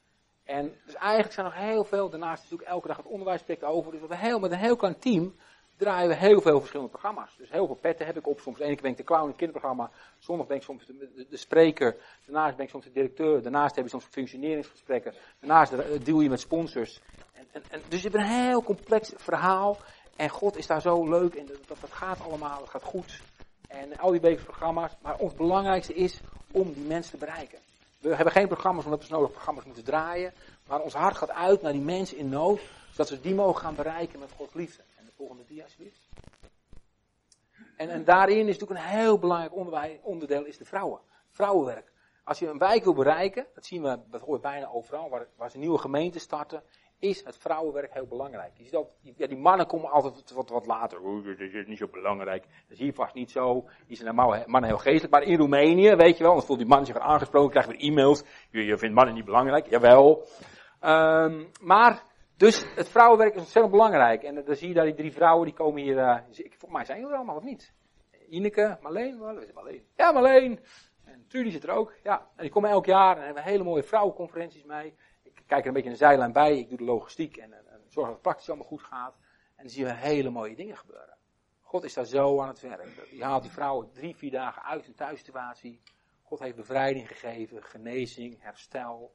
En 0.45 0.75
dus 0.85 0.95
eigenlijk 0.95 1.33
zijn 1.33 1.47
er 1.47 1.53
nog 1.53 1.63
heel 1.63 1.85
veel. 1.85 2.11
Daarnaast 2.11 2.43
is 2.43 2.51
natuurlijk 2.51 2.71
elke 2.71 2.89
dag 2.89 2.97
het 2.97 3.07
onderwijsproject 3.07 3.65
over. 3.65 3.91
Dus 3.91 4.01
we 4.01 4.07
hebben 4.07 4.27
heel, 4.27 4.39
met 4.39 4.51
een 4.51 4.59
heel 4.59 4.77
klein 4.77 4.99
team 4.99 5.35
draaien 5.77 6.09
we 6.09 6.15
heel 6.15 6.41
veel 6.41 6.59
verschillende 6.59 6.91
programma's. 6.91 7.37
Dus 7.37 7.51
heel 7.51 7.67
veel 7.67 7.79
petten 7.81 8.07
heb 8.07 8.17
ik 8.17 8.27
op. 8.27 8.41
Soms 8.41 8.59
ene 8.59 8.73
keer 8.73 8.83
ben 8.83 8.91
ik 8.91 8.97
de 8.97 9.05
clown 9.05 9.23
in 9.23 9.29
het 9.29 9.37
kinderprogramma. 9.37 9.91
Zondag 10.19 10.47
ben 10.47 10.57
ik 10.57 10.63
soms 10.63 10.87
de, 10.87 11.27
de, 11.31 11.37
spreker. 11.37 11.97
Daarnaast 12.25 12.57
ben 12.57 12.65
ik 12.65 12.71
soms 12.71 12.85
de 12.85 12.93
directeur. 12.93 13.43
Daarnaast 13.43 13.75
heb 13.75 13.85
je 13.85 13.91
soms 13.91 14.05
functioneringsgesprekken. 14.05 15.15
Daarnaast 15.41 16.05
deal 16.05 16.21
je 16.21 16.29
met 16.29 16.41
sponsors. 16.41 17.01
En, 17.33 17.47
en, 17.53 17.63
en, 17.71 17.81
dus 17.89 18.03
je 18.03 18.09
hebt 18.09 18.23
een 18.23 18.45
heel 18.45 18.63
complex 18.63 19.13
verhaal. 19.17 19.79
En 20.17 20.29
God 20.29 20.57
is 20.57 20.67
daar 20.67 20.81
zo 20.81 21.09
leuk. 21.09 21.35
En 21.35 21.47
dat, 21.47 21.81
dat 21.81 21.91
gaat 21.93 22.21
allemaal. 22.21 22.61
Het 22.61 22.71
gaat 22.71 22.83
goed. 22.83 23.21
En 23.69 23.99
al 23.99 24.11
die 24.11 24.37
programma's. 24.37 24.93
Maar 25.03 25.17
ons 25.17 25.35
belangrijkste 25.35 25.95
is 25.95 26.21
om 26.51 26.73
die 26.73 26.85
mensen 26.85 27.11
te 27.11 27.25
bereiken. 27.25 27.59
We 27.99 28.15
hebben 28.15 28.33
geen 28.33 28.49
programma's 28.49 28.85
omdat 28.85 29.07
we 29.07 29.15
nodig 29.15 29.31
programma's 29.31 29.65
moeten 29.65 29.85
draaien. 29.85 30.33
Maar 30.67 30.81
ons 30.81 30.95
hart 30.95 31.17
gaat 31.17 31.31
uit 31.31 31.63
naar 31.63 31.73
die 31.73 31.81
mensen 31.81 32.17
in 32.17 32.29
nood. 32.29 32.61
Zodat 32.91 33.11
we 33.11 33.21
die 33.21 33.35
mogen 33.35 33.61
gaan 33.61 33.75
bereiken 33.75 34.19
met 34.19 34.33
Gods 34.37 34.55
liefde. 34.55 34.83
En 34.99 35.05
de 35.05 35.13
volgende 35.17 35.43
dia 35.47 35.63
alsjeblieft. 35.63 35.99
En, 37.77 37.91
en 37.91 38.05
daarin 38.05 38.49
is 38.49 38.59
natuurlijk 38.59 38.81
een 38.81 38.97
heel 38.99 39.19
belangrijk 39.19 40.01
onderdeel 40.03 40.45
is 40.45 40.59
de 40.59 40.65
vrouwen. 40.65 41.01
Vrouwenwerk. 41.31 41.93
Als 42.25 42.39
je 42.39 42.49
een 42.49 42.59
wijk 42.59 42.85
wil 42.85 42.95
bereiken, 42.95 43.47
dat 43.55 43.67
zien 43.67 43.83
we, 43.83 43.99
dat 44.11 44.21
hoort 44.21 44.41
bijna 44.41 44.69
overal, 44.69 45.09
waar, 45.09 45.27
waar 45.37 45.51
ze 45.51 45.59
nieuwe 45.59 45.79
gemeenten 45.79 46.21
starten, 46.21 46.63
is 46.99 47.25
het 47.25 47.39
vrouwenwerk 47.39 47.93
heel 47.93 48.07
belangrijk. 48.07 48.53
Je 48.57 48.63
ziet 48.63 48.73
dat, 48.73 48.97
ja, 49.17 49.27
die 49.27 49.39
mannen 49.39 49.67
komen 49.67 49.91
altijd 49.91 50.33
wat, 50.33 50.49
wat 50.51 50.67
later. 50.67 51.01
Oeh, 51.05 51.25
dat 51.25 51.39
is 51.39 51.67
niet 51.67 51.79
zo 51.79 51.89
belangrijk. 51.89 52.43
Dat 52.43 52.71
is 52.71 52.79
hier 52.79 52.93
vast 52.93 53.15
niet 53.15 53.31
zo. 53.31 53.69
Die 53.87 53.97
zijn 53.97 54.15
mannen 54.15 54.65
heel 54.65 54.79
geestelijk. 54.79 55.13
Maar 55.13 55.23
in 55.23 55.39
Roemenië, 55.39 55.95
weet 55.95 56.17
je 56.17 56.25
wel, 56.25 56.33
dan 56.33 56.43
voelt 56.43 56.59
die 56.59 56.69
man 56.69 56.87
zich 56.87 56.99
aangesproken, 56.99 57.51
krijgt 57.51 57.69
weer 57.69 57.91
e-mails. 57.91 58.25
Je, 58.51 58.79
vindt 58.79 58.95
mannen 58.95 59.15
niet 59.15 59.25
belangrijk. 59.25 59.67
Jawel. 59.67 60.27
Um, 60.81 61.51
maar, 61.61 62.03
dus 62.37 62.75
het 62.75 62.89
vrouwenwerk 62.89 63.35
is 63.35 63.41
ontzettend 63.41 63.75
belangrijk. 63.75 64.23
En 64.23 64.45
dan 64.45 64.55
zie 64.55 64.69
je 64.69 64.75
daar 64.75 64.85
die 64.85 64.95
drie 64.95 65.13
vrouwen, 65.13 65.45
die 65.45 65.55
komen 65.55 65.83
hier, 65.83 65.97
uh, 65.97 66.19
volgens 66.33 66.73
mij 66.73 66.85
zijn 66.85 66.99
jullie 66.99 67.13
er 67.13 67.19
allemaal, 67.19 67.37
of 67.37 67.45
niet? 67.45 67.73
Ineke, 68.29 68.79
Marleen, 68.81 69.19
Marleen. 69.55 69.83
Ja, 69.97 70.13
Marleen. 70.13 70.61
En 71.05 71.25
Trudy 71.29 71.51
zit 71.51 71.65
er 71.65 71.71
ook. 71.71 71.93
Ja, 72.03 72.19
en 72.37 72.43
die 72.43 72.51
komen 72.51 72.71
elk 72.71 72.87
jaar 72.87 73.17
en 73.17 73.25
hebben 73.25 73.43
hele 73.43 73.65
mooie 73.65 73.83
vrouwenconferenties 73.83 74.65
mee 74.65 74.95
kijk 75.47 75.61
er 75.61 75.67
een 75.67 75.73
beetje 75.73 75.91
een 75.91 75.97
zijlijn 75.97 76.33
bij, 76.33 76.59
ik 76.59 76.69
doe 76.69 76.79
de 76.79 76.85
logistiek 76.85 77.37
en, 77.37 77.53
en, 77.53 77.65
zorg 77.89 78.07
dat 78.07 78.15
het 78.15 78.23
praktisch 78.23 78.49
allemaal 78.49 78.67
goed 78.67 78.83
gaat. 78.83 79.15
En 79.57 79.63
dan 79.63 79.73
zien 79.73 79.85
we 79.85 79.93
hele 79.93 80.31
mooie 80.31 80.57
dingen 80.57 80.77
gebeuren. 80.77 81.17
God 81.61 81.85
is 81.85 81.95
daar 81.95 82.05
zo 82.05 82.41
aan 82.41 82.49
het 82.49 82.61
werk. 82.61 83.09
Die 83.11 83.25
haalt 83.25 83.43
die 83.43 83.53
vrouwen 83.53 83.91
drie, 83.93 84.17
vier 84.17 84.31
dagen 84.31 84.63
uit 84.63 84.87
een 84.87 84.95
thuissituatie. 84.95 85.81
God 86.23 86.39
heeft 86.39 86.57
bevrijding 86.57 87.09
gegeven, 87.09 87.63
genezing, 87.63 88.43
herstel, 88.43 89.15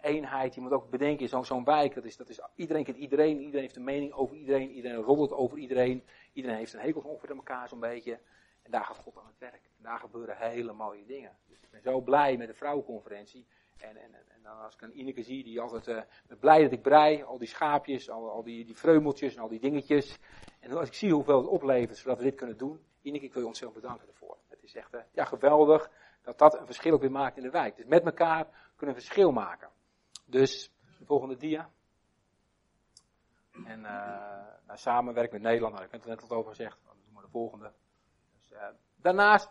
eenheid. 0.00 0.54
Je 0.54 0.60
moet 0.60 0.72
ook 0.72 0.90
bedenken, 0.90 1.44
zo'n 1.44 1.64
wijk, 1.64 1.94
dat 1.94 2.04
is, 2.04 2.16
dat 2.16 2.28
is, 2.28 2.40
iedereen 2.54 2.84
kent 2.84 2.96
iedereen, 2.96 3.38
iedereen 3.38 3.60
heeft 3.60 3.76
een 3.76 3.84
mening 3.84 4.12
over 4.12 4.36
iedereen, 4.36 4.70
iedereen 4.70 4.96
roddelt 4.96 5.32
over 5.32 5.58
iedereen, 5.58 6.04
iedereen 6.32 6.56
heeft 6.56 6.72
een 6.72 6.80
hekel 6.80 7.00
ongeveer 7.00 7.36
elkaar 7.36 7.68
zo'n 7.68 7.80
beetje. 7.80 8.20
En 8.62 8.70
daar 8.70 8.84
gaat 8.84 8.96
God 8.96 9.18
aan 9.18 9.26
het 9.26 9.38
werk. 9.38 9.70
En 9.76 9.82
daar 9.82 9.98
gebeuren 9.98 10.36
hele 10.36 10.72
mooie 10.72 11.04
dingen. 11.04 11.36
Dus 11.48 11.58
ik 11.60 11.70
ben 11.70 11.82
zo 11.82 12.00
blij 12.00 12.36
met 12.36 12.48
de 12.48 12.54
vrouwenconferentie. 12.54 13.46
En, 13.78 13.96
en, 13.96 14.14
en 14.14 14.42
dan 14.42 14.60
als 14.60 14.74
ik 14.74 14.82
een 14.82 14.98
Ineke 14.98 15.22
zie, 15.22 15.44
die 15.44 15.60
altijd 15.60 15.88
uh, 15.88 16.02
blij 16.40 16.62
dat 16.62 16.72
ik 16.72 16.82
brei, 16.82 17.22
al 17.22 17.38
die 17.38 17.48
schaapjes, 17.48 18.10
al, 18.10 18.30
al 18.30 18.42
die, 18.42 18.64
die 18.64 18.76
vreumeltjes 18.76 19.34
en 19.34 19.42
al 19.42 19.48
die 19.48 19.60
dingetjes. 19.60 20.18
En 20.60 20.72
als 20.72 20.88
ik 20.88 20.94
zie 20.94 21.12
hoeveel 21.12 21.36
het 21.36 21.46
oplevert, 21.46 21.98
zodat 21.98 22.18
we 22.18 22.24
dit 22.24 22.34
kunnen 22.34 22.56
doen. 22.56 22.84
Ineke, 23.02 23.24
ik 23.24 23.32
wil 23.32 23.42
je 23.42 23.48
ontzettend 23.48 23.80
bedanken 23.80 24.08
ervoor. 24.08 24.36
Het 24.48 24.62
is 24.62 24.74
echt 24.74 24.94
uh, 24.94 25.00
ja, 25.12 25.24
geweldig 25.24 25.90
dat 26.22 26.38
dat 26.38 26.58
een 26.58 26.66
verschil 26.66 26.92
ook 26.92 27.00
weer 27.00 27.10
maakt 27.10 27.36
in 27.36 27.42
de 27.42 27.50
wijk. 27.50 27.76
Dus 27.76 27.86
met 27.86 28.04
elkaar 28.04 28.72
kunnen 28.76 28.96
we 28.96 29.02
verschil 29.02 29.32
maken. 29.32 29.68
Dus, 30.24 30.72
de 30.98 31.04
volgende 31.04 31.36
dia. 31.36 31.70
En 33.64 33.78
uh, 33.78 33.84
nou, 34.66 34.78
samenwerken 34.78 35.32
met 35.32 35.42
Nederland, 35.42 35.74
ik 35.74 35.90
heb 35.90 35.92
het 35.92 36.04
net 36.04 36.30
al 36.30 36.36
over 36.36 36.50
gezegd. 36.50 36.78
Dan 36.84 36.96
doen 37.04 37.14
we 37.14 37.22
de 37.22 37.28
volgende. 37.28 37.72
Dus, 38.38 38.58
daarnaast, 38.96 39.50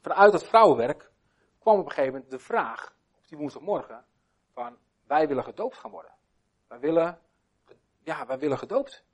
vanuit 0.00 0.32
het 0.32 0.44
vrouwenwerk, 0.44 1.10
kwam 1.58 1.78
op 1.78 1.84
een 1.84 1.90
gegeven 1.90 2.12
moment 2.12 2.30
de 2.30 2.38
vraag 2.38 2.94
die 3.30 3.38
woensdagmorgen, 3.38 4.04
van 4.52 4.76
wij 5.06 5.28
willen 5.28 5.44
gedoopt 5.44 5.76
gaan 5.76 5.90
worden. 5.90 6.12
Wij 6.68 6.78
willen, 6.78 7.18
ja, 8.02 8.26
wij 8.26 8.38
willen 8.38 8.58
gedoopt. 8.58 9.04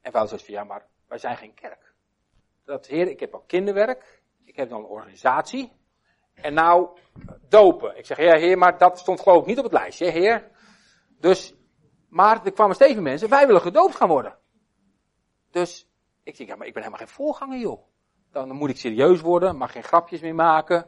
En 0.00 0.12
wij 0.12 0.20
hadden 0.20 0.40
van, 0.40 0.54
ja, 0.54 0.64
maar 0.64 0.86
wij 1.08 1.18
zijn 1.18 1.36
geen 1.36 1.54
kerk. 1.54 1.94
Dat, 2.64 2.86
heer, 2.86 3.08
ik 3.08 3.20
heb 3.20 3.34
al 3.34 3.44
kinderwerk, 3.46 4.22
ik 4.44 4.56
heb 4.56 4.68
dan 4.68 4.78
een 4.78 4.86
organisatie, 4.86 5.72
en 6.34 6.54
nou, 6.54 6.98
dopen. 7.48 7.98
Ik 7.98 8.06
zeg, 8.06 8.16
ja 8.16 8.36
heer, 8.36 8.58
maar 8.58 8.78
dat 8.78 8.98
stond 8.98 9.20
geloof 9.20 9.40
ik 9.40 9.46
niet 9.46 9.58
op 9.58 9.64
het 9.64 9.72
lijstje, 9.72 10.10
heer. 10.10 10.50
Dus, 11.20 11.54
maar 12.08 12.44
er 12.44 12.52
kwamen 12.52 12.74
steeds 12.74 13.00
mensen, 13.00 13.28
wij 13.28 13.46
willen 13.46 13.60
gedoopt 13.60 13.94
gaan 13.94 14.08
worden. 14.08 14.38
Dus, 15.50 15.88
ik 16.22 16.36
denk, 16.36 16.48
ja, 16.48 16.56
maar 16.56 16.66
ik 16.66 16.72
ben 16.72 16.82
helemaal 16.82 17.06
geen 17.06 17.14
voorganger, 17.14 17.58
joh. 17.58 17.80
Dan 18.30 18.52
moet 18.52 18.70
ik 18.70 18.76
serieus 18.76 19.20
worden, 19.20 19.56
mag 19.56 19.72
geen 19.72 19.82
grapjes 19.82 20.20
meer 20.20 20.34
maken. 20.34 20.86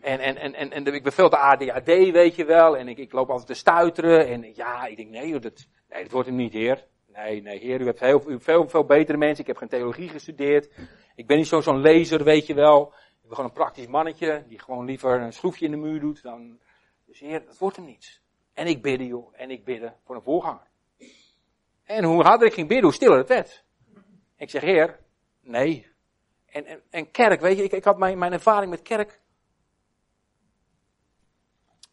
En, 0.00 0.18
en, 0.18 0.36
en, 0.36 0.54
en, 0.54 0.70
en 0.70 0.86
ik 0.86 1.02
ben 1.02 1.12
veel 1.12 1.28
te 1.28 2.10
weet 2.12 2.34
je 2.34 2.44
wel. 2.44 2.76
En 2.76 2.88
ik, 2.88 2.98
ik 2.98 3.12
loop 3.12 3.28
altijd 3.28 3.46
te 3.46 3.54
stuiteren. 3.54 4.26
En 4.26 4.54
ja, 4.54 4.86
ik 4.86 4.96
denk, 4.96 5.10
nee, 5.10 5.38
dat, 5.38 5.66
nee, 5.88 6.02
dat 6.02 6.12
wordt 6.12 6.28
hem 6.28 6.36
niet, 6.36 6.52
heer. 6.52 6.86
Nee, 7.06 7.42
nee, 7.42 7.58
heer, 7.58 7.80
u 7.80 7.84
hebt 7.84 8.00
heel, 8.00 8.22
veel, 8.38 8.68
veel 8.68 8.84
betere 8.84 9.18
mensen. 9.18 9.40
Ik 9.40 9.46
heb 9.46 9.56
geen 9.56 9.68
theologie 9.68 10.08
gestudeerd. 10.08 10.70
Ik 11.14 11.26
ben 11.26 11.36
niet 11.36 11.46
zo'n 11.46 11.62
zo'n 11.62 11.80
lezer, 11.80 12.24
weet 12.24 12.46
je 12.46 12.54
wel. 12.54 12.92
Ik 12.92 13.22
ben 13.22 13.34
gewoon 13.34 13.50
een 13.50 13.56
praktisch 13.56 13.86
mannetje, 13.86 14.44
die 14.48 14.58
gewoon 14.58 14.84
liever 14.84 15.20
een 15.20 15.32
schroefje 15.32 15.64
in 15.64 15.70
de 15.70 15.76
muur 15.76 16.00
doet 16.00 16.22
dan... 16.22 16.58
Dus 17.06 17.20
heer, 17.20 17.44
dat 17.44 17.58
wordt 17.58 17.76
hem 17.76 17.84
niet. 17.84 18.20
En 18.54 18.66
ik 18.66 18.82
bidde, 18.82 19.06
joh. 19.06 19.32
En 19.36 19.50
ik 19.50 19.64
bidde 19.64 19.92
voor 20.04 20.14
een 20.14 20.22
voorganger. 20.22 20.66
En 21.84 22.04
hoe 22.04 22.22
harder 22.22 22.46
ik 22.46 22.54
ging 22.54 22.68
bidden, 22.68 22.86
hoe 22.86 22.94
stiller 22.94 23.18
het 23.18 23.28
werd. 23.28 23.64
Ik 24.36 24.50
zeg, 24.50 24.62
heer, 24.62 24.98
nee. 25.40 25.86
En, 26.46 26.66
en, 26.66 26.82
en 26.90 27.10
kerk, 27.10 27.40
weet 27.40 27.56
je, 27.56 27.62
ik, 27.62 27.72
ik 27.72 27.84
had 27.84 27.98
mijn, 27.98 28.18
mijn 28.18 28.32
ervaring 28.32 28.70
met 28.70 28.82
kerk 28.82 29.20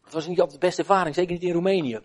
het 0.04 0.12
was 0.12 0.26
niet 0.26 0.40
altijd 0.40 0.60
de 0.60 0.66
beste 0.66 0.80
ervaring, 0.80 1.14
zeker 1.14 1.32
niet 1.32 1.42
in 1.42 1.52
Roemenië. 1.52 1.96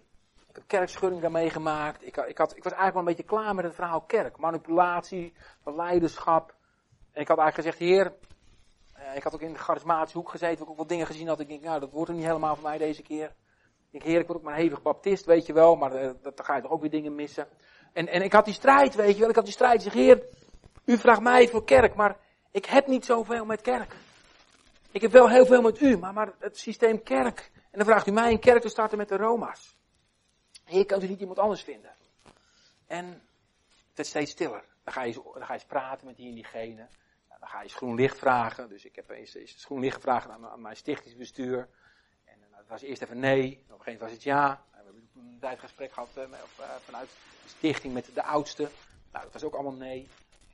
Ik 0.49 0.55
heb 0.55 0.63
kerkschudding 0.67 1.21
daar 1.21 1.31
meegemaakt. 1.31 2.05
Ik, 2.05 2.17
ik, 2.17 2.37
had, 2.37 2.55
ik 2.55 2.63
was 2.63 2.73
eigenlijk 2.73 2.93
wel 2.93 3.01
een 3.01 3.15
beetje 3.15 3.23
klaar 3.23 3.55
met 3.55 3.65
het 3.65 3.75
verhaal 3.75 4.01
kerk. 4.01 4.37
Manipulatie, 4.37 5.33
leiderschap. 5.63 6.55
En 7.11 7.21
ik 7.21 7.27
had 7.27 7.37
eigenlijk 7.37 7.55
gezegd, 7.55 7.91
heer, 7.91 8.13
eh, 8.93 9.15
ik 9.15 9.23
had 9.23 9.33
ook 9.33 9.41
in 9.41 9.53
de 9.53 9.59
charismatische 9.59 10.17
hoek 10.17 10.29
gezeten, 10.29 10.67
ook 10.67 10.77
wat 10.77 10.89
dingen 10.89 11.05
gezien 11.05 11.27
had. 11.27 11.39
Ik 11.39 11.47
denk, 11.47 11.61
nou, 11.61 11.79
dat 11.79 11.91
wordt 11.91 12.09
er 12.09 12.15
niet 12.15 12.25
helemaal 12.25 12.55
voor 12.55 12.69
mij 12.69 12.77
deze 12.77 13.01
keer. 13.01 13.33
Ik 13.91 14.03
heer, 14.03 14.19
ik 14.19 14.27
word 14.27 14.39
ook 14.39 14.45
maar 14.45 14.55
hevig 14.55 14.81
baptist, 14.81 15.25
weet 15.25 15.45
je 15.45 15.53
wel, 15.53 15.75
maar 15.75 16.03
uh, 16.03 16.11
dan 16.21 16.33
ga 16.35 16.55
je 16.55 16.61
toch 16.61 16.71
ook 16.71 16.81
weer 16.81 16.89
dingen 16.89 17.15
missen. 17.15 17.47
En, 17.93 18.07
en 18.07 18.21
ik 18.21 18.33
had 18.33 18.45
die 18.45 18.53
strijd, 18.53 18.95
weet 18.95 19.13
je 19.13 19.19
wel, 19.19 19.29
ik 19.29 19.35
had 19.35 19.43
die 19.43 19.53
strijd. 19.53 19.75
Ik 19.75 19.81
zeg, 19.81 19.93
heer, 19.93 20.23
u 20.85 20.97
vraagt 20.97 21.21
mij 21.21 21.47
voor 21.47 21.63
kerk, 21.63 21.95
maar 21.95 22.17
ik 22.51 22.65
heb 22.65 22.87
niet 22.87 23.05
zoveel 23.05 23.45
met 23.45 23.61
kerk. 23.61 23.95
Ik 24.91 25.01
heb 25.01 25.11
wel 25.11 25.29
heel 25.29 25.45
veel 25.45 25.61
met 25.61 25.81
u, 25.81 25.97
maar, 25.97 26.13
maar 26.13 26.33
het 26.39 26.57
systeem 26.57 27.03
kerk, 27.03 27.51
en 27.69 27.77
dan 27.77 27.85
vraagt 27.85 28.07
u 28.07 28.11
mij 28.11 28.31
een 28.31 28.39
kerk 28.39 28.61
te 28.61 28.69
starten 28.69 28.97
met 28.97 29.09
de 29.09 29.17
Roma's. 29.17 29.77
Heer, 30.63 30.85
kan 30.85 31.01
u 31.01 31.07
niet 31.07 31.19
iemand 31.19 31.39
anders 31.39 31.61
vinden? 31.61 31.91
En 32.87 33.05
het 33.05 33.95
werd 33.95 34.07
steeds 34.07 34.31
stiller. 34.31 34.63
Dan 34.83 34.93
ga 34.93 35.03
je, 35.03 35.13
dan 35.13 35.45
ga 35.45 35.47
je 35.47 35.53
eens 35.53 35.65
praten 35.65 36.07
met 36.07 36.15
die 36.15 36.27
en 36.27 36.33
diegene. 36.33 36.87
dan 37.39 37.49
ga 37.49 37.57
je 37.57 37.63
eens 37.63 37.75
groen 37.75 37.95
licht 37.95 38.17
vragen. 38.17 38.69
Dus 38.69 38.85
ik 38.85 38.95
heb 38.95 39.09
eens, 39.09 39.35
eens 39.35 39.65
groen 39.65 39.79
licht 39.79 39.95
gevraagd 39.95 40.29
aan, 40.29 40.61
mijn 40.61 40.75
stichtingsbestuur. 40.75 41.69
En 42.25 42.37
uh, 42.39 42.57
het 42.57 42.67
was 42.67 42.81
eerst 42.81 43.01
even 43.01 43.19
nee. 43.19 43.45
Op 43.45 43.49
een 43.49 43.61
gegeven 43.61 43.83
moment 43.83 43.99
was 43.99 44.11
het 44.11 44.23
ja. 44.23 44.49
En 44.49 44.79
we 44.79 44.83
hebben 44.83 45.09
toen 45.13 45.27
een 45.27 45.39
tijdgesprek 45.39 45.91
gehad 45.91 46.09
uh, 46.17 46.23
of, 46.23 46.59
uh, 46.59 46.65
vanuit 46.85 47.09
de 47.43 47.49
stichting 47.49 47.93
met 47.93 48.09
de 48.13 48.23
oudste. 48.23 48.69
Nou, 49.11 49.23
dat 49.23 49.33
was 49.33 49.43
ook 49.43 49.53
allemaal 49.53 49.73
nee. 49.73 50.07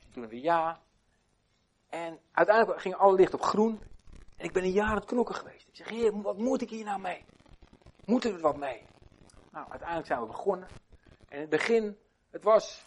En 0.06 0.14
toen 0.14 0.28
weer 0.28 0.42
ja. 0.42 0.80
En 1.90 2.20
uiteindelijk 2.32 2.82
ging 2.82 2.96
alle 2.96 3.16
licht 3.16 3.34
op 3.34 3.42
groen. 3.42 3.82
En 4.38 4.46
ik 4.46 4.54
ben 4.54 4.64
een 4.64 4.72
jaar 4.72 4.90
aan 4.90 4.96
het 4.96 5.06
knokken 5.06 5.36
geweest. 5.36 5.68
Ik 5.68 5.76
zeg, 5.76 5.90
heer, 5.90 6.22
wat 6.22 6.38
moet 6.38 6.62
ik 6.62 6.70
hier 6.70 6.86
nou 6.86 7.00
mee? 7.00 7.26
Moeten 8.06 8.30
we 8.30 8.36
er 8.36 8.42
wat 8.42 8.58
mee? 8.58 8.86
Nou, 9.52 9.70
uiteindelijk 9.70 10.08
zijn 10.08 10.20
we 10.20 10.28
begonnen. 10.28 10.68
En 11.28 11.36
in 11.36 11.40
het 11.40 11.50
begin, 11.50 11.98
het 12.30 12.44
was, 12.44 12.86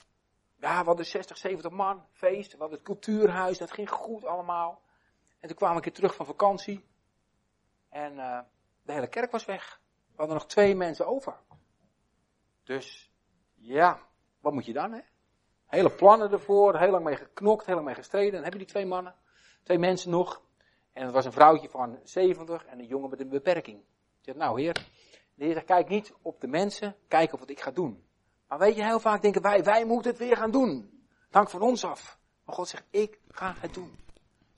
ja, 0.57 0.81
we 0.81 0.87
hadden 0.87 1.07
60, 1.07 1.37
70 1.37 1.71
man, 1.71 2.05
feest. 2.13 2.53
We 2.53 2.59
hadden 2.59 2.77
het 2.77 2.87
cultuurhuis, 2.87 3.59
dat 3.59 3.73
ging 3.73 3.91
goed 3.91 4.25
allemaal. 4.25 4.83
En 5.41 5.49
toen 5.49 5.57
kwamen 5.57 5.77
we 5.77 5.87
een 5.87 5.93
keer 5.93 6.01
terug 6.01 6.15
van 6.15 6.27
vakantie. 6.27 6.85
En 7.89 8.13
uh, 8.13 8.41
de 8.83 8.93
hele 8.93 9.09
kerk 9.09 9.31
was 9.31 9.45
weg. 9.45 9.81
We 10.09 10.15
hadden 10.17 10.37
nog 10.37 10.47
twee 10.47 10.75
mensen 10.75 11.07
over. 11.07 11.37
Dus, 12.65 13.13
ja, 13.55 13.99
wat 14.41 14.53
moet 14.53 14.67
je 14.67 14.73
dan, 14.73 14.93
hè? 14.93 15.01
Hele 15.67 15.91
plannen 15.91 16.33
ervoor, 16.33 16.79
heel 16.79 16.91
lang 16.91 17.05
mee 17.05 17.17
geknokt, 17.17 17.67
heel 17.67 17.75
lang 17.75 17.87
mee 17.87 17.95
gestreden. 17.95 18.33
Dan 18.33 18.43
heb 18.43 18.53
je 18.53 18.59
die 18.59 18.69
twee 18.69 18.87
mannen, 18.87 19.15
twee 19.63 19.79
mensen 19.79 20.11
nog. 20.11 20.43
En 20.99 21.05
het 21.05 21.13
was 21.13 21.25
een 21.25 21.33
vrouwtje 21.33 21.69
van 21.69 21.99
70 22.05 22.65
en 22.67 22.79
een 22.79 22.87
jongen 22.87 23.11
met 23.11 23.21
een 23.21 23.29
beperking. 23.29 23.79
Ik 23.79 23.85
zeg, 24.21 24.35
nou 24.35 24.61
heer, 24.61 24.73
de 25.35 25.45
heer 25.45 25.53
zegt, 25.53 25.67
kijk 25.67 25.89
niet 25.89 26.15
op 26.23 26.41
de 26.41 26.47
mensen, 26.47 26.97
kijk 27.09 27.33
op 27.33 27.39
wat 27.39 27.51
ik 27.51 27.61
ga 27.61 27.71
doen. 27.71 28.05
Maar 28.49 28.59
weet 28.59 28.77
je, 28.77 28.85
heel 28.85 29.01
vaak 29.01 29.23
denken 29.23 29.43
wij, 29.43 29.65
wij 29.65 29.85
moeten 29.85 30.11
het 30.11 30.21
weer 30.21 30.37
gaan 30.37 30.51
doen. 30.51 30.91
Het 31.25 31.35
hangt 31.35 31.51
van 31.51 31.63
ons 31.63 31.85
af. 31.85 32.19
Maar 32.45 32.55
God 32.55 32.69
zegt, 32.69 32.85
ik 32.91 33.21
ga 33.29 33.55
het 33.59 33.75
doen. 33.75 33.99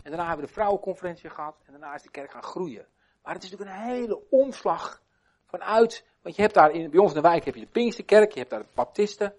En 0.03 0.11
daarna 0.11 0.27
hebben 0.27 0.41
we 0.41 0.47
de 0.47 0.53
vrouwenconferentie 0.53 1.31
gehad 1.31 1.57
en 1.65 1.73
daarna 1.73 1.95
is 1.95 2.03
de 2.03 2.11
kerk 2.11 2.31
gaan 2.31 2.43
groeien. 2.43 2.87
Maar 3.23 3.35
het 3.35 3.43
is 3.43 3.51
natuurlijk 3.51 3.79
een 3.79 3.85
hele 3.85 4.29
omslag 4.31 5.03
vanuit, 5.47 6.07
want 6.23 6.37
je 6.37 6.43
hebt 6.43 6.55
daar 6.55 6.71
in, 6.71 6.91
bij 6.91 7.01
ons 7.01 7.15
in 7.15 7.23
de 7.23 7.29
wijk 7.29 7.45
heb 7.45 7.55
je 7.55 7.61
de 7.61 7.73
Pinksterkerk, 7.73 8.33
je 8.33 8.39
hebt 8.39 8.51
daar 8.51 8.63
de 8.63 8.69
Baptisten. 8.75 9.35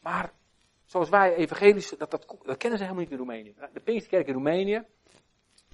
Maar 0.00 0.32
zoals 0.84 1.08
wij 1.08 1.34
evangelische, 1.34 1.96
dat, 1.96 2.10
dat, 2.10 2.36
dat 2.42 2.56
kennen 2.56 2.78
ze 2.78 2.84
helemaal 2.84 3.04
niet 3.04 3.12
in 3.12 3.18
Roemenië. 3.18 3.54
De 3.72 3.80
Pinksterkerk 3.80 4.26
in 4.26 4.34
Roemenië 4.34 4.86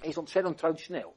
is 0.00 0.18
ontzettend 0.18 0.58
traditioneel. 0.58 1.14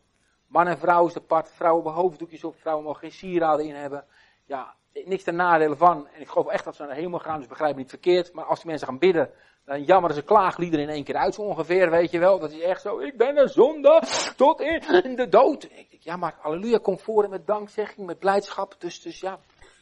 Man 0.47 0.67
en 0.67 0.77
vrouw 0.77 1.07
is 1.07 1.15
apart, 1.15 1.51
vrouwen 1.51 1.83
hebben 1.83 2.01
hoofddoekjes 2.01 2.43
op, 2.43 2.55
vrouwen 2.55 2.85
mogen 2.85 2.99
geen 2.99 3.11
sieraden 3.11 3.65
in 3.65 3.75
hebben. 3.75 4.05
Ja, 4.45 4.75
niks 4.93 5.23
ten 5.23 5.35
nadele 5.35 5.75
van. 5.75 6.07
En 6.07 6.21
ik 6.21 6.29
geloof 6.29 6.47
echt 6.47 6.63
dat 6.63 6.75
ze 6.75 6.83
naar 6.83 6.95
de 6.95 7.01
hemel 7.01 7.19
gaan, 7.19 7.39
dus 7.39 7.47
begrijp 7.47 7.75
niet 7.75 7.89
verkeerd. 7.89 8.33
Maar 8.33 8.45
als 8.45 8.59
die 8.59 8.69
mensen 8.69 8.87
gaan 8.87 8.99
bidden, 8.99 9.31
dan 9.65 9.83
jammeren 9.83 10.15
ze 10.15 10.21
klaagliederen 10.21 10.85
in 10.85 10.93
één 10.93 11.03
keer 11.03 11.15
uit, 11.15 11.33
zo 11.33 11.41
ongeveer, 11.41 11.89
weet 11.89 12.11
je 12.11 12.19
wel. 12.19 12.39
Dat 12.39 12.51
is 12.51 12.59
echt 12.59 12.81
zo, 12.81 12.99
ik 12.99 13.17
ben 13.17 13.37
een 13.37 13.49
zonde 13.49 14.03
tot 14.35 14.59
in 14.59 15.15
de 15.15 15.27
dood. 15.29 15.63
Ik 15.63 15.89
denk, 15.89 16.01
ja, 16.03 16.15
maar 16.15 16.35
halleluja, 16.39 16.77
kom 16.77 16.99
voor 16.99 17.29
met 17.29 17.47
dankzegging, 17.47 18.07
met 18.07 18.19
blijdschap. 18.19 18.75
Dus, 18.77 19.01
dus 19.01 19.19
ja, 19.19 19.39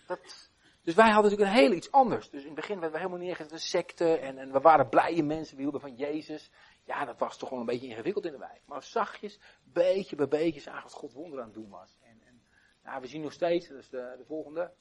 dat, 0.07 0.49
dus 0.83 0.95
wij 0.97 1.09
hadden 1.09 1.31
natuurlijk 1.31 1.57
een 1.57 1.63
heel 1.63 1.75
iets 1.75 1.91
anders. 1.91 2.29
Dus 2.29 2.41
in 2.41 2.47
het 2.47 2.55
begin 2.55 2.79
werden 2.79 2.91
we 2.91 2.97
helemaal 2.97 3.25
neergezet 3.25 3.51
als 3.51 3.69
secte 3.69 4.17
en, 4.17 4.37
en 4.37 4.51
we 4.51 4.59
waren 4.59 4.89
blije 4.89 5.23
mensen, 5.23 5.55
we 5.55 5.61
hielden 5.61 5.81
van 5.81 5.95
Jezus. 5.95 6.51
Ja, 6.89 7.05
dat 7.05 7.19
was 7.19 7.37
toch 7.37 7.49
wel 7.49 7.59
een 7.59 7.65
beetje 7.65 7.87
ingewikkeld 7.87 8.25
in 8.25 8.31
de 8.31 8.37
wijk. 8.37 8.61
Maar 8.65 8.83
zachtjes, 8.83 9.39
beetje 9.63 10.15
bij 10.15 10.27
beetje, 10.27 10.59
zagen 10.59 10.83
wat 10.83 10.93
God 10.93 11.13
wonder 11.13 11.39
aan 11.39 11.45
het 11.45 11.53
doen 11.53 11.69
was. 11.69 11.97
En, 12.01 12.21
en 12.25 12.41
ja, 12.83 12.99
we 12.99 13.07
zien 13.07 13.21
nog 13.21 13.33
steeds, 13.33 13.67
dat 13.67 13.77
is 13.77 13.89
de, 13.89 14.15
de 14.17 14.25
volgende, 14.25 14.73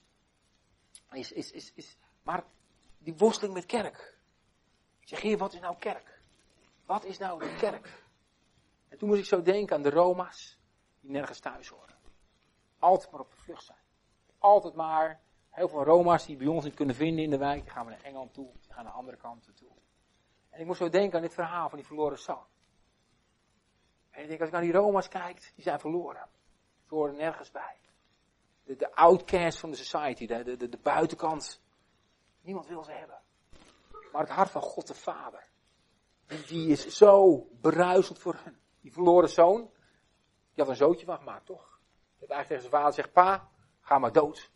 is, 1.11 1.33
is, 1.33 1.51
is, 1.51 1.73
is, 1.75 1.97
maar 2.23 2.45
die 2.99 3.17
worsteling 3.17 3.55
met 3.55 3.67
kerk. 3.67 4.19
Zeg, 5.01 5.21
heer, 5.21 5.39
wat 5.39 5.53
is 5.53 5.61
nou 5.61 5.77
kerk? 5.79 6.23
Wat 6.87 7.05
is 7.05 7.19
nou 7.19 7.39
de 7.39 7.57
kerk? 7.59 8.05
En 8.89 8.99
toen 8.99 9.09
moest 9.09 9.21
ik 9.21 9.27
zo 9.27 9.43
denken 9.43 9.77
aan 9.77 9.83
de 9.83 9.91
Roma's, 9.91 10.59
die 11.01 11.11
nergens 11.11 11.41
thuis 11.41 11.69
horen. 11.69 11.97
Altijd 12.79 13.11
maar 13.11 13.21
op 13.21 13.31
de 13.31 13.37
vlucht 13.37 13.65
zijn. 13.65 13.85
Altijd 14.39 14.75
maar, 14.75 15.21
heel 15.51 15.69
veel 15.69 15.85
Roma's 15.85 16.27
die 16.27 16.37
bij 16.37 16.47
ons 16.47 16.65
niet 16.65 16.75
kunnen 16.75 16.95
vinden 16.95 17.25
in 17.25 17.31
de 17.31 17.39
wijk, 17.39 17.69
gaan 17.69 17.85
we 17.85 17.91
naar 17.91 18.03
Engeland 18.03 18.35
toe, 18.35 18.53
die 18.61 18.73
gaan 18.73 18.85
naar 18.85 18.93
andere 18.93 19.17
kanten 19.17 19.55
toe. 19.55 19.71
Ik 20.59 20.67
moest 20.67 20.79
zo 20.79 20.89
denken 20.89 21.17
aan 21.17 21.23
dit 21.23 21.35
verhaal 21.35 21.69
van 21.69 21.79
die 21.79 21.87
verloren 21.87 22.19
zoon. 22.19 22.47
En 24.11 24.23
ik 24.23 24.29
denk, 24.29 24.41
als 24.41 24.49
ik 24.49 24.55
naar 24.55 24.65
die 24.65 24.73
Roma's 24.73 25.09
kijk, 25.09 25.53
die 25.55 25.65
zijn 25.65 25.81
verloren. 25.81 26.29
Ze 26.89 26.95
horen 26.95 27.17
nergens 27.17 27.51
bij. 27.51 27.77
De, 28.65 28.77
de 28.77 28.95
outcast 28.95 29.59
van 29.59 29.71
de 29.71 29.77
society, 29.77 30.27
de, 30.27 30.57
de, 30.57 30.69
de, 30.69 30.79
buitenkant. 30.79 31.63
Niemand 32.41 32.67
wil 32.67 32.85
ze 32.85 32.91
hebben. 32.91 33.19
Maar 34.13 34.21
het 34.21 34.31
hart 34.31 34.51
van 34.51 34.63
God 34.63 34.87
de 34.87 34.95
Vader, 34.95 35.49
die, 36.27 36.47
die 36.47 36.69
is 36.69 36.87
zo 36.97 37.47
bruisend 37.61 38.19
voor 38.19 38.35
hen. 38.45 38.61
Die 38.81 38.93
verloren 38.93 39.29
zoon, 39.29 39.61
die 40.55 40.65
had 40.65 40.69
een 40.69 40.77
zootje 40.77 41.07
van 41.07 41.19
gemaakt, 41.19 41.47
toch? 41.47 41.81
Dat 42.19 42.29
eigenlijk 42.29 42.47
tegen 42.49 42.61
zijn 42.61 42.83
vader 42.83 42.95
zegt, 42.95 43.13
pa, 43.13 43.51
ga 43.81 43.99
maar 43.99 44.13
dood. 44.13 44.51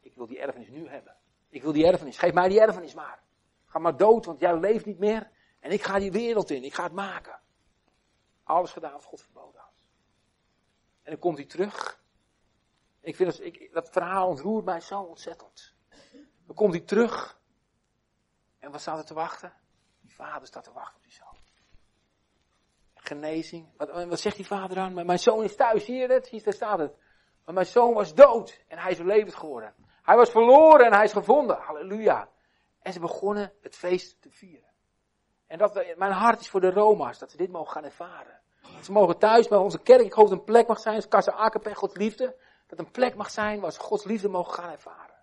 Ik 0.00 0.14
wil 0.14 0.26
die 0.26 0.38
erfenis 0.38 0.68
nu 0.68 0.88
hebben. 0.88 1.16
Ik 1.48 1.62
wil 1.62 1.72
die 1.72 1.86
erfenis, 1.86 2.18
geef 2.18 2.32
mij 2.32 2.48
die 2.48 2.60
erfenis 2.60 2.94
maar. 2.94 3.22
Ga 3.66 3.78
maar 3.78 3.96
dood, 3.96 4.24
want 4.24 4.40
jij 4.40 4.58
leeft 4.58 4.86
niet 4.86 4.98
meer. 4.98 5.34
En 5.66 5.72
ik 5.72 5.82
ga 5.82 5.98
die 5.98 6.12
wereld 6.12 6.50
in, 6.50 6.64
ik 6.64 6.74
ga 6.74 6.82
het 6.82 6.92
maken. 6.92 7.40
Alles 8.44 8.72
gedaan 8.72 8.92
wat 8.92 9.04
God 9.04 9.22
verboden 9.22 9.60
had. 9.60 9.86
En 11.02 11.10
dan 11.10 11.18
komt 11.18 11.36
hij 11.36 11.46
terug. 11.46 12.00
Ik 13.00 13.16
vind 13.16 13.30
dat, 13.30 13.40
ik, 13.40 13.72
dat 13.72 13.90
verhaal 13.90 14.28
ontroert 14.28 14.64
mij 14.64 14.80
zo 14.80 15.00
ontzettend. 15.00 15.74
Dan 16.46 16.54
komt 16.54 16.72
hij 16.72 16.82
terug. 16.82 17.40
En 18.58 18.70
wat 18.70 18.80
staat 18.80 18.98
er 18.98 19.04
te 19.04 19.14
wachten? 19.14 19.52
Die 20.00 20.14
vader 20.14 20.46
staat 20.46 20.64
te 20.64 20.72
wachten 20.72 20.96
op 20.96 21.02
die 21.02 21.12
zoon. 21.12 21.38
Genezing. 22.94 23.68
Wat, 23.76 23.90
wat 24.08 24.20
zegt 24.20 24.36
die 24.36 24.46
vader 24.46 24.76
dan? 24.76 25.06
Mijn 25.06 25.18
zoon 25.18 25.44
is 25.44 25.56
thuis, 25.56 25.84
zie 25.84 25.96
je 25.96 26.12
het? 26.12 26.44
Daar 26.44 26.52
staat 26.52 26.78
het. 26.78 26.96
Maar 27.44 27.54
mijn 27.54 27.66
zoon 27.66 27.94
was 27.94 28.14
dood 28.14 28.64
en 28.68 28.78
hij 28.78 28.90
is 28.90 28.98
levend 28.98 29.34
geworden. 29.34 29.74
Hij 30.02 30.16
was 30.16 30.30
verloren 30.30 30.86
en 30.86 30.92
hij 30.92 31.04
is 31.04 31.12
gevonden. 31.12 31.56
Halleluja. 31.56 32.28
En 32.80 32.92
ze 32.92 33.00
begonnen 33.00 33.52
het 33.60 33.76
feest 33.76 34.22
te 34.22 34.30
vieren. 34.30 34.65
En 35.46 35.58
dat 35.58 35.84
mijn 35.96 36.12
hart 36.12 36.40
is 36.40 36.48
voor 36.48 36.60
de 36.60 36.70
Roma's, 36.70 37.18
dat 37.18 37.30
ze 37.30 37.36
dit 37.36 37.50
mogen 37.50 37.72
gaan 37.72 37.84
ervaren. 37.84 38.40
Dat 38.74 38.84
ze 38.84 38.92
mogen 38.92 39.18
thuis 39.18 39.48
bij 39.48 39.58
onze 39.58 39.78
kerk, 39.78 40.00
ik 40.00 40.12
hoop 40.12 40.28
dat 40.28 40.38
een 40.38 40.44
plek 40.44 40.66
mag 40.66 40.78
zijn, 40.78 40.94
als 40.96 41.08
Kassa 41.08 41.32
Akepe, 41.32 41.74
Gods 41.74 41.96
liefde. 41.96 42.36
Dat 42.66 42.78
een 42.78 42.90
plek 42.90 43.14
mag 43.14 43.30
zijn 43.30 43.60
waar 43.60 43.72
ze 43.72 43.80
Gods 43.80 44.04
liefde 44.04 44.28
mogen 44.28 44.52
gaan 44.52 44.70
ervaren. 44.70 45.14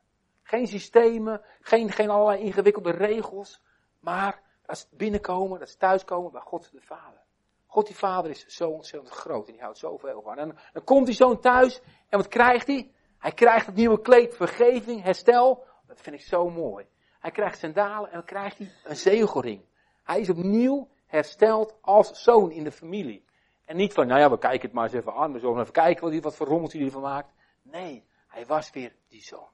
Geen 0.43 0.67
systemen, 0.67 1.41
geen, 1.62 1.91
geen 1.91 2.09
allerlei 2.09 2.43
ingewikkelde 2.43 2.91
regels. 2.91 3.62
Maar 3.99 4.41
als 4.65 4.79
ze 4.79 4.88
binnenkomen, 4.91 5.59
dat 5.59 5.69
ze 5.69 5.77
thuiskomen 5.77 6.31
bij 6.31 6.41
God 6.41 6.71
de 6.71 6.81
Vader. 6.81 7.21
God 7.67 7.86
die 7.86 7.95
Vader 7.95 8.31
is 8.31 8.45
zo 8.45 8.69
ontzettend 8.69 9.13
groot 9.13 9.47
en 9.47 9.53
die 9.53 9.62
houdt 9.62 9.77
zoveel 9.77 10.21
van. 10.21 10.38
En 10.38 10.57
dan 10.73 10.83
komt 10.83 11.05
die 11.05 11.15
zoon 11.15 11.39
thuis 11.39 11.81
en 12.09 12.17
wat 12.17 12.27
krijgt 12.27 12.67
hij? 12.67 12.91
Hij 13.17 13.31
krijgt 13.31 13.65
het 13.65 13.75
nieuwe 13.75 14.01
kleed, 14.01 14.36
vergeving, 14.36 15.03
herstel. 15.03 15.65
Dat 15.88 16.01
vind 16.01 16.15
ik 16.15 16.21
zo 16.21 16.49
mooi. 16.49 16.86
Hij 17.19 17.31
krijgt 17.31 17.59
sandalen 17.59 18.09
en 18.09 18.13
dan 18.15 18.25
krijgt 18.25 18.57
hij 18.57 18.71
een 18.83 18.95
zegelring. 18.95 19.65
Hij 20.04 20.20
is 20.20 20.30
opnieuw 20.30 20.89
hersteld 21.06 21.78
als 21.82 22.24
zoon 22.24 22.52
in 22.52 22.63
de 22.63 22.72
familie. 22.72 23.26
En 23.66 23.76
niet 23.76 23.94
van, 23.94 24.08
nou 24.08 24.20
ja, 24.20 24.30
we 24.30 24.38
kijken 24.38 24.62
het 24.62 24.74
maar 24.74 24.84
eens 24.84 24.94
even 24.94 25.13
aan, 25.13 25.34
we 25.34 25.39
zullen 25.39 25.60
even 25.60 25.74
kijken 25.74 26.12
wat, 26.12 26.24
wat 26.24 26.36
voor 26.36 26.48
rommeltje 26.48 26.78
hij 26.78 26.88
ervan 26.88 27.02
maakt. 27.02 27.34
Nee, 27.62 28.06
hij 28.28 28.46
was 28.46 28.72
weer 28.72 28.96
die 29.08 29.24
zoon. 29.24 29.48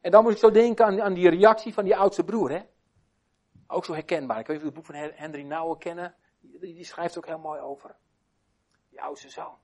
En 0.00 0.10
dan 0.10 0.22
moet 0.22 0.32
ik 0.32 0.38
zo 0.38 0.50
denken 0.50 0.84
aan, 0.84 1.02
aan 1.02 1.14
die 1.14 1.30
reactie 1.30 1.74
van 1.74 1.84
die 1.84 1.96
oudste 1.96 2.24
broer, 2.24 2.50
hè. 2.50 2.60
Ook 3.66 3.84
zo 3.84 3.92
herkenbaar. 3.92 4.38
Ik 4.38 4.46
weet 4.46 4.56
niet 4.56 4.66
of 4.66 4.74
het 4.74 4.84
boek 4.84 4.96
van 4.96 5.10
Henry 5.14 5.42
Nouwen 5.42 5.78
kennen. 5.78 6.14
Die, 6.40 6.74
die 6.74 6.84
schrijft 6.84 7.16
ook 7.16 7.26
heel 7.26 7.38
mooi 7.38 7.60
over. 7.60 7.96
Die 8.90 9.02
oudste 9.02 9.30
zoon. 9.30 9.56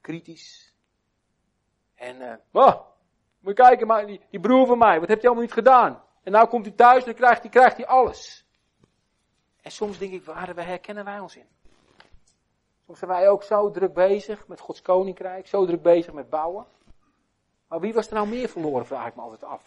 Kritisch. 0.00 0.74
En, 1.94 2.20
uh, 2.20 2.34
oh, 2.52 2.80
moet 3.38 3.56
je 3.56 3.62
kijken, 3.62 3.86
maar 3.86 4.06
die, 4.06 4.20
die 4.30 4.40
broer 4.40 4.66
van 4.66 4.78
mij, 4.78 5.00
wat 5.00 5.08
heb 5.08 5.20
je 5.20 5.26
allemaal 5.26 5.44
niet 5.44 5.52
gedaan? 5.52 6.02
En 6.22 6.32
nou 6.32 6.48
komt 6.48 6.66
hij 6.66 6.74
thuis 6.74 6.98
en 6.98 7.04
dan 7.04 7.14
krijgt 7.14 7.40
hij, 7.40 7.50
krijgt 7.50 7.76
hij 7.76 7.86
alles. 7.86 8.45
En 9.66 9.72
soms 9.72 9.98
denk 9.98 10.12
ik, 10.12 10.24
waar 10.24 10.56
herkennen 10.56 11.04
wij 11.04 11.18
ons 11.18 11.36
in? 11.36 11.46
Soms 12.86 12.98
zijn 12.98 13.10
wij 13.10 13.28
ook 13.28 13.42
zo 13.42 13.70
druk 13.70 13.94
bezig 13.94 14.46
met 14.46 14.60
Gods 14.60 14.82
koninkrijk, 14.82 15.46
zo 15.46 15.66
druk 15.66 15.82
bezig 15.82 16.12
met 16.12 16.30
bouwen. 16.30 16.66
Maar 17.68 17.80
wie 17.80 17.94
was 17.94 18.08
er 18.08 18.14
nou 18.14 18.28
meer 18.28 18.48
verloren, 18.48 18.86
vraag 18.86 19.06
ik 19.06 19.14
me 19.14 19.22
altijd 19.22 19.44
af. 19.44 19.62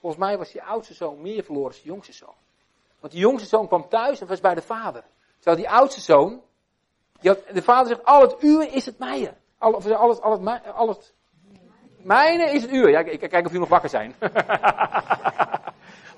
Volgens 0.00 0.22
mij 0.22 0.38
was 0.38 0.52
die 0.52 0.62
oudste 0.62 0.94
zoon 0.94 1.20
meer 1.20 1.44
verloren 1.44 1.72
dan 1.72 1.80
de 1.82 1.88
jongste 1.88 2.12
zoon. 2.12 2.34
Want 3.00 3.12
die 3.12 3.22
jongste 3.22 3.48
zoon 3.48 3.66
kwam 3.66 3.88
thuis 3.88 4.20
en 4.20 4.26
was 4.26 4.40
bij 4.40 4.54
de 4.54 4.62
vader. 4.62 5.04
Terwijl 5.36 5.56
die 5.56 5.70
oudste 5.70 6.00
zoon, 6.00 6.42
die 7.20 7.30
had, 7.30 7.40
de 7.52 7.62
vader 7.62 7.86
zegt, 7.86 8.04
al 8.04 8.20
het 8.20 8.42
uwe 8.42 8.66
is 8.66 8.86
het 8.86 8.98
mijne. 8.98 9.34
Al, 9.58 9.72
of 9.72 9.90
al 9.90 10.08
het, 10.08 10.20
al 10.20 10.30
het, 10.30 10.74
al 10.74 10.88
het 10.88 11.14
mijne 11.96 12.50
is 12.50 12.62
het 12.62 12.72
uwe. 12.72 12.90
Ja, 12.90 12.98
ik, 12.98 13.06
ik 13.06 13.18
kijk 13.18 13.34
of 13.34 13.52
jullie 13.52 13.58
nog 13.58 13.68
wakker 13.68 13.90
zijn. 13.90 14.14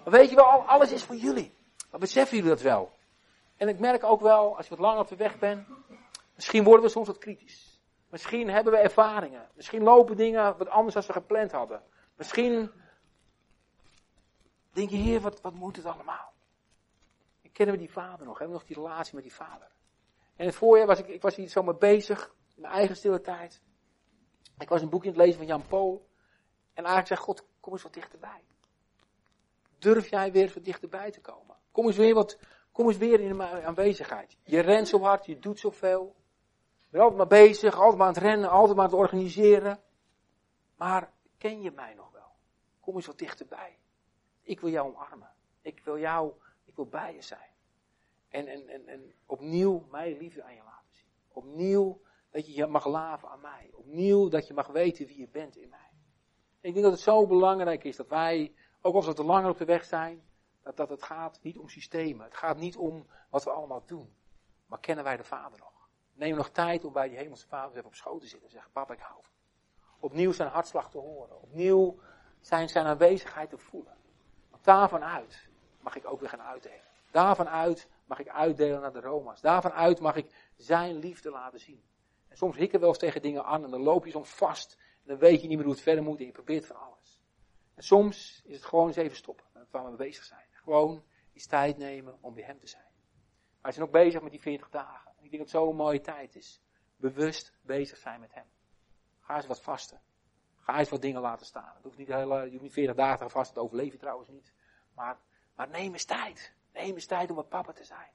maar 0.03 0.05
weet 0.05 0.31
je 0.31 0.37
wel, 0.37 0.47
alles 0.47 0.93
is 0.93 1.03
voor 1.03 1.17
jullie. 1.17 1.57
Maar 1.91 2.01
beseffen 2.01 2.37
jullie 2.37 2.53
dat 2.53 2.63
wel? 2.63 2.97
En 3.57 3.69
ik 3.69 3.79
merk 3.79 4.05
ook 4.05 4.21
wel, 4.21 4.57
als 4.57 4.69
je 4.69 4.77
wat 4.77 4.85
langer 4.85 5.01
op 5.01 5.09
de 5.09 5.17
weg 5.17 5.39
bent, 5.39 5.69
misschien 6.35 6.65
worden 6.65 6.85
we 6.85 6.91
soms 6.91 7.07
wat 7.07 7.19
kritisch. 7.19 7.81
Misschien 8.09 8.49
hebben 8.51 8.73
we 8.73 8.79
ervaringen. 8.79 9.49
Misschien 9.55 9.83
lopen 9.83 10.17
dingen 10.17 10.57
wat 10.57 10.69
anders 10.69 10.95
dan 10.95 11.03
we 11.07 11.13
gepland 11.13 11.53
hadden. 11.53 11.83
Misschien 12.17 12.71
denk 14.73 14.91
je, 14.91 14.97
heer, 14.97 15.21
wat, 15.21 15.41
wat 15.41 15.55
moet 15.55 15.77
het 15.77 15.87
allemaal? 15.87 16.33
En 17.43 17.53
kennen 17.53 17.75
we 17.75 17.81
die 17.81 17.93
vader 17.93 18.27
nog? 18.27 18.39
Hebben 18.39 18.57
we 18.57 18.63
nog 18.63 18.75
die 18.75 18.85
relatie 18.85 19.15
met 19.15 19.23
die 19.23 19.35
vader? 19.35 19.69
En 20.37 20.47
het 20.47 20.55
voorjaar 20.55 20.87
was 20.87 20.99
ik, 20.99 21.09
ik 21.09 21.23
was 21.23 21.37
hier 21.37 21.49
zomaar 21.49 21.77
bezig, 21.77 22.35
in 22.55 22.63
mijn 22.63 22.75
eigen 22.75 22.97
stille 22.97 23.21
tijd. 23.21 23.63
Ik 24.59 24.69
was 24.69 24.83
een 24.83 24.89
boekje 24.89 25.09
aan 25.09 25.15
het 25.15 25.25
lezen 25.25 25.39
van 25.39 25.47
Jan 25.47 25.67
Pool. 25.67 26.09
En 26.75 26.85
eigenlijk 26.85 27.07
zei 27.07 27.21
God, 27.21 27.47
kom 27.61 27.73
eens 27.73 27.83
wat 27.83 27.95
dichterbij. 27.95 28.45
Durf 29.79 30.09
jij 30.09 30.33
weer 30.33 30.63
dichterbij 30.63 31.11
te 31.11 31.21
komen? 31.21 31.57
Kom 31.71 31.87
eens 31.87 31.97
weer 31.97 32.15
wat, 32.15 32.39
kom 32.73 32.87
eens 32.87 32.97
weer 32.97 33.21
in 33.21 33.37
mijn 33.37 33.65
aanwezigheid. 33.65 34.37
Je 34.43 34.61
rent 34.61 34.89
zo 34.89 35.01
hard, 35.01 35.27
je 35.27 35.39
doet 35.39 35.59
zoveel. 35.59 36.17
Je 36.79 36.87
bent 36.91 37.03
altijd 37.03 37.19
maar 37.19 37.41
bezig, 37.41 37.75
altijd 37.75 37.97
maar 37.97 38.07
aan 38.07 38.13
het 38.13 38.23
rennen, 38.23 38.51
altijd 38.51 38.77
maar 38.77 38.85
aan 38.85 38.91
het 38.91 39.01
organiseren. 39.01 39.81
Maar 40.77 41.13
ken 41.39 41.63
je 41.63 41.71
mij 41.71 41.95
nog 41.95 42.13
wel? 42.13 42.33
Kom 42.81 42.95
eens 42.95 43.07
wat 43.07 43.19
dichterbij. 43.19 43.79
Ik 44.43 44.61
wil 44.61 44.71
jou 44.71 44.89
omarmen. 44.89 45.31
Ik 45.63 45.81
wil 45.85 45.99
jou, 45.99 46.33
ik 46.65 46.77
wil 46.77 46.87
bij 46.87 47.15
je 47.15 47.23
zijn. 47.23 47.51
En, 48.29 48.47
en, 48.47 48.69
en, 48.69 48.87
en 48.87 49.15
opnieuw 49.27 49.87
mijn 49.91 50.17
liefde 50.17 50.43
aan 50.43 50.55
je 50.55 50.63
laten 50.65 50.95
zien. 50.95 51.11
Opnieuw 51.29 52.01
dat 52.31 52.47
je 52.47 52.55
je 52.55 52.67
mag 52.67 52.87
laven 52.87 53.29
aan 53.29 53.41
mij. 53.41 53.71
Opnieuw 53.73 54.29
dat 54.29 54.47
je 54.47 54.55
mag 54.55 54.67
weten 54.67 55.07
wie 55.07 55.19
je 55.19 55.29
bent 55.29 55.57
in 55.57 55.69
mij. 55.69 55.91
ik 56.61 56.73
denk 56.73 56.85
dat 56.85 56.93
het 56.93 57.03
zo 57.03 57.27
belangrijk 57.27 57.85
is 57.85 57.97
dat 57.97 58.09
wij, 58.09 58.55
ook 58.81 58.95
als 58.95 59.07
we 59.07 59.13
te 59.13 59.25
langer 59.25 59.51
op 59.51 59.59
de 59.59 59.65
weg 59.65 59.85
zijn, 59.85 60.23
dat, 60.63 60.77
dat 60.77 60.89
het 60.89 61.03
gaat 61.03 61.39
niet 61.43 61.59
om 61.59 61.69
systemen. 61.69 62.25
Het 62.25 62.37
gaat 62.37 62.57
niet 62.57 62.77
om 62.77 63.07
wat 63.31 63.45
we 63.45 63.51
allemaal 63.51 63.83
doen. 63.87 64.17
Maar 64.67 64.81
kennen 64.81 65.05
wij 65.05 65.17
de 65.17 65.25
Vader 65.25 65.59
nog? 65.59 65.89
Neem 66.15 66.37
nog 66.37 66.51
tijd 66.51 66.85
om 66.85 66.93
bij 66.93 67.09
die 67.09 67.19
hemelse 67.19 67.47
Vader 67.47 67.77
even 67.77 67.87
op 67.87 67.95
schoot 67.95 68.21
te 68.21 68.27
zitten 68.27 68.47
en 68.47 68.53
zeggen, 68.53 68.73
papa 68.73 68.93
ik 68.93 69.01
hou 69.01 69.21
van 69.23 69.33
Opnieuw 70.01 70.33
zijn 70.33 70.49
hartslag 70.49 70.91
te 70.91 70.99
horen. 70.99 71.43
Opnieuw 71.43 71.99
zijn, 72.41 72.69
zijn 72.69 72.87
aanwezigheid 72.87 73.51
te 73.51 73.59
voelen. 73.59 73.97
Want 74.51 74.65
daarvan 74.65 75.05
uit 75.05 75.49
mag 75.81 75.97
ik 75.97 76.11
ook 76.11 76.21
weer 76.21 76.29
gaan 76.29 76.43
uitdelen. 76.43 76.85
Daarvan 77.11 77.49
uit 77.49 77.89
mag 78.05 78.19
ik 78.19 78.29
uitdelen 78.29 78.81
naar 78.81 78.93
de 78.93 79.01
Roma's. 79.01 79.41
Daarvan 79.41 79.73
uit 79.73 80.01
mag 80.01 80.17
ik 80.17 80.51
zijn 80.57 80.97
liefde 80.97 81.31
laten 81.31 81.61
zien. 81.61 81.83
En 82.29 82.37
soms 82.37 82.57
hikken 82.57 82.75
we 82.75 82.81
wel 82.81 82.89
eens 82.89 82.99
tegen 82.99 83.23
dingen 83.23 83.45
aan 83.45 83.65
en 83.65 83.71
dan 83.71 83.83
loop 83.83 84.05
je 84.05 84.11
soms 84.11 84.31
vast. 84.31 84.77
En 85.03 85.09
dan 85.09 85.19
weet 85.19 85.43
je 85.43 85.49
niet 85.49 85.57
meer 85.57 85.67
hoe 85.67 85.75
het 85.75 85.83
verder 85.83 86.05
moet 86.05 86.19
en 86.19 86.27
je 86.27 86.33
probeert 86.33 86.67
van 86.67 86.77
alles. 86.77 87.18
En 87.79 87.85
soms 87.85 88.43
is 88.45 88.55
het 88.55 88.65
gewoon 88.65 88.87
eens 88.87 88.97
even 88.97 89.17
stoppen 89.17 89.47
met 89.53 89.71
waar 89.71 89.91
we 89.91 89.97
bezig 89.97 90.25
zijn. 90.25 90.47
Gewoon 90.51 91.05
iets 91.33 91.47
tijd 91.47 91.77
nemen 91.77 92.19
om 92.21 92.35
bij 92.35 92.43
hem 92.43 92.59
te 92.59 92.67
zijn. 92.67 92.91
Maar 93.61 93.71
we 93.71 93.73
zijn 93.73 93.87
ook 93.87 93.93
bezig 93.93 94.23
met 94.23 94.31
die 94.31 94.41
40 94.41 94.71
dagen. 94.71 95.11
En 95.17 95.25
ik 95.25 95.31
denk 95.31 95.43
dat 95.43 95.53
het 95.53 95.63
zo'n 95.63 95.77
mooie 95.77 96.01
tijd 96.01 96.37
is. 96.37 96.63
Bewust 96.97 97.53
bezig 97.63 97.99
zijn 97.99 98.21
met 98.21 98.35
hem. 98.35 98.47
Ga 99.21 99.37
eens 99.37 99.47
wat 99.47 99.63
vasten. 99.63 100.01
Ga 100.57 100.79
eens 100.79 100.89
wat 100.89 101.03
dingen 101.03 101.21
laten 101.21 101.47
staan. 101.47 101.73
Het 101.75 101.85
hoeft 101.85 101.97
niet, 101.97 102.09
hele, 102.09 102.45
je 102.45 102.51
hoeft 102.51 102.63
niet 102.63 102.73
40 102.73 102.95
dagen 102.95 103.27
te 103.27 103.33
vasten, 103.33 103.55
het 103.55 103.65
overleven 103.65 103.99
trouwens 103.99 104.29
niet. 104.29 104.53
Maar, 104.95 105.19
maar 105.55 105.69
neem 105.69 105.93
eens 105.93 106.05
tijd. 106.05 106.55
Neem 106.73 106.95
eens 106.95 107.07
tijd 107.07 107.31
om 107.31 107.39
een 107.39 107.49
papa 107.49 107.73
te 107.73 107.85
zijn. 107.85 108.11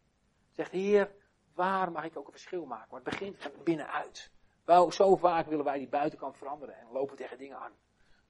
Zeg, 0.51 0.69
Heer, 0.69 1.15
waar 1.53 1.91
mag 1.91 2.03
ik 2.03 2.17
ook 2.17 2.25
een 2.25 2.31
verschil 2.31 2.65
maken? 2.65 2.87
Maar 2.89 3.01
het 3.01 3.09
begint 3.09 3.63
binnenuit. 3.63 4.31
Wel, 4.65 4.91
zo 4.91 5.15
vaak 5.15 5.47
willen 5.47 5.65
wij 5.65 5.77
die 5.77 5.89
buitenkant 5.89 6.37
veranderen 6.37 6.77
en 6.77 6.91
lopen 6.91 7.15
tegen 7.15 7.37
dingen 7.37 7.57
aan. 7.59 7.73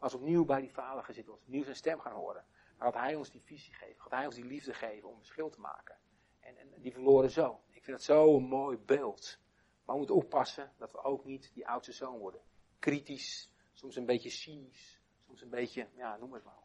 Maar 0.04 0.12
als 0.12 0.22
opnieuw 0.22 0.46
bij 0.46 0.62
die 0.62 0.72
vader 0.72 1.04
gaan 1.04 1.14
zitten, 1.14 1.34
als 1.34 1.42
opnieuw 1.42 1.64
zijn 1.64 1.76
stem 1.76 2.00
gaan 2.00 2.14
horen, 2.14 2.46
dan 2.78 2.92
gaat 2.92 3.02
hij 3.02 3.16
ons 3.16 3.32
die 3.32 3.42
visie 3.42 3.74
geven, 3.74 4.02
gaat 4.02 4.12
hij 4.12 4.26
ons 4.26 4.36
die 4.36 4.46
liefde 4.46 4.74
geven 4.74 5.10
om 5.10 5.18
verschil 5.18 5.50
te 5.50 5.60
maken. 5.60 5.98
En, 6.40 6.58
en 6.58 6.82
die 6.82 6.92
verloren 6.92 7.32
zo. 7.32 7.62
Ik 7.70 7.84
vind 7.84 7.98
dat 7.98 8.06
zo'n 8.06 8.44
mooi 8.44 8.78
beeld. 8.78 9.40
Maar 9.86 9.96
we 9.96 9.98
moeten 9.98 10.16
oppassen 10.16 10.72
dat 10.78 10.92
we 10.92 11.04
ook 11.04 11.26
niet 11.26 11.52
die 11.54 11.68
oudste 11.68 11.92
zoon 11.92 12.18
worden 12.18 12.42
kritisch, 12.80 13.52
soms 13.74 13.96
een 13.96 14.06
beetje 14.06 14.30
cynisch, 14.30 15.02
soms 15.26 15.42
een 15.42 15.50
beetje, 15.50 15.88
ja, 15.96 16.18
noem 16.18 16.34
het 16.34 16.44
maar. 16.44 16.64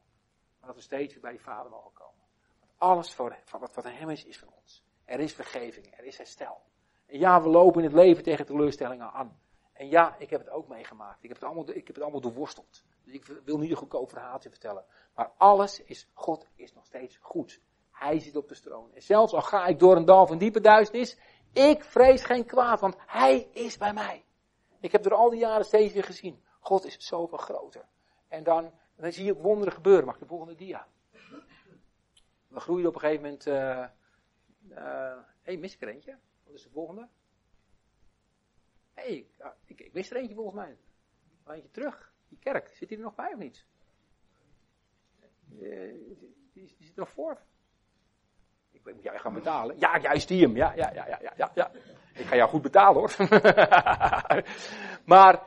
Maar 0.58 0.68
dat 0.68 0.76
we 0.76 0.82
steeds 0.82 1.12
weer 1.12 1.22
bij 1.22 1.32
die 1.32 1.40
Vader 1.40 1.70
mogen 1.70 1.92
komen. 1.92 2.24
Want 2.58 2.72
alles 2.76 3.14
voor, 3.14 3.38
wat, 3.50 3.74
wat 3.74 3.84
hem 3.84 4.10
is, 4.10 4.24
is 4.24 4.38
van 4.38 4.48
ons. 4.60 4.84
Er 5.04 5.20
is 5.20 5.32
vergeving, 5.32 5.98
er 5.98 6.04
is 6.04 6.16
herstel. 6.16 6.62
En 7.06 7.18
ja, 7.18 7.42
we 7.42 7.48
lopen 7.48 7.82
in 7.82 7.86
het 7.86 7.96
leven 7.96 8.22
tegen 8.22 8.46
teleurstellingen 8.46 9.12
aan. 9.12 9.40
En 9.78 9.88
ja, 9.88 10.16
ik 10.18 10.30
heb 10.30 10.40
het 10.40 10.50
ook 10.50 10.68
meegemaakt. 10.68 11.22
Ik 11.22 11.28
heb 11.28 11.38
het 11.38 11.46
allemaal, 11.46 11.68
ik 11.68 11.86
heb 11.86 11.94
het 11.94 12.00
allemaal 12.00 12.20
doorworsteld. 12.20 12.84
Dus 13.04 13.14
ik 13.14 13.24
wil 13.44 13.58
niet 13.58 13.70
een 13.70 13.76
goedkoop 13.76 14.10
verhaaltje 14.10 14.50
vertellen. 14.50 14.84
Maar 15.14 15.32
alles 15.36 15.82
is, 15.82 16.08
God 16.14 16.46
is 16.54 16.74
nog 16.74 16.86
steeds 16.86 17.18
goed. 17.20 17.60
Hij 17.90 18.18
zit 18.18 18.36
op 18.36 18.48
de 18.48 18.60
troon. 18.60 18.94
En 18.94 19.02
zelfs 19.02 19.32
al 19.32 19.42
ga 19.42 19.66
ik 19.66 19.78
door 19.78 19.96
een 19.96 20.04
dal 20.04 20.26
van 20.26 20.38
diepe 20.38 20.60
duisternis, 20.60 21.18
ik 21.52 21.84
vrees 21.84 22.24
geen 22.24 22.46
kwaad, 22.46 22.80
want 22.80 22.96
Hij 23.06 23.48
is 23.52 23.78
bij 23.78 23.92
mij. 23.92 24.24
Ik 24.80 24.92
heb 24.92 25.02
door 25.02 25.14
al 25.14 25.30
die 25.30 25.38
jaren 25.38 25.64
steeds 25.64 25.92
weer 25.92 26.04
gezien. 26.04 26.42
God 26.60 26.84
is 26.84 26.96
zoveel 26.98 27.38
groter. 27.38 27.88
En 28.28 28.42
dan, 28.42 28.72
dan 28.96 29.12
zie 29.12 29.24
je 29.24 29.36
ook 29.36 29.42
wonderen 29.42 29.72
gebeuren. 29.72 30.04
Mag 30.04 30.18
de 30.18 30.26
volgende 30.26 30.54
dia? 30.54 30.86
We 32.48 32.60
groeien 32.60 32.86
op 32.86 32.94
een 32.94 33.00
gegeven 33.00 33.22
moment. 33.22 33.44
Hé, 33.44 33.82
uh, 35.44 35.54
uh, 35.54 35.60
mis 35.60 35.74
ik 35.74 35.82
er 35.82 35.88
eentje? 35.88 36.18
Wat 36.44 36.54
is 36.54 36.62
de 36.62 36.70
volgende? 36.70 37.08
Hey, 38.98 39.26
ik, 39.64 39.80
ik, 39.80 39.92
mis 39.92 40.10
er 40.10 40.16
eentje 40.16 40.34
volgens 40.34 40.56
mij. 40.56 40.76
Eentje 41.54 41.70
terug. 41.70 42.12
Die 42.28 42.38
kerk, 42.38 42.68
zit 42.68 42.88
hij 42.88 42.98
er 42.98 43.04
nog 43.04 43.14
bij 43.14 43.32
of 43.32 43.38
niet? 43.38 43.64
Uh, 45.60 45.94
die, 46.52 46.52
die, 46.52 46.76
zit 46.78 46.96
er 46.96 46.98
nog 47.00 47.10
voor. 47.10 47.38
Ik 48.70 48.84
moet 48.84 49.02
jij 49.02 49.18
gaan 49.18 49.34
betalen. 49.34 49.78
Ja, 49.78 49.98
juist 49.98 50.28
die 50.28 50.42
hem. 50.42 50.56
Ja, 50.56 50.72
ja, 50.72 50.92
ja, 50.92 51.06
ja, 51.06 51.32
ja, 51.36 51.50
ja. 51.54 51.70
Ik 52.14 52.26
ga 52.26 52.36
jou 52.36 52.50
goed 52.50 52.62
betalen 52.62 53.00
hoor. 53.00 53.16
maar 55.12 55.42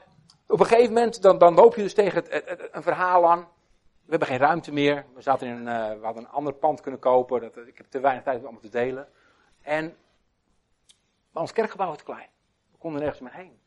op 0.48 0.60
een 0.60 0.66
gegeven 0.66 0.94
moment, 0.94 1.22
dan, 1.22 1.38
dan 1.38 1.54
loop 1.54 1.76
je 1.76 1.82
dus 1.82 1.94
tegen 1.94 2.24
het, 2.24 2.46
het, 2.50 2.70
een 2.72 2.84
verhaal 2.84 3.30
aan. 3.30 3.40
We 4.04 4.10
hebben 4.10 4.28
geen 4.28 4.38
ruimte 4.38 4.72
meer. 4.72 5.06
We, 5.14 5.22
zaten 5.22 5.48
in 5.48 5.68
een, 5.68 5.92
uh, 5.94 6.00
we 6.00 6.06
hadden 6.06 6.24
een 6.24 6.30
ander 6.30 6.54
pand 6.54 6.82
kunnen 6.82 7.00
kopen. 7.00 7.42
Dat, 7.42 7.58
ik 7.58 7.78
heb 7.78 7.86
te 7.90 8.00
weinig 8.00 8.24
tijd 8.24 8.38
om 8.38 8.44
allemaal 8.44 8.62
te 8.62 8.70
delen. 8.70 9.08
En, 9.62 9.98
maar 11.32 11.42
ons 11.42 11.52
kerkgebouw 11.52 11.88
was 11.88 11.98
te 11.98 12.04
klein. 12.04 12.30
We 12.82 12.88
konden 12.88 13.06
nergens 13.06 13.30
meer 13.30 13.44
heen. 13.44 13.60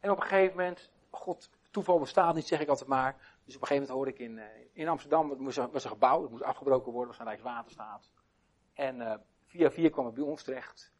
En 0.00 0.10
op 0.10 0.16
een 0.16 0.22
gegeven 0.22 0.56
moment, 0.56 0.90
God, 1.10 1.50
toeval 1.70 1.98
bestaat 1.98 2.34
niet, 2.34 2.46
zeg 2.46 2.60
ik 2.60 2.68
altijd 2.68 2.88
maar. 2.88 3.12
Dus 3.44 3.56
op 3.56 3.60
een 3.60 3.66
gegeven 3.66 3.74
moment 3.74 3.90
hoorde 3.90 4.10
ik 4.10 4.18
in, 4.18 4.36
uh, 4.36 4.44
in 4.72 4.88
Amsterdam, 4.88 5.30
het 5.30 5.40
was, 5.40 5.56
was 5.56 5.84
een 5.84 5.90
gebouw, 5.90 6.22
het 6.22 6.30
moest 6.30 6.42
afgebroken 6.42 6.92
worden, 6.92 7.08
was 7.08 7.18
een 7.18 7.26
Rijkswaterstaat. 7.26 8.10
En 8.74 8.96
uh, 9.00 9.14
via 9.44 9.70
via 9.70 9.90
kwam 9.90 10.06
het 10.06 10.14
bij 10.14 10.24
ons 10.24 10.42
terecht. 10.42 10.92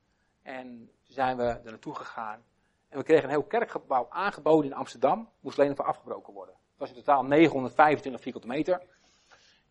En 0.43 0.91
toen 1.05 1.15
zijn 1.15 1.37
we 1.37 1.43
er 1.43 1.61
naartoe 1.65 1.95
gegaan. 1.95 2.45
En 2.89 2.99
we 2.99 3.05
kregen 3.05 3.25
een 3.25 3.31
heel 3.31 3.45
kerkgebouw 3.45 4.07
aangeboden 4.11 4.71
in 4.71 4.77
Amsterdam. 4.77 5.31
Moest 5.41 5.59
alleen 5.59 5.71
even 5.71 5.85
afgebroken 5.85 6.33
worden. 6.33 6.55
Het 6.55 6.79
was 6.79 6.89
in 6.89 6.95
totaal 6.95 7.25
925 7.25 8.23
vierkante 8.23 8.49
meter. 8.49 8.83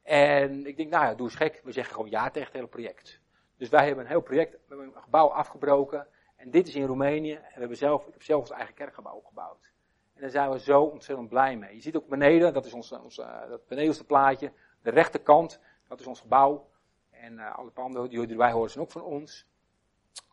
En 0.04 0.66
ik 0.66 0.78
denk, 0.78 0.90
nou 0.90 1.06
ja, 1.06 1.14
doe 1.14 1.28
eens 1.28 1.36
gek. 1.36 1.62
We 1.64 1.72
zeggen 1.72 1.94
gewoon 1.94 2.10
ja 2.10 2.30
tegen 2.30 2.48
het 2.48 2.54
hele 2.54 2.68
project. 2.68 3.20
Dus 3.58 3.70
wij 3.70 3.86
hebben 3.86 4.04
een 4.04 4.10
heel 4.10 4.22
project, 4.22 4.52
we 4.52 4.60
hebben 4.68 4.86
een 4.88 5.02
gebouw 5.02 5.28
afgebroken. 5.28 6.08
En 6.44 6.52
dit 6.52 6.68
is 6.68 6.76
in 6.76 6.86
Roemenië. 6.86 7.34
En 7.34 7.54
we 7.54 7.60
hebben 7.60 7.78
zelf, 7.78 8.08
ik 8.08 8.14
heb 8.14 8.24
zelf 8.24 8.42
ons 8.42 8.52
eigen 8.52 8.74
kerkgebouw 8.74 9.16
opgebouwd. 9.16 9.72
En 10.14 10.22
daar 10.22 10.30
zijn 10.30 10.50
we 10.50 10.60
zo 10.60 10.82
ontzettend 10.82 11.30
blij 11.30 11.58
mee. 11.58 11.76
Je 11.76 11.82
ziet 11.82 11.96
ook 11.96 12.08
beneden, 12.08 12.54
dat 12.54 12.66
is 12.66 12.74
ons, 12.74 12.92
ons 12.92 13.18
uh, 13.18 13.50
dat 13.50 13.68
benedenste 13.68 14.04
plaatje. 14.04 14.52
De 14.82 14.90
rechterkant, 14.90 15.60
dat 15.88 16.00
is 16.00 16.08
ons 16.08 16.20
gebouw. 16.20 16.70
En 17.10 17.34
uh, 17.34 17.56
alle 17.56 17.70
panden 17.70 18.10
die 18.10 18.28
erbij 18.28 18.52
horen 18.52 18.70
zijn 18.70 18.84
ook 18.84 18.92
van 18.92 19.02
ons 19.02 19.48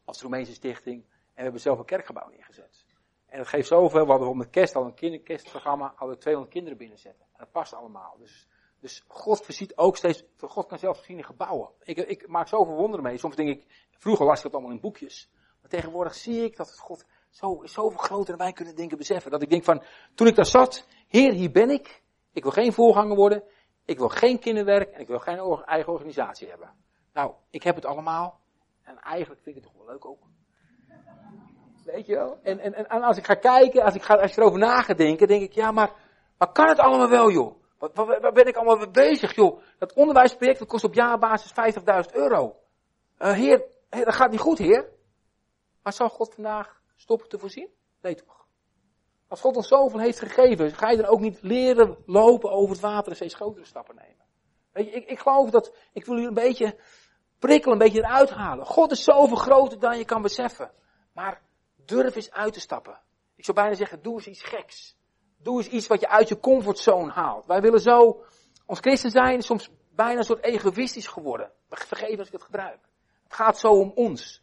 als 0.05 0.21
Roemeense 0.23 0.53
stichting. 0.53 1.03
En 1.05 1.35
we 1.35 1.43
hebben 1.43 1.61
zelf 1.61 1.79
een 1.79 1.85
kerkgebouw 1.85 2.29
neergezet. 2.29 2.85
En 3.27 3.39
dat 3.39 3.49
geeft 3.49 3.69
zoveel. 3.69 4.05
We 4.05 4.11
hadden 4.11 4.37
met 4.37 4.51
kerst 4.51 4.77
al 4.77 4.85
een 4.85 4.95
kinderkerstprogramma, 4.95 5.93
hadden 5.97 6.17
we 6.17 6.23
200 6.23 6.55
kinderen 6.55 6.79
binnenzetten. 6.79 7.27
En 7.33 7.39
dat 7.39 7.51
past 7.51 7.75
allemaal. 7.75 8.17
Dus, 8.19 8.49
dus 8.81 9.05
God 9.09 9.45
voorziet 9.45 9.77
ook 9.77 9.97
steeds, 9.97 10.25
God 10.39 10.67
kan 10.67 10.79
zelfs 10.79 10.99
voorzien 10.99 11.25
gebouwen. 11.25 11.71
Ik, 11.83 11.97
ik 11.97 12.29
maak 12.29 12.49
zoveel 12.49 12.75
wonderen 12.75 13.05
mee. 13.05 13.19
Soms 13.19 13.37
denk 13.37 13.49
ik, 13.49 13.89
vroeger 13.91 14.27
las 14.27 14.39
ik 14.39 14.45
het 14.45 14.53
allemaal 14.53 14.73
in 14.73 14.81
boekjes. 14.81 15.31
Tegenwoordig 15.71 16.15
zie 16.15 16.45
ik 16.45 16.57
dat 16.57 16.69
het 16.69 16.79
God 16.79 17.05
zo, 17.29 17.61
zoveel 17.65 17.99
groter 17.99 18.37
dan 18.37 18.47
wij 18.47 18.53
kunnen 18.53 18.77
denken, 18.77 18.99
beseffen. 18.99 19.31
Dat 19.31 19.43
ik 19.43 19.51
denk 19.51 19.65
van, 19.65 19.83
toen 20.15 20.27
ik 20.27 20.35
daar 20.35 20.47
zat, 20.47 20.87
Heer, 21.09 21.33
hier 21.33 21.51
ben 21.51 21.71
ik. 21.71 22.03
Ik 22.33 22.43
wil 22.43 22.53
geen 22.53 22.73
voorganger 22.73 23.17
worden. 23.17 23.43
Ik 23.85 23.99
wil 23.99 24.09
geen 24.09 24.39
kinderwerk 24.39 24.91
en 24.91 25.01
ik 25.01 25.07
wil 25.07 25.19
geen 25.19 25.65
eigen 25.65 25.93
organisatie 25.93 26.49
hebben. 26.49 26.71
Nou, 27.13 27.33
ik 27.51 27.63
heb 27.63 27.75
het 27.75 27.85
allemaal. 27.85 28.41
En 28.83 28.99
eigenlijk 28.99 29.41
vind 29.43 29.57
ik 29.57 29.63
het 29.63 29.73
toch 29.73 29.83
wel 29.85 29.93
leuk 29.93 30.05
ook. 30.05 30.19
Weet 31.85 32.07
je 32.07 32.15
wel? 32.15 32.39
En, 32.43 32.59
en, 32.59 32.89
en 32.89 33.03
als 33.03 33.17
ik 33.17 33.25
ga 33.25 33.35
kijken, 33.35 33.83
als 33.83 33.95
ik, 33.95 34.03
ga, 34.03 34.15
als 34.15 34.31
ik 34.31 34.37
erover 34.37 34.59
na 34.59 34.83
denk 34.83 35.21
ik, 35.21 35.53
ja, 35.53 35.71
maar, 35.71 35.93
maar 36.39 36.53
kan 36.53 36.69
het 36.69 36.79
allemaal 36.79 37.09
wel, 37.09 37.31
joh? 37.31 37.55
Wat, 37.79 37.95
waar, 37.95 38.21
waar 38.21 38.33
ben 38.33 38.47
ik 38.47 38.57
allemaal 38.57 38.77
mee 38.77 38.91
bezig, 38.91 39.35
joh? 39.35 39.61
Dat 39.79 39.93
onderwijsproject 39.93 40.59
dat 40.59 40.69
kost 40.69 40.85
op 40.85 40.95
jaarbasis 40.95 41.75
50.000 41.79 41.83
euro. 42.13 42.57
Uh, 43.19 43.33
heer, 43.33 43.65
heer, 43.91 44.05
dat 44.05 44.15
gaat 44.15 44.31
niet 44.31 44.41
goed, 44.41 44.59
heer. 44.59 44.89
Maar 45.83 45.93
zal 45.93 46.09
God 46.09 46.35
vandaag 46.35 46.83
stoppen 46.97 47.29
te 47.29 47.39
voorzien? 47.39 47.69
Nee 48.01 48.15
toch? 48.15 48.47
Als 49.29 49.41
God 49.41 49.57
ons 49.57 49.69
zoveel 49.69 50.01
heeft 50.01 50.19
gegeven, 50.19 50.73
ga 50.73 50.91
je 50.91 50.97
dan 50.97 51.07
ook 51.07 51.21
niet 51.21 51.43
leren 51.43 51.97
lopen 52.07 52.51
over 52.51 52.71
het 52.71 52.81
water 52.81 53.09
en 53.11 53.17
steeds 53.17 53.35
grotere 53.35 53.65
stappen 53.65 53.95
nemen. 53.95 54.25
Weet 54.73 54.85
je, 54.85 54.91
ik, 54.91 55.09
ik 55.09 55.19
geloof 55.19 55.51
dat, 55.51 55.77
ik 55.93 56.05
wil 56.05 56.17
u 56.17 56.27
een 56.27 56.35
beetje 56.35 56.77
prikkel 57.39 57.73
een 57.73 57.79
beetje 57.79 57.99
eruit 57.99 58.31
halen. 58.31 58.67
God 58.67 58.91
is 58.91 59.05
zoveel 59.05 59.37
groter 59.37 59.79
dan 59.79 59.99
je 59.99 60.05
kan 60.05 60.23
beseffen. 60.23 60.71
Maar 61.13 61.43
durf 61.77 62.17
eens 62.17 62.31
uit 62.31 62.53
te 62.53 62.61
stappen. 62.61 63.01
Ik 63.37 63.45
zou 63.45 63.57
bijna 63.57 63.75
zeggen, 63.75 64.03
doe 64.03 64.15
eens 64.15 64.27
iets 64.27 64.43
geks. 64.43 64.97
Doe 65.39 65.57
eens 65.57 65.69
iets 65.69 65.87
wat 65.87 66.01
je 66.01 66.09
uit 66.09 66.29
je 66.29 66.41
comfortzone 66.41 67.11
haalt. 67.13 67.47
Wij 67.47 67.61
willen 67.61 67.81
zo, 67.81 68.25
ons 68.67 68.79
christen 68.81 69.11
zijn, 69.11 69.43
soms 69.43 69.71
bijna 69.95 70.19
een 70.19 70.25
soort 70.25 70.45
egoïstisch 70.45 71.07
geworden. 71.07 71.53
Vergeef 71.69 72.19
als 72.19 72.27
ik 72.27 72.33
het 72.33 72.43
gebruik. 72.43 72.81
Het 73.23 73.35
gaat 73.35 73.59
zo 73.59 73.69
om 73.69 73.93
ons. 73.95 74.40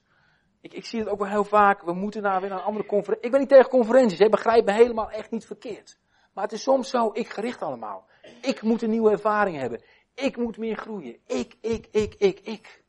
Ik, 0.67 0.73
ik 0.73 0.85
zie 0.85 0.99
het 0.99 1.09
ook 1.09 1.19
wel 1.19 1.27
heel 1.27 1.43
vaak, 1.43 1.81
we 1.81 1.93
moeten 1.93 2.21
naar 2.21 2.41
weer 2.41 2.49
naar 2.49 2.59
een 2.59 2.65
andere 2.65 2.85
conferentie. 2.85 3.25
Ik 3.25 3.31
ben 3.31 3.39
niet 3.39 3.49
tegen 3.49 3.69
conferenties, 3.69 4.19
hè, 4.19 4.29
begrijp 4.29 4.65
me 4.65 4.71
helemaal 4.71 5.11
echt 5.11 5.31
niet 5.31 5.45
verkeerd. 5.45 5.97
Maar 6.33 6.43
het 6.43 6.53
is 6.53 6.63
soms 6.63 6.89
zo, 6.89 7.09
ik 7.13 7.29
gericht 7.29 7.61
allemaal. 7.61 8.05
Ik 8.41 8.61
moet 8.61 8.81
een 8.81 8.89
nieuwe 8.89 9.11
ervaring 9.11 9.57
hebben. 9.57 9.81
Ik 10.13 10.37
moet 10.37 10.57
meer 10.57 10.77
groeien. 10.77 11.19
Ik, 11.25 11.57
ik, 11.61 11.87
ik, 11.91 12.15
ik, 12.15 12.39
ik. 12.39 12.83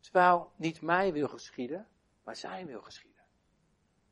Terwijl 0.00 0.50
niet 0.56 0.82
mij 0.82 1.12
wil 1.12 1.28
geschieden, 1.28 1.88
maar 2.24 2.36
zijn 2.36 2.66
wil 2.66 2.80
geschieden. 2.82 3.24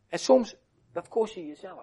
En 0.08 0.18
soms, 0.18 0.56
dat 0.92 1.08
kost 1.08 1.34
je 1.34 1.46
jezelf. 1.46 1.82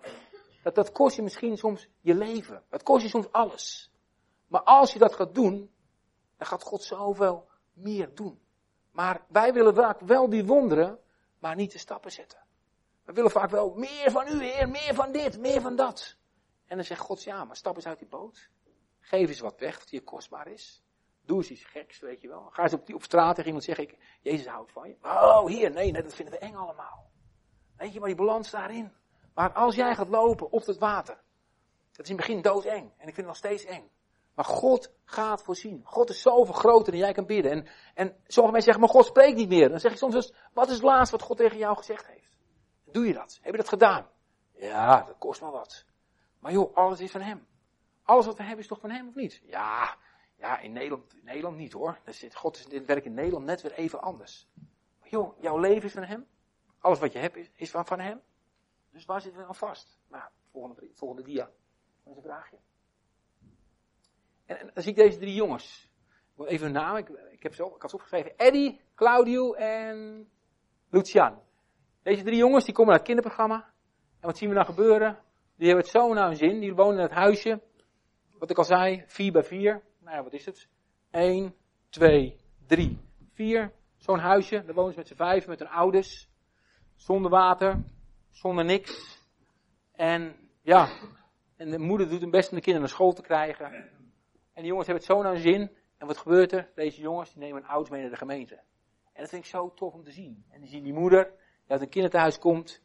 dat, 0.64 0.76
dat 0.76 0.91
kost 0.91 1.16
je 1.16 1.22
misschien 1.22 1.58
soms 1.58 1.88
je 2.02 2.16
leven. 2.16 2.64
Dat 2.70 2.84
kost 2.84 3.04
je 3.04 3.10
soms 3.10 3.32
alles. 3.32 3.91
Maar 4.48 4.62
als 4.64 4.93
je 4.93 5.00
dat 5.00 5.16
gaat 5.16 5.36
doen, 5.36 5.72
dan 6.38 6.48
gaat 6.48 6.64
God 6.64 6.84
zoveel 6.84 7.48
meer 7.74 8.16
doen. 8.16 8.45
Maar 8.98 9.22
wij 9.28 9.54
willen 9.54 9.76
vaak 9.76 10.00
wel 10.00 10.30
die 10.30 10.45
wonderen, 10.45 11.00
maar 11.39 11.56
niet 11.56 11.72
de 11.72 11.78
stappen 11.78 12.12
zetten. 12.12 12.39
We 13.04 13.14
willen 13.14 13.32
vaak 13.32 13.50
wel 13.50 13.74
meer 13.74 14.12
van 14.12 14.28
u, 14.28 14.43
Heer, 14.43 14.70
meer 14.70 14.93
van 14.93 15.12
dit, 15.12 15.39
meer 15.39 15.62
van 15.62 15.76
dat. 15.76 16.16
En 16.66 16.76
dan 16.76 16.86
zegt 16.86 17.02
God, 17.02 17.24
ja, 17.24 17.45
maar 17.45 17.56
stap 17.56 17.76
eens 17.76 17.86
uit 17.88 18.00
die 18.00 18.08
boot. 18.08 18.50
Geef 19.00 19.28
eens 19.28 19.39
wat 19.39 19.60
weg 19.60 19.80
wat 19.80 19.89
je 19.89 20.02
kostbaar 20.02 20.48
is. 20.48 20.84
Doe 21.26 21.38
eens 21.38 21.50
iets 21.50 21.64
geks, 21.64 22.00
weet 22.00 22.22
je 22.22 22.28
wel. 22.28 22.50
Ga 22.50 22.64
eens 22.64 22.74
op, 22.74 22.86
die, 22.86 22.95
op 22.95 23.04
straat 23.04 23.30
tegen 23.30 23.45
iemand 23.45 23.64
zeggen, 23.64 23.84
ik, 23.84 23.98
Jezus 24.22 24.48
houdt 24.48 24.72
van 24.72 24.88
je. 24.88 24.95
Oh, 25.02 25.45
hier, 25.45 25.72
nee, 25.72 25.91
nee, 25.91 26.04
dat 26.04 26.14
vinden 26.14 26.34
we 26.34 26.39
eng 26.39 26.56
allemaal. 26.56 27.12
Weet 27.76 27.93
je, 27.93 28.00
maar 28.00 28.08
die 28.08 28.18
balans 28.18 28.52
daarin. 28.52 28.93
Maar 29.34 29.52
als 29.52 29.76
jij 29.76 29.95
gaat 29.95 30.10
lopen 30.10 30.52
op 30.52 30.66
het 30.66 30.78
water, 30.78 31.22
dat 31.91 32.06
is 32.06 32.10
in 32.10 32.18
het 32.18 32.26
begin 32.26 32.41
doodeng. 32.41 32.91
En 32.98 33.08
ik 33.08 33.14
vind 33.14 33.16
het 33.16 33.26
nog 33.26 33.36
steeds 33.36 33.66
eng. 33.66 33.89
Maar 34.38 34.46
God 34.46 34.94
gaat 35.06 35.44
voorzien. 35.44 35.82
God 35.84 36.10
is 36.10 36.22
zoveel 36.22 36.54
groter 36.54 36.92
dan 36.92 37.02
jij 37.02 37.14
kan 37.14 37.26
bidden. 37.26 37.52
En, 37.52 37.68
en 37.94 38.08
sommige 38.08 38.54
mensen 38.54 38.62
zeggen, 38.62 38.80
maar 38.80 38.90
God 38.90 39.06
spreekt 39.06 39.38
niet 39.38 39.50
meer. 39.50 39.70
Dan 39.70 39.80
zeg 39.80 39.92
ik 39.92 39.98
soms 39.98 40.16
eens, 40.16 40.34
wat 40.54 40.68
is 40.68 40.74
het 40.74 40.84
laatste 40.84 41.18
wat 41.18 41.26
God 41.26 41.38
tegen 41.38 41.58
jou 41.58 41.78
gezegd 41.78 42.08
heeft? 42.08 42.38
Doe 42.92 43.08
je 43.08 43.14
dat? 43.14 43.40
Heb 43.42 43.52
je 43.52 43.58
dat 43.58 43.70
gedaan? 43.70 44.10
Ja, 44.54 45.04
dat 45.04 45.18
kost 45.18 45.40
wel 45.40 45.52
wat. 45.52 45.86
Maar 46.40 46.52
joh, 46.52 46.76
alles 46.76 47.00
is 47.00 47.12
van 47.12 47.22
hem. 47.22 47.48
Alles 48.04 48.26
wat 48.26 48.38
we 48.38 48.44
hebben 48.44 48.60
is 48.60 48.68
toch 48.68 48.80
van 48.80 48.90
hem 48.90 49.08
of 49.08 49.16
niet? 49.16 49.42
Ja, 49.46 49.98
ja 50.36 50.60
in, 50.60 50.72
Nederland, 50.72 51.14
in 51.14 51.26
Nederland 51.26 51.58
niet 51.58 51.74
hoor. 51.74 52.00
God 52.32 52.58
is 52.58 52.66
dit 52.66 52.86
werk 52.86 53.06
in 53.06 53.14
Nederland 53.14 53.46
net 53.46 53.62
weer 53.62 53.74
even 53.74 54.02
anders. 54.02 54.48
Maar 55.00 55.10
joh, 55.10 55.42
jouw 55.42 55.58
leven 55.58 55.84
is 55.84 55.94
van 55.94 56.04
hem. 56.04 56.28
Alles 56.80 57.00
wat 57.00 57.14
je 57.14 57.20
hebt 57.20 57.36
is, 57.36 57.50
is 57.56 57.72
van, 57.72 57.86
van 57.86 58.00
hem. 58.00 58.22
Dus 58.92 59.06
waar 59.06 59.22
zitten 59.22 59.40
we 59.40 59.46
dan 59.46 59.56
vast? 59.56 59.98
Nou, 60.08 60.30
volgende, 60.52 60.90
volgende 60.94 61.24
dia. 61.24 61.46
Dat 62.04 62.12
is 62.12 62.16
een 62.16 62.22
vraagje. 62.22 62.58
En, 64.48 64.72
dan 64.74 64.84
zie 64.84 64.91
ik 64.91 64.98
deze 64.98 65.18
drie 65.18 65.34
jongens. 65.34 65.89
Even 66.38 66.66
hun 66.66 66.76
naam, 66.76 66.95
ik, 66.95 67.10
ik, 67.10 67.43
heb 67.43 67.54
ze, 67.54 67.66
ik 67.66 67.82
had 67.82 67.89
ze 67.89 67.95
opgeschreven. 67.95 68.38
Eddie, 68.38 68.82
Claudio 68.95 69.54
en 69.54 70.28
Lucian. 70.89 71.39
Deze 72.04 72.24
drie 72.24 72.38
jongens 72.38 72.66
die 72.66 72.74
komen 72.74 72.89
naar 72.89 73.00
het 73.00 73.08
kinderprogramma. 73.08 73.74
En 74.20 74.28
wat 74.28 74.38
zien 74.38 74.50
we 74.50 74.56
dan 74.56 74.66
gebeuren? 74.66 75.20
Die 75.56 75.68
hebben 75.68 75.86
het 75.86 75.93
zo 75.93 76.14
naar 76.14 76.28
hun 76.28 76.36
zin. 76.36 76.60
Die 76.60 76.74
wonen 76.74 76.95
in 76.95 77.02
het 77.02 77.12
huisje. 77.12 77.62
Wat 78.39 78.50
ik 78.50 78.58
al 78.58 78.64
zei, 78.64 79.04
4 79.08 79.32
bij 79.32 79.43
4. 79.43 79.84
Nou 80.00 80.16
ja, 80.16 80.24
wat 80.24 80.34
is 80.34 80.45
het? 80.45 80.68
1, 81.12 81.56
2, 81.89 82.36
3, 82.68 83.00
4. 83.34 83.72
Zo'n 83.98 84.20
huisje. 84.20 84.64
Daar 84.66 84.76
wonen 84.76 84.91
ze 84.91 84.98
met 84.98 85.08
z'n 85.08 85.16
vijf, 85.16 85.48
met 85.48 85.60
hun 85.60 85.70
ouders. 85.70 86.30
Zonder 86.95 87.32
water. 87.32 87.84
Zonder 88.30 88.66
niks. 88.66 89.22
En 89.91 90.36
ja, 90.62 90.89
en 91.56 91.70
de 91.70 91.80
moeder 91.80 92.10
doet 92.10 92.22
hun 92.22 92.32
best 92.32 92.50
om 92.50 92.56
de 92.56 92.64
kinderen 92.64 92.88
naar 92.88 92.98
school 92.98 93.14
te 93.14 93.22
krijgen. 93.22 93.89
En 94.58 94.64
die 94.64 94.72
jongens 94.72 94.88
hebben 94.88 95.05
het 95.05 95.16
zo 95.16 95.24
naar 95.24 95.38
zin. 95.38 95.72
En 95.97 96.08
wat 96.08 96.18
gebeurt 96.18 96.51
er? 96.51 96.72
Deze 96.76 97.01
jongens 97.01 97.34
die 97.34 97.39
nemen 97.39 97.62
hun 97.62 97.70
ouders 97.70 97.89
mee 97.89 98.01
naar 98.01 98.10
de 98.10 98.18
gemeente. 98.18 98.55
En 99.14 99.22
dat 99.22 99.30
vind 99.30 99.43
ik 99.43 99.49
zo 99.49 99.74
tof 99.74 99.93
om 99.93 100.03
te 100.03 100.12
zien. 100.12 100.45
En 100.49 100.60
die 100.60 100.70
zien 100.70 100.84
die 100.84 100.93
moeder, 100.93 101.24
die 101.24 101.72
uit 101.72 101.82
een 101.82 101.89
kinderthuis 101.89 102.39
komt. 102.39 102.82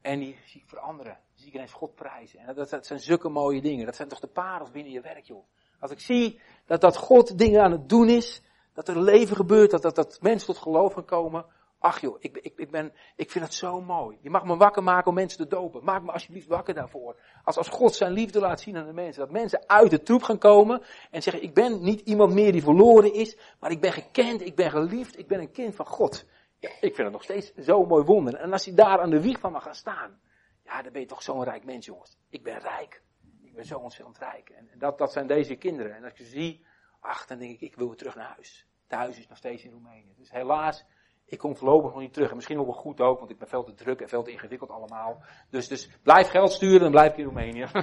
En 0.00 0.18
die 0.18 0.38
zie 0.46 0.60
ik 0.60 0.68
veranderen. 0.68 1.20
Die 1.32 1.38
zie 1.40 1.48
ik 1.48 1.54
ineens 1.54 1.72
God 1.72 1.94
prijzen. 1.94 2.38
En 2.38 2.54
dat, 2.54 2.70
dat, 2.70 2.86
zijn 2.86 3.00
zulke 3.00 3.28
mooie 3.28 3.60
dingen. 3.60 3.86
Dat 3.86 3.96
zijn 3.96 4.08
toch 4.08 4.20
de 4.20 4.26
parels 4.26 4.70
binnen 4.70 4.92
je 4.92 5.00
werk, 5.00 5.24
joh. 5.24 5.44
Als 5.80 5.90
ik 5.90 6.00
zie 6.00 6.40
dat, 6.66 6.80
dat 6.80 6.96
God 6.96 7.38
dingen 7.38 7.62
aan 7.62 7.72
het 7.72 7.88
doen 7.88 8.08
is. 8.08 8.42
Dat 8.72 8.88
er 8.88 9.00
leven 9.00 9.36
gebeurt. 9.36 9.70
Dat, 9.70 9.82
dat, 9.82 9.94
dat 9.94 10.18
mensen 10.20 10.46
tot 10.46 10.58
geloof 10.58 10.92
gaan 10.92 11.04
komen. 11.04 11.46
Ach 11.84 12.00
joh, 12.00 12.16
ik, 12.20 12.36
ik, 12.36 12.52
ik, 12.56 12.70
ben, 12.70 12.92
ik 13.16 13.30
vind 13.30 13.44
het 13.44 13.54
zo 13.54 13.80
mooi. 13.80 14.18
Je 14.20 14.30
mag 14.30 14.44
me 14.44 14.56
wakker 14.56 14.82
maken 14.82 15.08
om 15.08 15.14
mensen 15.14 15.38
te 15.38 15.46
dopen. 15.46 15.84
Maak 15.84 16.02
me 16.02 16.12
alsjeblieft 16.12 16.46
wakker 16.46 16.74
daarvoor. 16.74 17.20
Als, 17.42 17.56
als 17.56 17.68
God 17.68 17.94
zijn 17.94 18.12
liefde 18.12 18.40
laat 18.40 18.60
zien 18.60 18.76
aan 18.76 18.86
de 18.86 18.92
mensen. 18.92 19.22
Dat 19.22 19.30
mensen 19.30 19.68
uit 19.68 19.90
de 19.90 20.02
troep 20.02 20.22
gaan 20.22 20.38
komen. 20.38 20.82
En 21.10 21.22
zeggen, 21.22 21.42
ik 21.42 21.54
ben 21.54 21.82
niet 21.82 22.00
iemand 22.00 22.32
meer 22.32 22.52
die 22.52 22.62
verloren 22.62 23.14
is. 23.14 23.36
Maar 23.60 23.70
ik 23.70 23.80
ben 23.80 23.92
gekend, 23.92 24.40
ik 24.40 24.54
ben 24.54 24.70
geliefd, 24.70 25.18
ik 25.18 25.26
ben 25.26 25.40
een 25.40 25.50
kind 25.50 25.74
van 25.74 25.86
God. 25.86 26.26
Ja, 26.58 26.68
ik 26.68 26.94
vind 26.94 26.96
het 26.96 27.12
nog 27.12 27.22
steeds 27.22 27.52
zo'n 27.54 27.88
mooi 27.88 28.04
wonder. 28.04 28.34
En 28.34 28.52
als 28.52 28.64
hij 28.64 28.74
daar 28.74 29.00
aan 29.00 29.10
de 29.10 29.20
wieg 29.20 29.38
van 29.38 29.52
mag 29.52 29.62
gaan 29.62 29.74
staan. 29.74 30.20
Ja, 30.64 30.82
dan 30.82 30.92
ben 30.92 31.00
je 31.00 31.06
toch 31.06 31.22
zo'n 31.22 31.44
rijk 31.44 31.64
mens, 31.64 31.86
jongens. 31.86 32.16
Ik 32.30 32.42
ben 32.42 32.58
rijk. 32.58 33.02
Ik 33.42 33.54
ben 33.54 33.64
zo 33.64 33.78
ontzettend 33.78 34.18
rijk. 34.18 34.48
En 34.48 34.68
dat, 34.78 34.98
dat 34.98 35.12
zijn 35.12 35.26
deze 35.26 35.54
kinderen. 35.54 35.96
En 35.96 36.04
als 36.04 36.16
je 36.16 36.24
zie, 36.24 36.66
ach, 37.00 37.26
dan 37.26 37.38
denk 37.38 37.52
ik, 37.52 37.60
ik 37.60 37.76
wil 37.76 37.86
weer 37.86 37.96
terug 37.96 38.14
naar 38.14 38.32
huis. 38.34 38.66
Thuis 38.86 39.18
is 39.18 39.28
nog 39.28 39.38
steeds 39.38 39.64
in 39.64 39.70
Roemenië. 39.70 40.14
Dus 40.16 40.30
helaas, 40.30 40.84
ik 41.26 41.38
kom 41.38 41.56
voorlopig 41.56 41.90
nog 41.90 42.00
niet 42.00 42.12
terug. 42.12 42.30
En 42.30 42.36
misschien 42.36 42.58
ook 42.58 42.66
wel 42.66 42.74
goed 42.74 43.00
ook, 43.00 43.18
want 43.18 43.30
ik 43.30 43.38
ben 43.38 43.48
veel 43.48 43.64
te 43.64 43.74
druk 43.74 44.00
en 44.00 44.08
veel 44.08 44.22
te 44.22 44.30
ingewikkeld 44.30 44.70
allemaal. 44.70 45.22
Dus, 45.50 45.68
dus 45.68 45.88
blijf 46.02 46.28
geld 46.28 46.52
sturen, 46.52 46.84
en 46.84 46.90
blijf 46.90 47.16
in 47.16 47.24
Roemenië. 47.24 47.66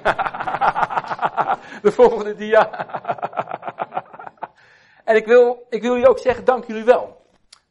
De 1.81 1.91
volgende 1.91 2.35
dia. 2.35 2.71
en 5.09 5.15
ik 5.15 5.25
wil, 5.25 5.65
ik 5.69 5.81
wil 5.81 5.91
jullie 5.91 6.09
ook 6.09 6.19
zeggen, 6.19 6.45
dank 6.45 6.65
jullie 6.65 6.83
wel. 6.83 7.25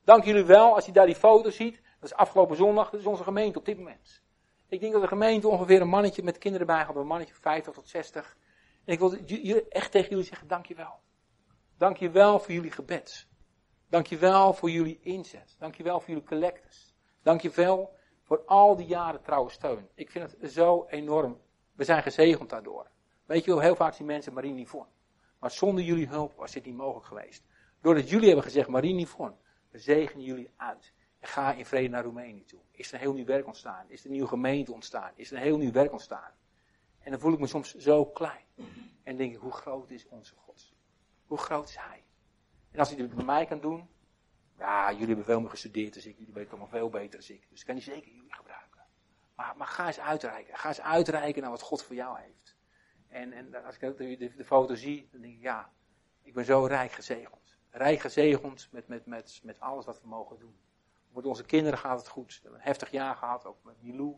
Dank 0.05 0.25
jullie 0.25 0.45
wel 0.45 0.75
als 0.75 0.87
je 0.87 0.93
daar 0.93 1.07
die 1.07 1.15
foto 1.15 1.51
ziet. 1.51 1.83
Dat 2.01 2.11
is 2.11 2.17
afgelopen 2.17 2.57
zondag, 2.57 2.91
dat 2.91 3.01
is 3.01 3.07
onze 3.07 3.23
gemeente 3.23 3.59
op 3.59 3.65
dit 3.65 3.79
moment. 3.79 4.23
Ik 4.69 4.81
denk 4.81 4.93
dat 4.93 5.03
de 5.03 5.09
gemeente 5.09 5.49
ongeveer 5.49 5.81
een 5.81 5.89
mannetje 5.89 6.23
met 6.23 6.39
kinderen 6.39 6.67
bij 6.67 6.83
had, 6.83 6.97
een 6.97 7.07
mannetje 7.07 7.35
van 7.35 7.43
50 7.43 7.73
tot 7.73 7.89
60. 7.89 8.37
En 8.85 8.93
ik 8.93 8.99
wil 8.99 9.15
echt 9.69 9.91
tegen 9.91 10.09
jullie 10.09 10.25
zeggen, 10.25 10.49
dank 10.49 10.67
je 10.67 10.75
wel. 10.75 11.01
Dank 11.79 11.97
je 11.97 12.11
wel 12.11 12.39
voor 12.39 12.53
jullie 12.53 12.71
gebed. 12.71 13.29
Dank 13.91 14.07
je 14.07 14.19
wel 14.19 14.53
voor 14.53 14.71
jullie 14.71 14.99
inzet. 15.01 15.57
Dank 15.59 15.75
je 15.75 15.83
wel 15.83 16.01
voor 16.01 16.09
jullie 16.09 16.25
collectors. 16.25 16.95
Dank 17.23 17.41
je 17.41 17.51
wel 17.51 17.95
voor 18.23 18.43
al 18.45 18.77
die 18.77 18.87
jaren 18.87 19.23
trouwe 19.23 19.51
steun. 19.51 19.89
Ik 19.95 20.11
vind 20.11 20.37
het 20.41 20.53
zo 20.53 20.85
enorm. 20.89 21.41
We 21.73 21.85
zijn 21.85 22.03
gezegend 22.03 22.51
daardoor. 22.51 22.91
Weet 23.27 23.45
je 23.45 23.51
wel, 23.51 23.61
heel 23.61 23.77
vaak 23.77 23.95
zien 23.95 24.07
mensen 24.07 24.33
Marine 24.33 24.55
Nivon. 24.55 24.87
Maar 25.39 25.51
zonder 25.51 25.85
jullie 25.85 26.07
hulp 26.07 26.35
was 26.37 26.53
dit 26.53 26.65
niet 26.65 26.77
mogelijk 26.77 27.07
geweest. 27.07 27.45
Doordat 27.81 28.11
jullie 28.11 28.27
hebben 28.27 28.45
gezegd, 28.45 28.69
Marine 28.69 28.95
Nivon, 28.95 29.35
we 29.71 29.79
zegenen 29.79 30.25
jullie 30.25 30.51
uit. 30.57 30.93
Ga 31.21 31.53
in 31.53 31.67
vrede 31.67 31.89
naar 31.89 32.05
Roemenië 32.05 32.45
toe. 32.45 32.61
Is 32.71 32.89
er 32.89 32.95
een 32.95 33.01
heel 33.01 33.13
nieuw 33.13 33.25
werk 33.25 33.47
ontstaan? 33.47 33.85
Is 33.89 34.01
er 34.01 34.07
een 34.07 34.13
nieuwe 34.13 34.29
gemeente 34.29 34.73
ontstaan? 34.73 35.13
Is 35.15 35.31
er 35.31 35.37
een 35.37 35.43
heel 35.43 35.59
nieuw 35.59 35.73
werk 35.73 35.93
ontstaan? 35.93 36.33
En 37.01 37.11
dan 37.11 37.21
voel 37.21 37.33
ik 37.33 37.39
me 37.39 37.47
soms 37.47 37.75
zo 37.75 38.05
klein. 38.07 38.45
En 39.03 39.17
denk 39.17 39.33
ik, 39.33 39.41
hoe 39.41 39.53
groot 39.53 39.91
is 39.91 40.09
onze 40.09 40.35
God? 40.37 40.73
Hoe 41.27 41.39
groot 41.39 41.69
is 41.69 41.77
Hij? 41.77 42.05
En 42.71 42.79
als 42.79 42.89
hij 42.89 42.97
dit 42.97 43.15
bij 43.15 43.25
mij 43.25 43.47
kan 43.47 43.61
doen, 43.61 43.89
ja, 44.59 44.91
jullie 44.91 45.07
hebben 45.07 45.25
veel 45.25 45.41
meer 45.41 45.51
gestudeerd 45.51 45.95
dan 45.95 46.13
ik, 46.13 46.19
jullie 46.19 46.35
weten 46.35 46.51
allemaal 46.51 46.69
veel 46.69 46.89
beter 46.89 47.21
dan 47.27 47.37
ik. 47.37 47.47
Dus 47.51 47.65
kan 47.65 47.75
hij 47.75 47.85
zeker 47.85 48.13
jullie 48.13 48.35
gebruiken. 48.35 48.81
Maar, 49.35 49.57
maar 49.57 49.67
ga 49.67 49.87
eens 49.87 50.01
uitreiken. 50.01 50.57
Ga 50.57 50.69
eens 50.69 50.81
uitreiken 50.81 51.43
naar 51.43 51.51
wat 51.51 51.61
God 51.61 51.83
voor 51.83 51.95
jou 51.95 52.21
heeft. 52.21 52.57
En, 53.09 53.33
en 53.33 53.65
als 53.65 53.79
ik 53.79 53.97
de, 53.97 54.17
de, 54.17 54.35
de 54.37 54.45
foto 54.45 54.75
zie, 54.75 55.09
dan 55.13 55.21
denk 55.21 55.35
ik, 55.35 55.43
ja, 55.43 55.73
ik 56.23 56.35
ben 56.35 56.45
zo 56.45 56.65
rijk 56.65 56.93
gezegend. 56.93 57.59
Rijk 57.71 58.01
gezegend 58.01 58.69
met, 58.71 58.89
met, 58.89 59.07
met, 59.07 59.41
met 59.43 59.61
alles 59.61 59.85
wat 59.85 60.01
we 60.01 60.09
mogen 60.09 60.39
doen. 60.39 60.59
Voor 61.13 61.23
onze 61.23 61.45
kinderen 61.45 61.79
gaat 61.79 61.99
het 61.99 62.09
goed. 62.09 62.35
We 62.35 62.41
hebben 62.43 62.61
een 62.61 62.67
heftig 62.67 62.91
jaar 62.91 63.15
gehad, 63.17 63.45
ook 63.45 63.65
met 63.65 63.83
Milou. 63.83 64.17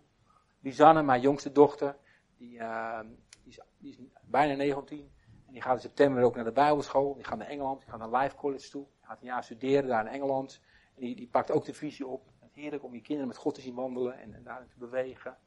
Lisanne, 0.61 1.03
mijn 1.03 1.21
jongste 1.21 1.53
dochter, 1.53 1.97
die, 2.37 2.59
uh, 2.59 3.01
die, 3.43 3.51
is, 3.53 3.61
die 3.79 3.91
is 3.91 3.99
bijna 4.23 4.55
19. 4.55 5.13
Die 5.53 5.63
gaat 5.63 5.75
in 5.75 5.81
september 5.81 6.23
ook 6.23 6.35
naar 6.35 6.45
de 6.45 6.53
Bijbelschool. 6.53 7.15
Die 7.15 7.25
gaat 7.25 7.39
naar 7.39 7.47
Engeland. 7.47 7.81
Die 7.81 7.91
gaat 7.91 7.99
naar 7.99 8.23
Life 8.23 8.37
College 8.37 8.71
toe. 8.71 8.85
Die 8.85 9.07
gaat 9.07 9.21
een 9.21 9.27
jaar 9.27 9.45
studeren 9.45 9.89
daar 9.89 10.07
in 10.07 10.13
Engeland. 10.13 10.61
En 10.95 11.01
die, 11.01 11.17
die 11.17 11.29
pakt 11.29 11.51
ook 11.51 11.65
de 11.65 11.75
visie 11.75 12.07
op. 12.07 12.31
Het 12.41 12.55
heerlijk 12.55 12.85
om 12.85 12.95
je 12.95 13.01
kinderen 13.01 13.29
met 13.29 13.37
God 13.37 13.55
te 13.55 13.61
zien 13.61 13.75
wandelen 13.75 14.19
en, 14.19 14.43
daarin 14.45 14.69
te 14.69 14.79
bewegen. 14.79 15.39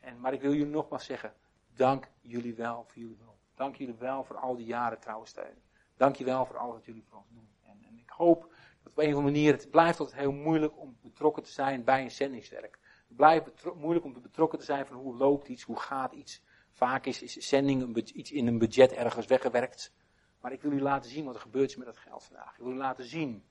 En, 0.00 0.20
maar 0.20 0.32
ik 0.32 0.40
wil 0.40 0.52
jullie 0.52 0.72
nogmaals 0.72 1.04
zeggen, 1.04 1.34
dank 1.74 2.08
jullie 2.20 2.54
wel 2.54 2.84
voor 2.86 3.02
jullie 3.02 3.16
hulp. 3.20 3.38
Dank 3.54 3.76
jullie 3.76 3.94
wel 3.94 4.24
voor 4.24 4.36
al 4.36 4.56
die 4.56 4.66
jaren 4.66 5.00
trouwe 5.00 5.26
steun. 5.26 5.62
Dank 5.96 6.16
je 6.16 6.24
wel 6.24 6.46
voor 6.46 6.56
alles 6.56 6.74
wat 6.74 6.84
jullie 6.84 7.04
voor 7.08 7.18
ons 7.18 7.28
doen. 7.30 7.48
En, 7.62 7.82
en 7.88 7.98
ik 7.98 8.10
hoop 8.10 8.40
dat 8.82 8.92
op 8.92 8.98
een 8.98 9.08
of 9.08 9.14
andere 9.14 9.32
manier, 9.32 9.52
het 9.52 9.70
blijft 9.70 10.00
altijd 10.00 10.18
heel 10.18 10.32
moeilijk 10.32 10.78
om 10.78 10.96
betrokken 11.02 11.42
te 11.42 11.52
zijn 11.52 11.84
bij 11.84 12.02
een 12.02 12.10
zendingswerk. 12.10 12.78
Het 13.08 13.16
blijft 13.16 13.74
moeilijk 13.74 14.04
om 14.04 14.22
betrokken 14.22 14.58
te 14.58 14.64
zijn 14.64 14.86
van 14.86 14.96
hoe 14.96 15.16
loopt 15.16 15.48
iets, 15.48 15.62
hoe 15.62 15.78
gaat 15.78 16.12
iets. 16.12 16.42
Vaak 16.78 17.06
is, 17.06 17.22
is 17.22 17.48
zending 17.48 17.96
iets 17.96 18.32
in 18.32 18.46
een 18.46 18.58
budget 18.58 18.92
ergens 18.92 19.26
weggewerkt. 19.26 19.92
Maar 20.40 20.52
ik 20.52 20.62
wil 20.62 20.72
u 20.72 20.80
laten 20.80 21.10
zien 21.10 21.24
wat 21.24 21.34
er 21.34 21.40
gebeurt 21.40 21.76
met 21.76 21.86
dat 21.86 21.98
geld 21.98 22.24
vandaag. 22.24 22.52
Ik 22.52 22.62
wil 22.62 22.72
u 22.72 22.76
laten 22.76 23.04
zien 23.04 23.44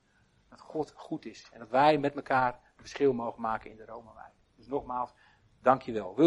dat 0.48 0.60
God 0.60 0.92
goed 0.96 1.24
is. 1.24 1.48
En 1.52 1.58
dat 1.58 1.68
wij 1.68 1.98
met 1.98 2.14
elkaar 2.14 2.52
een 2.52 2.80
verschil 2.80 3.12
mogen 3.12 3.40
maken 3.40 3.70
in 3.70 3.76
de 3.76 3.84
Rome-wijk. 3.84 4.32
Dus 4.56 4.66
nogmaals, 4.66 5.14
dankjewel. 5.62 6.14
Wil 6.14 6.24
je 6.24 6.26